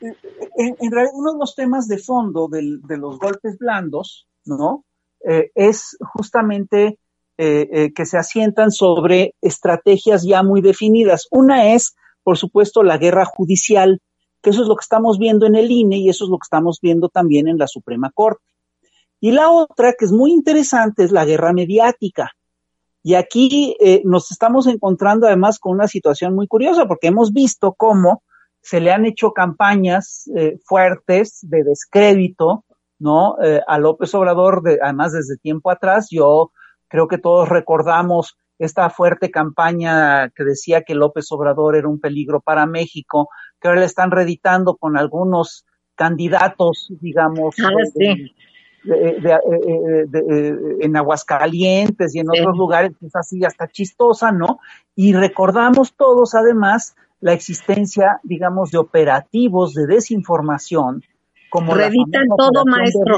En, 0.00 0.90
realidad, 0.90 1.14
uno 1.14 1.32
de 1.34 1.38
los 1.38 1.54
temas 1.54 1.86
de 1.86 1.98
fondo 1.98 2.48
de 2.50 2.98
los 2.98 3.18
golpes 3.18 3.56
blandos, 3.58 4.26
¿no? 4.44 4.84
Eh, 5.26 5.50
es 5.54 5.96
justamente 6.12 6.98
que 7.36 8.06
se 8.06 8.16
asientan 8.16 8.70
sobre 8.70 9.34
estrategias 9.40 10.24
ya 10.24 10.44
muy 10.44 10.60
definidas. 10.60 11.26
Una 11.32 11.74
es, 11.74 11.96
por 12.22 12.38
supuesto, 12.38 12.84
la 12.84 12.96
guerra 12.96 13.24
judicial, 13.24 14.00
que 14.40 14.50
eso 14.50 14.62
es 14.62 14.68
lo 14.68 14.76
que 14.76 14.84
estamos 14.84 15.18
viendo 15.18 15.44
en 15.44 15.56
el 15.56 15.68
INE 15.68 15.96
y 15.96 16.08
eso 16.08 16.26
es 16.26 16.30
lo 16.30 16.38
que 16.38 16.44
estamos 16.44 16.78
viendo 16.80 17.08
también 17.08 17.48
en 17.48 17.58
la 17.58 17.66
Suprema 17.66 18.12
Corte. 18.14 18.44
Y 19.18 19.32
la 19.32 19.50
otra, 19.50 19.94
que 19.98 20.04
es 20.04 20.12
muy 20.12 20.30
interesante, 20.30 21.02
es 21.02 21.10
la 21.10 21.24
guerra 21.24 21.52
mediática. 21.52 22.30
Y 23.02 23.14
aquí 23.14 23.76
eh, 23.80 24.00
nos 24.04 24.30
estamos 24.30 24.66
encontrando 24.66 25.26
además 25.26 25.58
con 25.58 25.72
una 25.72 25.88
situación 25.88 26.34
muy 26.34 26.46
curiosa, 26.46 26.86
porque 26.86 27.08
hemos 27.08 27.32
visto 27.32 27.74
cómo 27.74 28.22
se 28.62 28.80
le 28.80 28.92
han 28.92 29.04
hecho 29.04 29.32
campañas 29.32 30.28
eh, 30.34 30.58
fuertes 30.64 31.38
de 31.42 31.64
descrédito, 31.64 32.64
¿no? 32.98 33.36
Eh, 33.42 33.60
a 33.66 33.78
López 33.78 34.14
Obrador, 34.14 34.62
de, 34.62 34.78
además 34.82 35.12
desde 35.12 35.36
tiempo 35.36 35.70
atrás, 35.70 36.08
yo 36.10 36.52
creo 36.88 37.08
que 37.08 37.18
todos 37.18 37.48
recordamos 37.48 38.36
esta 38.58 38.88
fuerte 38.90 39.30
campaña 39.30 40.30
que 40.30 40.44
decía 40.44 40.82
que 40.82 40.94
López 40.94 41.30
Obrador 41.32 41.76
era 41.76 41.88
un 41.88 42.00
peligro 42.00 42.40
para 42.40 42.66
México, 42.66 43.28
que 43.60 43.68
ahora 43.68 43.80
le 43.80 43.86
están 43.86 44.10
reeditando 44.10 44.76
con 44.76 44.96
algunos 44.96 45.64
candidatos, 45.96 46.92
digamos, 47.00 47.56
ah, 47.64 47.70
de, 47.94 48.30
de, 48.84 49.32
eh, 49.32 50.06
eh, 50.12 50.56
en 50.80 50.96
Aguascalientes 50.96 52.14
y 52.14 52.20
en 52.20 52.28
otros 52.28 52.56
lugares, 52.56 52.92
es 53.00 53.16
así 53.16 53.44
hasta 53.44 53.68
chistosa, 53.68 54.30
¿no? 54.30 54.60
Y 54.94 55.14
recordamos 55.14 55.94
todos 55.94 56.34
además 56.34 56.94
la 57.20 57.32
existencia, 57.32 58.20
digamos, 58.22 58.70
de 58.70 58.78
operativos 58.78 59.74
de 59.74 59.86
desinformación. 59.86 61.02
Como 61.54 61.72
Reditan 61.72 62.26
todo, 62.36 62.64
maestro. 62.66 63.16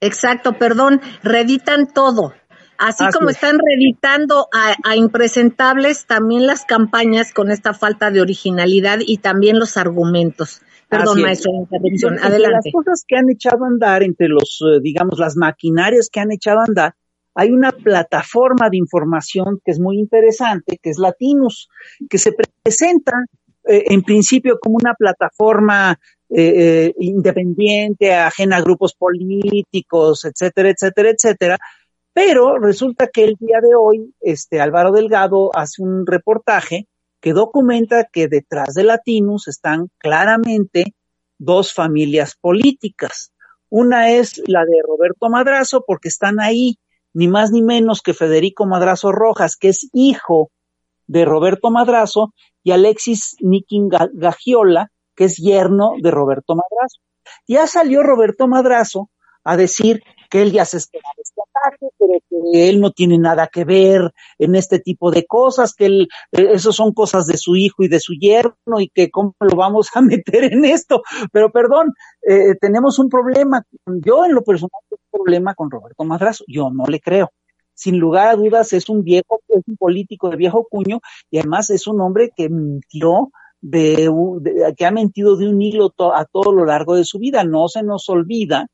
Exacto, 0.00 0.54
perdón, 0.54 1.02
reditan 1.22 1.92
todo. 1.92 2.32
Así, 2.78 3.04
como 3.12 3.28
están 3.28 3.58
reeditando 3.58 4.46
a, 4.50 4.76
a, 4.82 4.96
impresentables, 4.96 6.06
también 6.06 6.46
las 6.46 6.64
campañas 6.64 7.34
con 7.34 7.50
esta 7.50 7.74
falta 7.74 8.10
de 8.10 8.22
originalidad 8.22 9.00
y 9.06 9.18
también 9.18 9.58
los 9.58 9.76
argumentos. 9.76 10.62
Perdón, 10.88 11.20
maestro, 11.20 11.52
interrupción. 11.52 12.18
Adelante. 12.18 12.70
Las 12.72 12.72
cosas 12.72 13.04
que 13.06 13.16
han 13.18 13.28
echado 13.28 13.66
a 13.66 13.68
andar 13.68 14.02
entre 14.04 14.28
los, 14.28 14.62
eh, 14.62 14.80
digamos, 14.82 15.18
las 15.18 15.36
maquinarias 15.36 16.08
que 16.10 16.20
han 16.20 16.32
echado 16.32 16.60
a 16.60 16.64
andar, 16.66 16.94
hay 17.34 17.50
una 17.50 17.72
plataforma 17.72 18.70
de 18.70 18.78
información 18.78 19.60
que 19.62 19.72
es 19.72 19.78
muy 19.78 19.98
interesante, 19.98 20.78
que 20.82 20.88
es 20.88 20.98
Latinus, 20.98 21.68
que 22.08 22.16
se 22.16 22.32
presenta 22.32 23.12
eh, 23.68 23.84
en 23.90 24.00
principio 24.00 24.58
como 24.58 24.76
una 24.76 24.94
plataforma 24.94 25.98
eh, 26.32 26.86
eh, 26.86 26.94
independiente, 27.00 28.14
ajena 28.14 28.58
a 28.58 28.60
grupos 28.60 28.94
políticos, 28.94 30.24
etcétera, 30.24 30.70
etcétera, 30.70 31.10
etcétera. 31.10 31.58
Pero 32.12 32.58
resulta 32.58 33.08
que 33.08 33.24
el 33.24 33.36
día 33.38 33.60
de 33.60 33.74
hoy, 33.74 34.14
este 34.20 34.60
Álvaro 34.60 34.92
Delgado 34.92 35.50
hace 35.54 35.82
un 35.82 36.06
reportaje 36.06 36.86
que 37.20 37.32
documenta 37.32 38.04
que 38.04 38.28
detrás 38.28 38.74
de 38.74 38.84
Latinus 38.84 39.48
están 39.48 39.88
claramente 39.98 40.94
dos 41.38 41.72
familias 41.72 42.36
políticas. 42.40 43.32
Una 43.68 44.10
es 44.10 44.40
la 44.46 44.64
de 44.64 44.82
Roberto 44.86 45.28
Madrazo, 45.30 45.84
porque 45.86 46.08
están 46.08 46.40
ahí 46.40 46.78
ni 47.12 47.28
más 47.28 47.50
ni 47.50 47.62
menos 47.62 48.02
que 48.02 48.14
Federico 48.14 48.66
Madrazo 48.66 49.10
Rojas, 49.12 49.56
que 49.56 49.68
es 49.68 49.88
hijo 49.92 50.50
de 51.06 51.24
Roberto 51.24 51.70
Madrazo, 51.70 52.32
y 52.62 52.72
Alexis 52.72 53.36
Nikin 53.40 53.88
Gagiola, 53.88 54.90
que 55.20 55.26
es 55.26 55.36
yerno 55.36 55.92
de 56.02 56.10
Roberto 56.10 56.54
Madrazo. 56.54 56.98
Ya 57.46 57.66
salió 57.66 58.02
Roberto 58.02 58.48
Madrazo 58.48 59.10
a 59.44 59.58
decir 59.58 60.02
que 60.30 60.40
él 60.40 60.50
ya 60.50 60.64
se 60.64 60.78
esperaba 60.78 61.12
este 61.18 61.42
ataque, 61.42 61.88
pero 61.98 62.12
que 62.30 62.70
él 62.70 62.80
no 62.80 62.90
tiene 62.90 63.18
nada 63.18 63.46
que 63.48 63.66
ver 63.66 64.12
en 64.38 64.54
este 64.54 64.78
tipo 64.78 65.10
de 65.10 65.26
cosas, 65.26 65.74
que 65.74 65.84
él, 65.84 66.08
eh, 66.32 66.52
eso 66.52 66.72
son 66.72 66.94
cosas 66.94 67.26
de 67.26 67.36
su 67.36 67.54
hijo 67.54 67.82
y 67.82 67.88
de 67.88 68.00
su 68.00 68.14
yerno 68.14 68.80
y 68.80 68.88
que 68.88 69.10
cómo 69.10 69.34
lo 69.40 69.54
vamos 69.56 69.88
a 69.94 70.00
meter 70.00 70.44
en 70.44 70.64
esto. 70.64 71.02
Pero 71.32 71.52
perdón, 71.52 71.92
eh, 72.26 72.54
tenemos 72.58 72.98
un 72.98 73.10
problema. 73.10 73.62
Yo 73.84 74.24
en 74.24 74.32
lo 74.32 74.42
personal 74.42 74.70
tengo 74.88 75.02
un 75.12 75.18
problema 75.18 75.54
con 75.54 75.70
Roberto 75.70 76.02
Madrazo. 76.02 76.44
Yo 76.48 76.70
no 76.70 76.86
le 76.86 76.98
creo. 76.98 77.30
Sin 77.74 77.98
lugar 77.98 78.28
a 78.28 78.36
dudas 78.36 78.72
es 78.72 78.88
un 78.88 79.04
viejo, 79.04 79.42
es 79.48 79.64
un 79.66 79.76
político 79.76 80.30
de 80.30 80.36
viejo 80.36 80.66
cuño 80.70 81.00
y 81.30 81.40
además 81.40 81.68
es 81.68 81.86
un 81.86 82.00
hombre 82.00 82.30
que 82.34 82.48
mintió 82.48 83.30
de, 83.60 84.10
que 84.76 84.86
ha 84.86 84.90
mentido 84.90 85.36
de 85.36 85.48
un 85.48 85.60
hilo 85.60 85.92
a 86.14 86.24
todo 86.24 86.52
lo 86.52 86.64
largo 86.64 86.96
de 86.96 87.04
su 87.04 87.18
vida. 87.18 87.44
No 87.44 87.68
se 87.68 87.82
nos 87.82 88.08
olvida 88.08 88.66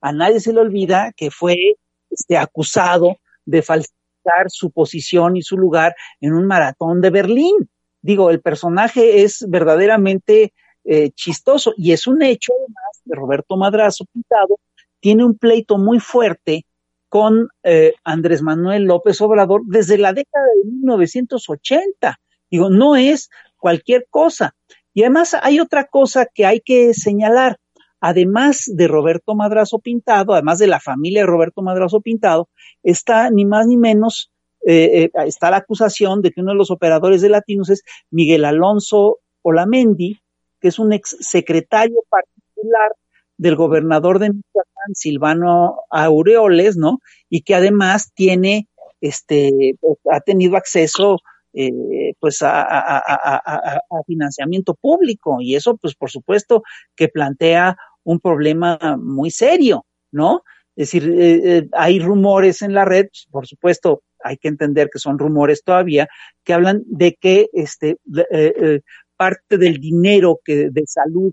a 0.00 0.12
nadie 0.12 0.40
se 0.40 0.52
le 0.52 0.60
olvida 0.60 1.12
que 1.16 1.30
fue 1.30 1.76
este, 2.10 2.36
acusado 2.36 3.16
de 3.44 3.62
falsificar 3.62 4.46
su 4.48 4.70
posición 4.70 5.36
y 5.36 5.42
su 5.42 5.56
lugar 5.56 5.94
en 6.20 6.32
un 6.32 6.46
maratón 6.46 7.00
de 7.00 7.10
Berlín. 7.10 7.54
Digo, 8.02 8.30
el 8.30 8.40
personaje 8.40 9.22
es 9.22 9.44
verdaderamente 9.48 10.52
eh, 10.84 11.10
chistoso 11.10 11.74
y 11.76 11.92
es 11.92 12.06
un 12.06 12.22
hecho 12.22 12.52
además 12.54 13.00
de 13.04 13.14
Roberto 13.14 13.56
Madrazo 13.56 14.06
Pintado, 14.12 14.58
tiene 15.00 15.24
un 15.24 15.36
pleito 15.36 15.76
muy 15.76 16.00
fuerte 16.00 16.64
con 17.08 17.48
eh, 17.62 17.94
Andrés 18.04 18.40
Manuel 18.40 18.84
López 18.84 19.20
Obrador 19.20 19.62
desde 19.66 19.98
la 19.98 20.12
década 20.12 20.46
de 20.62 20.70
1980. 20.70 22.20
Digo, 22.50 22.70
no 22.70 22.96
es 22.96 23.30
cualquier 23.60 24.06
cosa. 24.10 24.54
Y 24.92 25.02
además 25.02 25.36
hay 25.40 25.60
otra 25.60 25.84
cosa 25.84 26.26
que 26.26 26.46
hay 26.46 26.60
que 26.60 26.94
señalar 26.94 27.58
además 28.00 28.64
de 28.66 28.88
Roberto 28.88 29.34
Madrazo 29.34 29.78
Pintado, 29.78 30.32
además 30.32 30.58
de 30.58 30.66
la 30.66 30.80
familia 30.80 31.20
de 31.20 31.26
Roberto 31.26 31.62
Madrazo 31.62 32.00
Pintado, 32.00 32.48
está 32.82 33.30
ni 33.30 33.44
más 33.44 33.66
ni 33.66 33.76
menos, 33.76 34.32
eh, 34.66 35.04
eh, 35.04 35.10
está 35.26 35.50
la 35.50 35.58
acusación 35.58 36.22
de 36.22 36.32
que 36.32 36.40
uno 36.40 36.52
de 36.52 36.58
los 36.58 36.70
operadores 36.70 37.20
de 37.20 37.28
Latinos 37.28 37.70
es 37.70 37.82
Miguel 38.10 38.44
Alonso 38.44 39.18
Olamendi, 39.42 40.18
que 40.60 40.68
es 40.68 40.78
un 40.78 40.92
ex 40.92 41.16
secretario 41.20 42.02
particular 42.08 42.92
del 43.36 43.56
gobernador 43.56 44.18
de 44.18 44.30
Michoacán, 44.30 44.94
Silvano 44.94 45.80
Aureoles, 45.90 46.76
¿no? 46.76 47.00
Y 47.28 47.42
que 47.42 47.54
además 47.54 48.12
tiene, 48.14 48.68
este, 49.00 49.76
ha 50.10 50.20
tenido 50.20 50.56
acceso 50.56 51.18
eh, 51.52 52.14
pues 52.18 52.42
a, 52.42 52.62
a, 52.62 53.80
financiamiento 54.06 54.74
público 54.74 55.40
y 55.40 55.56
eso 55.56 55.76
pues 55.76 55.94
por 55.94 56.10
supuesto 56.10 56.62
que 56.94 57.08
plantea 57.08 57.76
un 58.04 58.20
problema 58.20 58.78
muy 58.98 59.30
serio, 59.30 59.84
¿no? 60.10 60.42
Es 60.76 60.92
decir, 60.92 61.10
eh, 61.10 61.40
eh, 61.44 61.68
hay 61.72 61.98
rumores 61.98 62.62
en 62.62 62.74
la 62.74 62.84
red, 62.84 63.08
por 63.30 63.46
supuesto, 63.46 64.02
hay 64.22 64.36
que 64.36 64.48
entender 64.48 64.88
que 64.90 64.98
son 64.98 65.18
rumores 65.18 65.62
todavía, 65.62 66.08
que 66.44 66.52
hablan 66.52 66.82
de 66.86 67.16
que 67.20 67.48
este, 67.52 67.96
eh, 68.30 68.80
parte 69.16 69.58
del 69.58 69.78
dinero 69.78 70.40
que 70.44 70.70
de 70.70 70.84
salud 70.86 71.32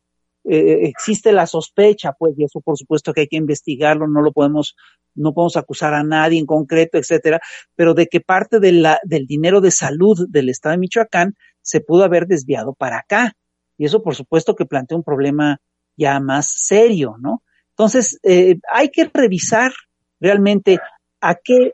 existe 0.50 1.34
la 1.34 1.46
sospecha, 1.46 2.14
pues, 2.18 2.34
y 2.38 2.46
eso 2.46 2.62
por 2.62 2.78
supuesto 2.78 3.14
que 3.14 3.22
hay 3.22 3.28
que 3.28 3.36
investigarlo, 3.36 4.08
no 4.08 4.22
lo 4.22 4.32
podemos, 4.32 4.78
no 5.18 5.34
podemos 5.34 5.58
acusar 5.58 5.94
a 5.94 6.04
nadie 6.04 6.40
en 6.40 6.46
concreto, 6.46 6.98
etcétera, 6.98 7.40
pero 7.76 7.94
de 7.94 8.08
que 8.08 8.22
parte 8.22 8.60
de 8.60 8.72
la, 8.72 9.00
del 9.04 9.26
dinero 9.26 9.62
de 9.62 9.72
salud 9.72 10.28
del 10.30 10.50
Estado 10.50 10.74
de 10.74 10.80
Michoacán 10.80 11.36
se 11.62 11.82
pudo 11.82 12.04
haber 12.04 12.28
desviado 12.28 12.74
para 12.74 13.00
acá. 13.00 13.34
Y 13.78 13.86
eso 13.86 14.02
por 14.02 14.16
supuesto 14.16 14.56
que 14.56 14.66
plantea 14.66 14.98
un 14.98 15.04
problema 15.04 15.60
ya 15.96 16.20
más 16.20 16.52
serio, 16.56 17.16
¿no? 17.20 17.44
Entonces, 17.72 18.20
eh, 18.24 18.56
hay 18.74 18.90
que 18.90 19.10
revisar 19.14 19.72
realmente 20.20 20.80
a 21.22 21.36
qué, 21.36 21.74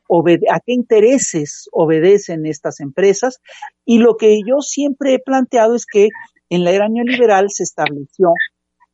a 0.49 0.59
qué 0.59 0.73
intereses 0.73 1.67
obedecen 1.71 2.45
estas 2.45 2.79
empresas 2.79 3.39
y 3.85 3.99
lo 3.99 4.15
que 4.17 4.39
yo 4.47 4.61
siempre 4.61 5.13
he 5.13 5.19
planteado 5.19 5.75
es 5.75 5.85
que 5.85 6.09
en 6.49 6.63
la 6.63 6.71
era 6.71 6.87
neoliberal 6.89 7.49
se 7.49 7.63
estableció 7.63 8.31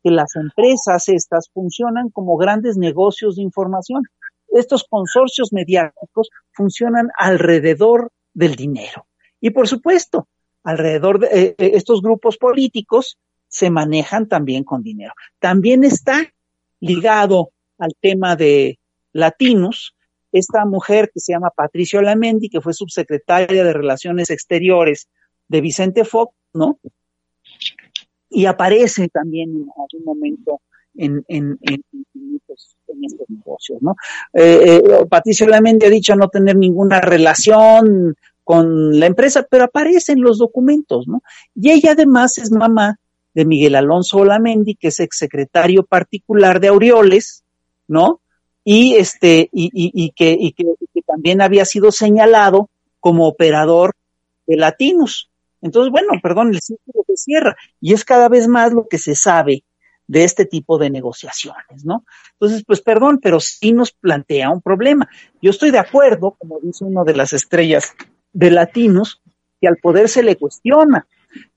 que 0.04 0.12
las 0.12 0.36
empresas 0.36 1.10
estas 1.10 1.50
funcionan 1.54 2.10
como 2.10 2.38
grandes 2.38 2.78
negocios 2.78 3.36
de 3.36 3.44
información. 3.44 4.04
Estos 4.52 4.86
consorcios 4.90 5.54
mediáticos 5.54 6.30
funcionan 6.52 7.10
alrededor 7.18 8.12
del 8.34 8.56
dinero. 8.56 9.08
Y 9.42 9.52
por 9.52 9.68
supuesto, 9.68 10.28
alrededor 10.64 11.20
de 11.20 11.28
eh, 11.28 11.56
eh, 11.58 11.72
estos 11.76 12.02
grupos 12.02 12.38
políticos 12.38 13.18
se 13.48 13.70
manejan 13.70 14.28
también 14.28 14.64
con 14.64 14.84
dinero. 14.84 15.14
También 15.40 15.84
está 15.84 16.32
ligado 16.80 17.52
al 17.78 17.96
tema 18.00 18.36
de 18.36 18.80
latinos, 19.12 19.96
esta 20.32 20.66
mujer 20.66 21.10
que 21.12 21.20
se 21.20 21.34
llama 21.34 21.50
Patricia 21.50 22.02
Lamendi, 22.02 22.50
que 22.50 22.62
fue 22.62 22.74
subsecretaria 22.74 23.64
de 23.64 23.74
Relaciones 23.74 24.30
Exteriores 24.30 25.10
de 25.48 25.62
Vicente 25.62 26.06
Fox, 26.06 26.36
¿no? 26.54 26.80
Y 28.30 28.46
aparece 28.46 29.10
también 29.10 29.50
en 29.50 29.70
algún 29.76 30.06
momento 30.06 30.62
en, 31.00 31.24
en, 31.28 31.58
en, 31.62 31.84
estos, 32.36 32.76
negocios, 33.28 33.82
¿no? 33.82 33.96
Eh, 34.34 34.82
eh, 34.84 35.48
Lamendi 35.48 35.86
ha 35.86 35.90
dicho 35.90 36.16
no 36.16 36.28
tener 36.28 36.56
ninguna 36.56 37.00
relación 37.00 38.16
con 38.44 39.00
la 39.00 39.06
empresa, 39.06 39.46
pero 39.50 39.66
aparece 39.66 40.14
en 40.14 40.22
los 40.22 40.40
documentos, 40.40 41.08
¿no? 41.08 41.22
Y 41.56 41.72
ella 41.72 41.92
además 41.92 42.38
es 42.38 42.52
mamá 42.52 43.00
de 43.34 43.46
Miguel 43.46 43.76
Alonso 43.76 44.18
Olamendi, 44.18 44.76
que 44.76 44.90
es 44.90 45.00
exsecretario 45.00 45.84
particular 45.84 46.60
de 46.60 46.70
Aureoles, 46.70 47.44
¿no? 47.88 48.22
Y 48.64 48.96
este, 48.96 49.50
y, 49.54 49.70
y, 49.74 50.12
que, 50.12 50.36
y 50.38 50.52
que, 50.52 50.66
también 51.06 51.42
había 51.42 51.66
sido 51.66 51.92
señalado 51.92 52.70
como 53.00 53.28
operador 53.28 53.94
de 54.46 54.58
latinos. 54.58 55.30
Entonces, 55.62 55.92
bueno, 55.92 56.14
perdón, 56.22 56.50
el 56.50 56.62
círculo 56.62 57.04
se 57.08 57.18
cierra. 57.18 57.56
Y 57.82 57.94
es 57.94 58.06
cada 58.06 58.30
vez 58.30 58.48
más 58.48 58.74
lo 58.74 58.88
que 58.88 58.98
se 58.98 59.16
sabe 59.16 59.64
de 60.10 60.24
este 60.24 60.46
tipo 60.46 60.80
de 60.80 60.90
negociaciones, 60.90 61.86
¿no? 61.86 62.04
Entonces, 62.32 62.64
pues 62.66 62.82
perdón, 62.82 63.20
pero 63.22 63.40
sí 63.40 63.74
nos 63.74 63.92
plantea 63.92 64.50
un 64.50 64.60
problema. 64.60 65.08
Yo 65.40 65.52
estoy 65.52 65.70
de 65.70 65.78
acuerdo, 65.78 66.36
como 66.40 66.60
dice 66.60 66.84
uno 66.84 67.06
de 67.06 67.16
las 67.16 67.32
estrellas 67.32 67.94
de 68.34 68.50
latinos, 68.50 69.22
que 69.62 69.68
al 69.68 69.78
poder 69.78 70.10
se 70.10 70.24
le 70.24 70.36
cuestiona, 70.36 71.06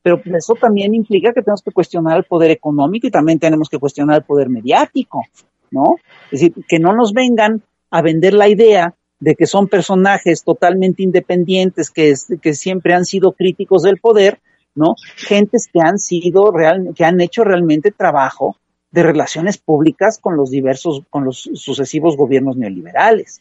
pero 0.03 0.20
eso 0.36 0.55
también 0.55 0.92
implica 0.92 1.32
que 1.32 1.40
tenemos 1.40 1.62
que 1.62 1.70
cuestionar 1.70 2.18
el 2.18 2.24
poder 2.24 2.50
económico 2.50 3.07
y 3.07 3.11
también 3.11 3.38
tenemos 3.38 3.70
que 3.70 3.78
cuestionar 3.78 4.16
el 4.16 4.24
poder 4.24 4.50
mediático, 4.50 5.24
¿no? 5.70 5.96
Es 6.30 6.40
decir, 6.42 6.53
que 6.68 6.78
no 6.78 6.94
nos 6.94 7.14
vengan 7.14 7.62
a 7.90 8.03
vender 8.03 8.34
la 8.34 8.48
idea 8.48 8.94
de 9.18 9.34
que 9.34 9.46
son 9.46 9.66
personajes 9.66 10.44
totalmente 10.44 11.03
independientes, 11.03 11.90
que, 11.90 12.12
que 12.42 12.53
siempre 12.53 12.92
han 12.92 13.07
sido 13.07 13.32
críticos 13.32 13.82
del 13.82 13.98
poder, 13.98 14.40
¿no? 14.75 14.95
Gentes 15.16 15.68
que 15.73 15.81
han 15.81 15.99
sido 15.99 16.51
real, 16.51 16.93
que 16.95 17.05
han 17.05 17.20
hecho 17.20 17.45
realmente 17.45 17.91
trabajo 17.91 18.57
de 18.91 19.03
relaciones 19.03 19.59
públicas 19.59 20.18
con 20.20 20.37
los 20.37 20.51
diversos, 20.51 21.03
con 21.09 21.25
los 21.25 21.49
sucesivos 21.55 22.16
gobiernos 22.16 22.57
neoliberales. 22.57 23.41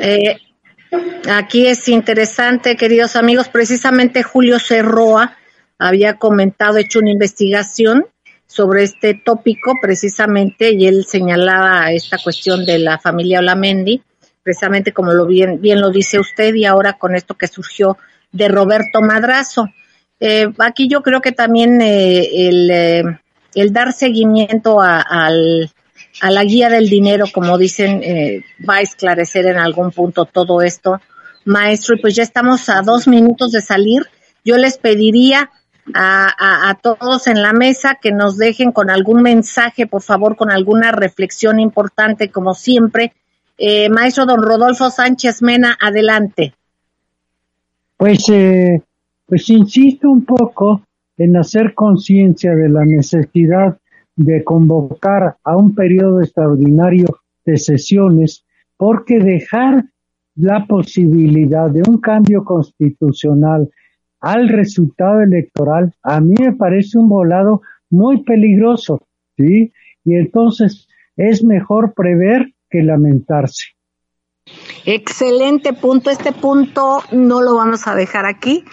Eh, 0.00 0.36
Aquí 1.28 1.66
es 1.66 1.88
interesante, 1.88 2.76
queridos 2.76 3.16
amigos, 3.16 3.48
precisamente 3.48 4.22
Julio 4.22 4.58
Cerroa 4.58 5.36
había 5.78 6.14
comentado, 6.14 6.78
hecho 6.78 7.00
una 7.00 7.10
investigación 7.10 8.06
sobre 8.46 8.84
este 8.84 9.14
tópico 9.14 9.74
precisamente 9.82 10.70
y 10.72 10.86
él 10.86 11.04
señalaba 11.04 11.90
esta 11.90 12.18
cuestión 12.22 12.64
de 12.64 12.78
la 12.78 12.98
familia 12.98 13.40
Olamendi, 13.40 14.02
precisamente 14.42 14.92
como 14.92 15.12
lo 15.12 15.26
bien, 15.26 15.60
bien 15.60 15.80
lo 15.80 15.90
dice 15.90 16.20
usted 16.20 16.54
y 16.54 16.64
ahora 16.64 16.92
con 16.94 17.16
esto 17.16 17.34
que 17.34 17.48
surgió 17.48 17.98
de 18.36 18.48
Roberto 18.48 19.00
Madrazo. 19.00 19.68
Eh, 20.20 20.46
aquí 20.58 20.88
yo 20.88 21.02
creo 21.02 21.20
que 21.20 21.32
también 21.32 21.80
eh, 21.80 22.48
el, 22.48 22.70
eh, 22.70 23.02
el, 23.54 23.72
dar 23.72 23.92
seguimiento 23.92 24.80
al 24.80 25.70
a 26.20 26.30
la 26.30 26.44
guía 26.44 26.68
del 26.68 26.88
dinero, 26.88 27.26
como 27.32 27.58
dicen, 27.58 28.02
eh, 28.02 28.44
va 28.68 28.76
a 28.76 28.80
esclarecer 28.80 29.46
en 29.46 29.58
algún 29.58 29.90
punto 29.90 30.24
todo 30.24 30.62
esto. 30.62 31.00
Maestro, 31.44 31.96
y 31.96 32.00
pues 32.00 32.14
ya 32.14 32.22
estamos 32.22 32.68
a 32.68 32.82
dos 32.82 33.06
minutos 33.06 33.52
de 33.52 33.60
salir. 33.60 34.02
Yo 34.44 34.56
les 34.56 34.78
pediría 34.78 35.50
a, 35.94 36.70
a, 36.70 36.74
todos 36.74 37.26
en 37.28 37.42
la 37.42 37.52
mesa 37.52 37.98
que 38.00 38.10
nos 38.10 38.36
dejen 38.36 38.72
con 38.72 38.90
algún 38.90 39.22
mensaje, 39.22 39.86
por 39.86 40.02
favor, 40.02 40.36
con 40.36 40.50
alguna 40.50 40.90
reflexión 40.90 41.60
importante, 41.60 42.30
como 42.30 42.54
siempre. 42.54 43.12
Eh, 43.58 43.88
maestro 43.88 44.26
don 44.26 44.42
Rodolfo 44.42 44.90
Sánchez 44.90 45.42
Mena, 45.42 45.76
adelante. 45.80 46.54
Pues, 47.96 48.28
eh, 48.28 48.82
pues 49.26 49.48
insisto 49.48 50.10
un 50.10 50.24
poco 50.24 50.82
en 51.16 51.36
hacer 51.36 51.74
conciencia 51.74 52.54
de 52.54 52.68
la 52.68 52.84
necesidad 52.84 53.78
de 54.16 54.44
convocar 54.44 55.36
a 55.44 55.56
un 55.56 55.74
periodo 55.74 56.20
extraordinario 56.20 57.06
de 57.44 57.56
sesiones, 57.56 58.44
porque 58.76 59.18
dejar 59.18 59.84
la 60.34 60.66
posibilidad 60.66 61.70
de 61.70 61.82
un 61.88 61.98
cambio 61.98 62.44
constitucional 62.44 63.70
al 64.20 64.48
resultado 64.48 65.20
electoral, 65.22 65.94
a 66.02 66.20
mí 66.20 66.34
me 66.38 66.52
parece 66.54 66.98
un 66.98 67.08
volado 67.08 67.62
muy 67.90 68.22
peligroso, 68.24 69.00
¿sí? 69.36 69.72
Y 70.04 70.14
entonces 70.14 70.88
es 71.16 71.42
mejor 71.44 71.94
prever 71.94 72.52
que 72.68 72.82
lamentarse. 72.82 73.75
Excelente 74.84 75.72
punto. 75.72 76.10
Este 76.10 76.32
punto 76.32 77.02
no 77.10 77.42
lo 77.42 77.56
vamos 77.56 77.86
a 77.86 77.94
dejar 77.94 78.24
aquí 78.24 78.64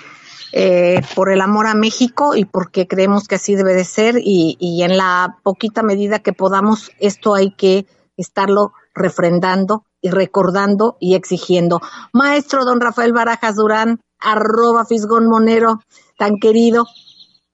eh, 0.51 1.01
por 1.15 1.31
el 1.31 1.41
amor 1.41 1.65
a 1.65 1.73
México 1.73 2.35
y 2.35 2.45
porque 2.45 2.87
creemos 2.87 3.27
que 3.27 3.35
así 3.35 3.55
debe 3.55 3.73
de 3.73 3.83
ser 3.83 4.17
y, 4.19 4.55
y 4.59 4.83
en 4.83 4.97
la 4.97 5.39
poquita 5.41 5.81
medida 5.81 6.19
que 6.19 6.31
podamos, 6.31 6.91
esto 6.99 7.33
hay 7.33 7.55
que 7.55 7.87
estarlo 8.15 8.73
refrendando 8.93 9.85
y 10.01 10.11
recordando 10.11 10.97
y 10.99 11.15
exigiendo. 11.15 11.81
Maestro 12.13 12.65
don 12.65 12.79
Rafael 12.79 13.13
Barajas 13.13 13.55
Durán, 13.55 13.99
arroba 14.19 14.85
Fisgón 14.85 15.27
Monero, 15.27 15.79
tan 16.17 16.37
querido, 16.39 16.85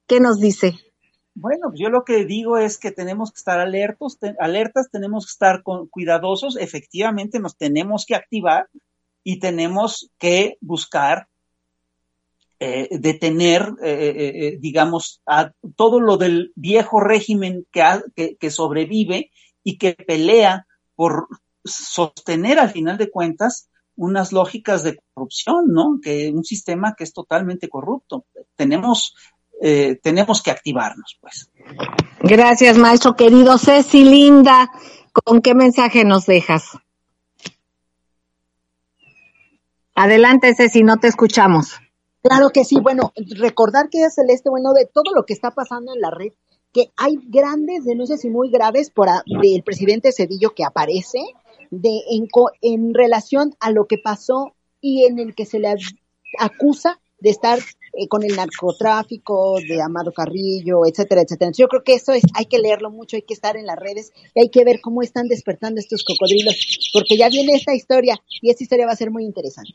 ¿qué 0.05 0.19
nos 0.19 0.39
dice? 0.39 0.77
Bueno, 1.41 1.71
yo 1.73 1.89
lo 1.89 2.03
que 2.03 2.25
digo 2.25 2.57
es 2.57 2.77
que 2.77 2.91
tenemos 2.91 3.31
que 3.31 3.37
estar 3.37 3.61
alertos, 3.61 4.19
alertas, 4.39 4.89
tenemos 4.91 5.25
que 5.25 5.31
estar 5.31 5.63
con, 5.63 5.87
cuidadosos, 5.87 6.57
efectivamente 6.57 7.39
nos 7.39 7.55
tenemos 7.55 8.05
que 8.05 8.15
activar 8.15 8.67
y 9.23 9.39
tenemos 9.39 10.11
que 10.17 10.57
buscar 10.59 11.29
eh, 12.59 12.89
detener, 12.91 13.73
eh, 13.81 14.11
eh, 14.17 14.57
digamos, 14.59 15.21
a 15.25 15.53
todo 15.77 16.01
lo 16.01 16.17
del 16.17 16.51
viejo 16.55 16.99
régimen 16.99 17.65
que, 17.71 18.35
que 18.37 18.51
sobrevive 18.51 19.31
y 19.63 19.77
que 19.77 19.93
pelea 19.93 20.67
por 20.95 21.29
sostener 21.63 22.59
al 22.59 22.71
final 22.71 22.97
de 22.97 23.09
cuentas 23.09 23.69
unas 23.95 24.33
lógicas 24.33 24.83
de 24.83 24.99
corrupción, 25.13 25.71
¿no? 25.71 25.99
Que 26.03 26.31
un 26.33 26.43
sistema 26.43 26.95
que 26.97 27.05
es 27.05 27.13
totalmente 27.13 27.69
corrupto. 27.69 28.25
Tenemos, 28.55 29.15
eh, 29.61 29.99
tenemos 30.01 30.41
que 30.41 30.51
activarnos, 30.51 31.17
pues. 31.21 31.49
Gracias, 32.21 32.77
maestro 32.77 33.15
querido. 33.15 33.57
Ceci 33.57 34.03
Linda, 34.03 34.71
¿con 35.11 35.41
qué 35.41 35.53
mensaje 35.53 36.05
nos 36.05 36.25
dejas? 36.25 36.77
Adelante, 39.95 40.55
Ceci, 40.55 40.83
no 40.83 40.97
te 40.97 41.07
escuchamos. 41.07 41.73
Claro 42.21 42.49
que 42.49 42.63
sí. 42.63 42.79
Bueno, 42.81 43.13
recordar 43.37 43.89
que 43.89 44.03
es 44.03 44.15
Celeste, 44.15 44.49
bueno, 44.49 44.73
de 44.73 44.85
todo 44.85 45.13
lo 45.13 45.25
que 45.25 45.33
está 45.33 45.51
pasando 45.51 45.93
en 45.93 46.01
la 46.01 46.11
red, 46.11 46.33
que 46.73 46.91
hay 46.97 47.17
grandes 47.27 47.85
denuncias 47.85 48.23
y 48.25 48.29
muy 48.29 48.49
graves 48.49 48.91
por 48.91 49.09
del 49.25 49.63
presidente 49.63 50.11
Cedillo 50.11 50.53
que 50.53 50.63
aparece 50.63 51.19
de 51.71 52.01
en, 52.11 52.27
en 52.61 52.93
relación 52.93 53.55
a 53.59 53.71
lo 53.71 53.85
que 53.87 53.97
pasó 53.97 54.53
y 54.81 55.05
en 55.05 55.19
el 55.19 55.35
que 55.35 55.45
se 55.45 55.59
le 55.59 55.75
acusa 56.39 56.99
de 57.19 57.29
estar 57.29 57.59
eh, 57.93 58.07
con 58.07 58.23
el 58.23 58.35
narcotráfico 58.35 59.59
de 59.59 59.81
Amado 59.81 60.11
Carrillo, 60.11 60.85
etcétera, 60.85 61.21
etcétera. 61.21 61.51
Yo 61.57 61.67
creo 61.67 61.83
que 61.83 61.93
eso 61.93 62.13
es, 62.13 62.23
hay 62.35 62.45
que 62.45 62.59
leerlo 62.59 62.91
mucho, 62.91 63.15
hay 63.15 63.23
que 63.23 63.33
estar 63.33 63.57
en 63.57 63.65
las 63.65 63.77
redes 63.77 64.11
y 64.35 64.41
hay 64.41 64.49
que 64.49 64.63
ver 64.63 64.79
cómo 64.81 65.01
están 65.01 65.27
despertando 65.27 65.79
estos 65.79 66.03
cocodrilos, 66.03 66.55
porque 66.93 67.17
ya 67.17 67.29
viene 67.29 67.53
esta 67.53 67.73
historia 67.73 68.19
y 68.41 68.49
esta 68.49 68.63
historia 68.63 68.85
va 68.85 68.93
a 68.93 68.97
ser 68.97 69.11
muy 69.11 69.25
interesante. 69.25 69.73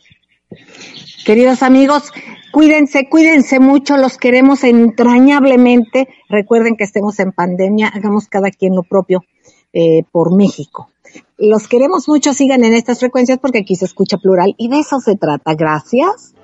Queridos 1.24 1.62
amigos, 1.62 2.12
cuídense, 2.52 3.08
cuídense 3.08 3.58
mucho, 3.58 3.96
los 3.96 4.18
queremos 4.18 4.62
entrañablemente. 4.62 6.08
Recuerden 6.28 6.76
que 6.76 6.84
estemos 6.84 7.18
en 7.18 7.32
pandemia, 7.32 7.88
hagamos 7.88 8.28
cada 8.28 8.50
quien 8.50 8.74
lo 8.74 8.82
propio 8.82 9.24
eh, 9.72 10.02
por 10.12 10.36
México. 10.36 10.90
Los 11.38 11.66
queremos 11.66 12.08
mucho, 12.08 12.32
sigan 12.34 12.64
en 12.64 12.74
estas 12.74 13.00
frecuencias 13.00 13.38
porque 13.38 13.60
aquí 13.60 13.74
se 13.74 13.86
escucha 13.86 14.18
plural 14.18 14.54
y 14.58 14.68
de 14.68 14.80
eso 14.80 15.00
se 15.00 15.16
trata. 15.16 15.54
Gracias. 15.54 16.34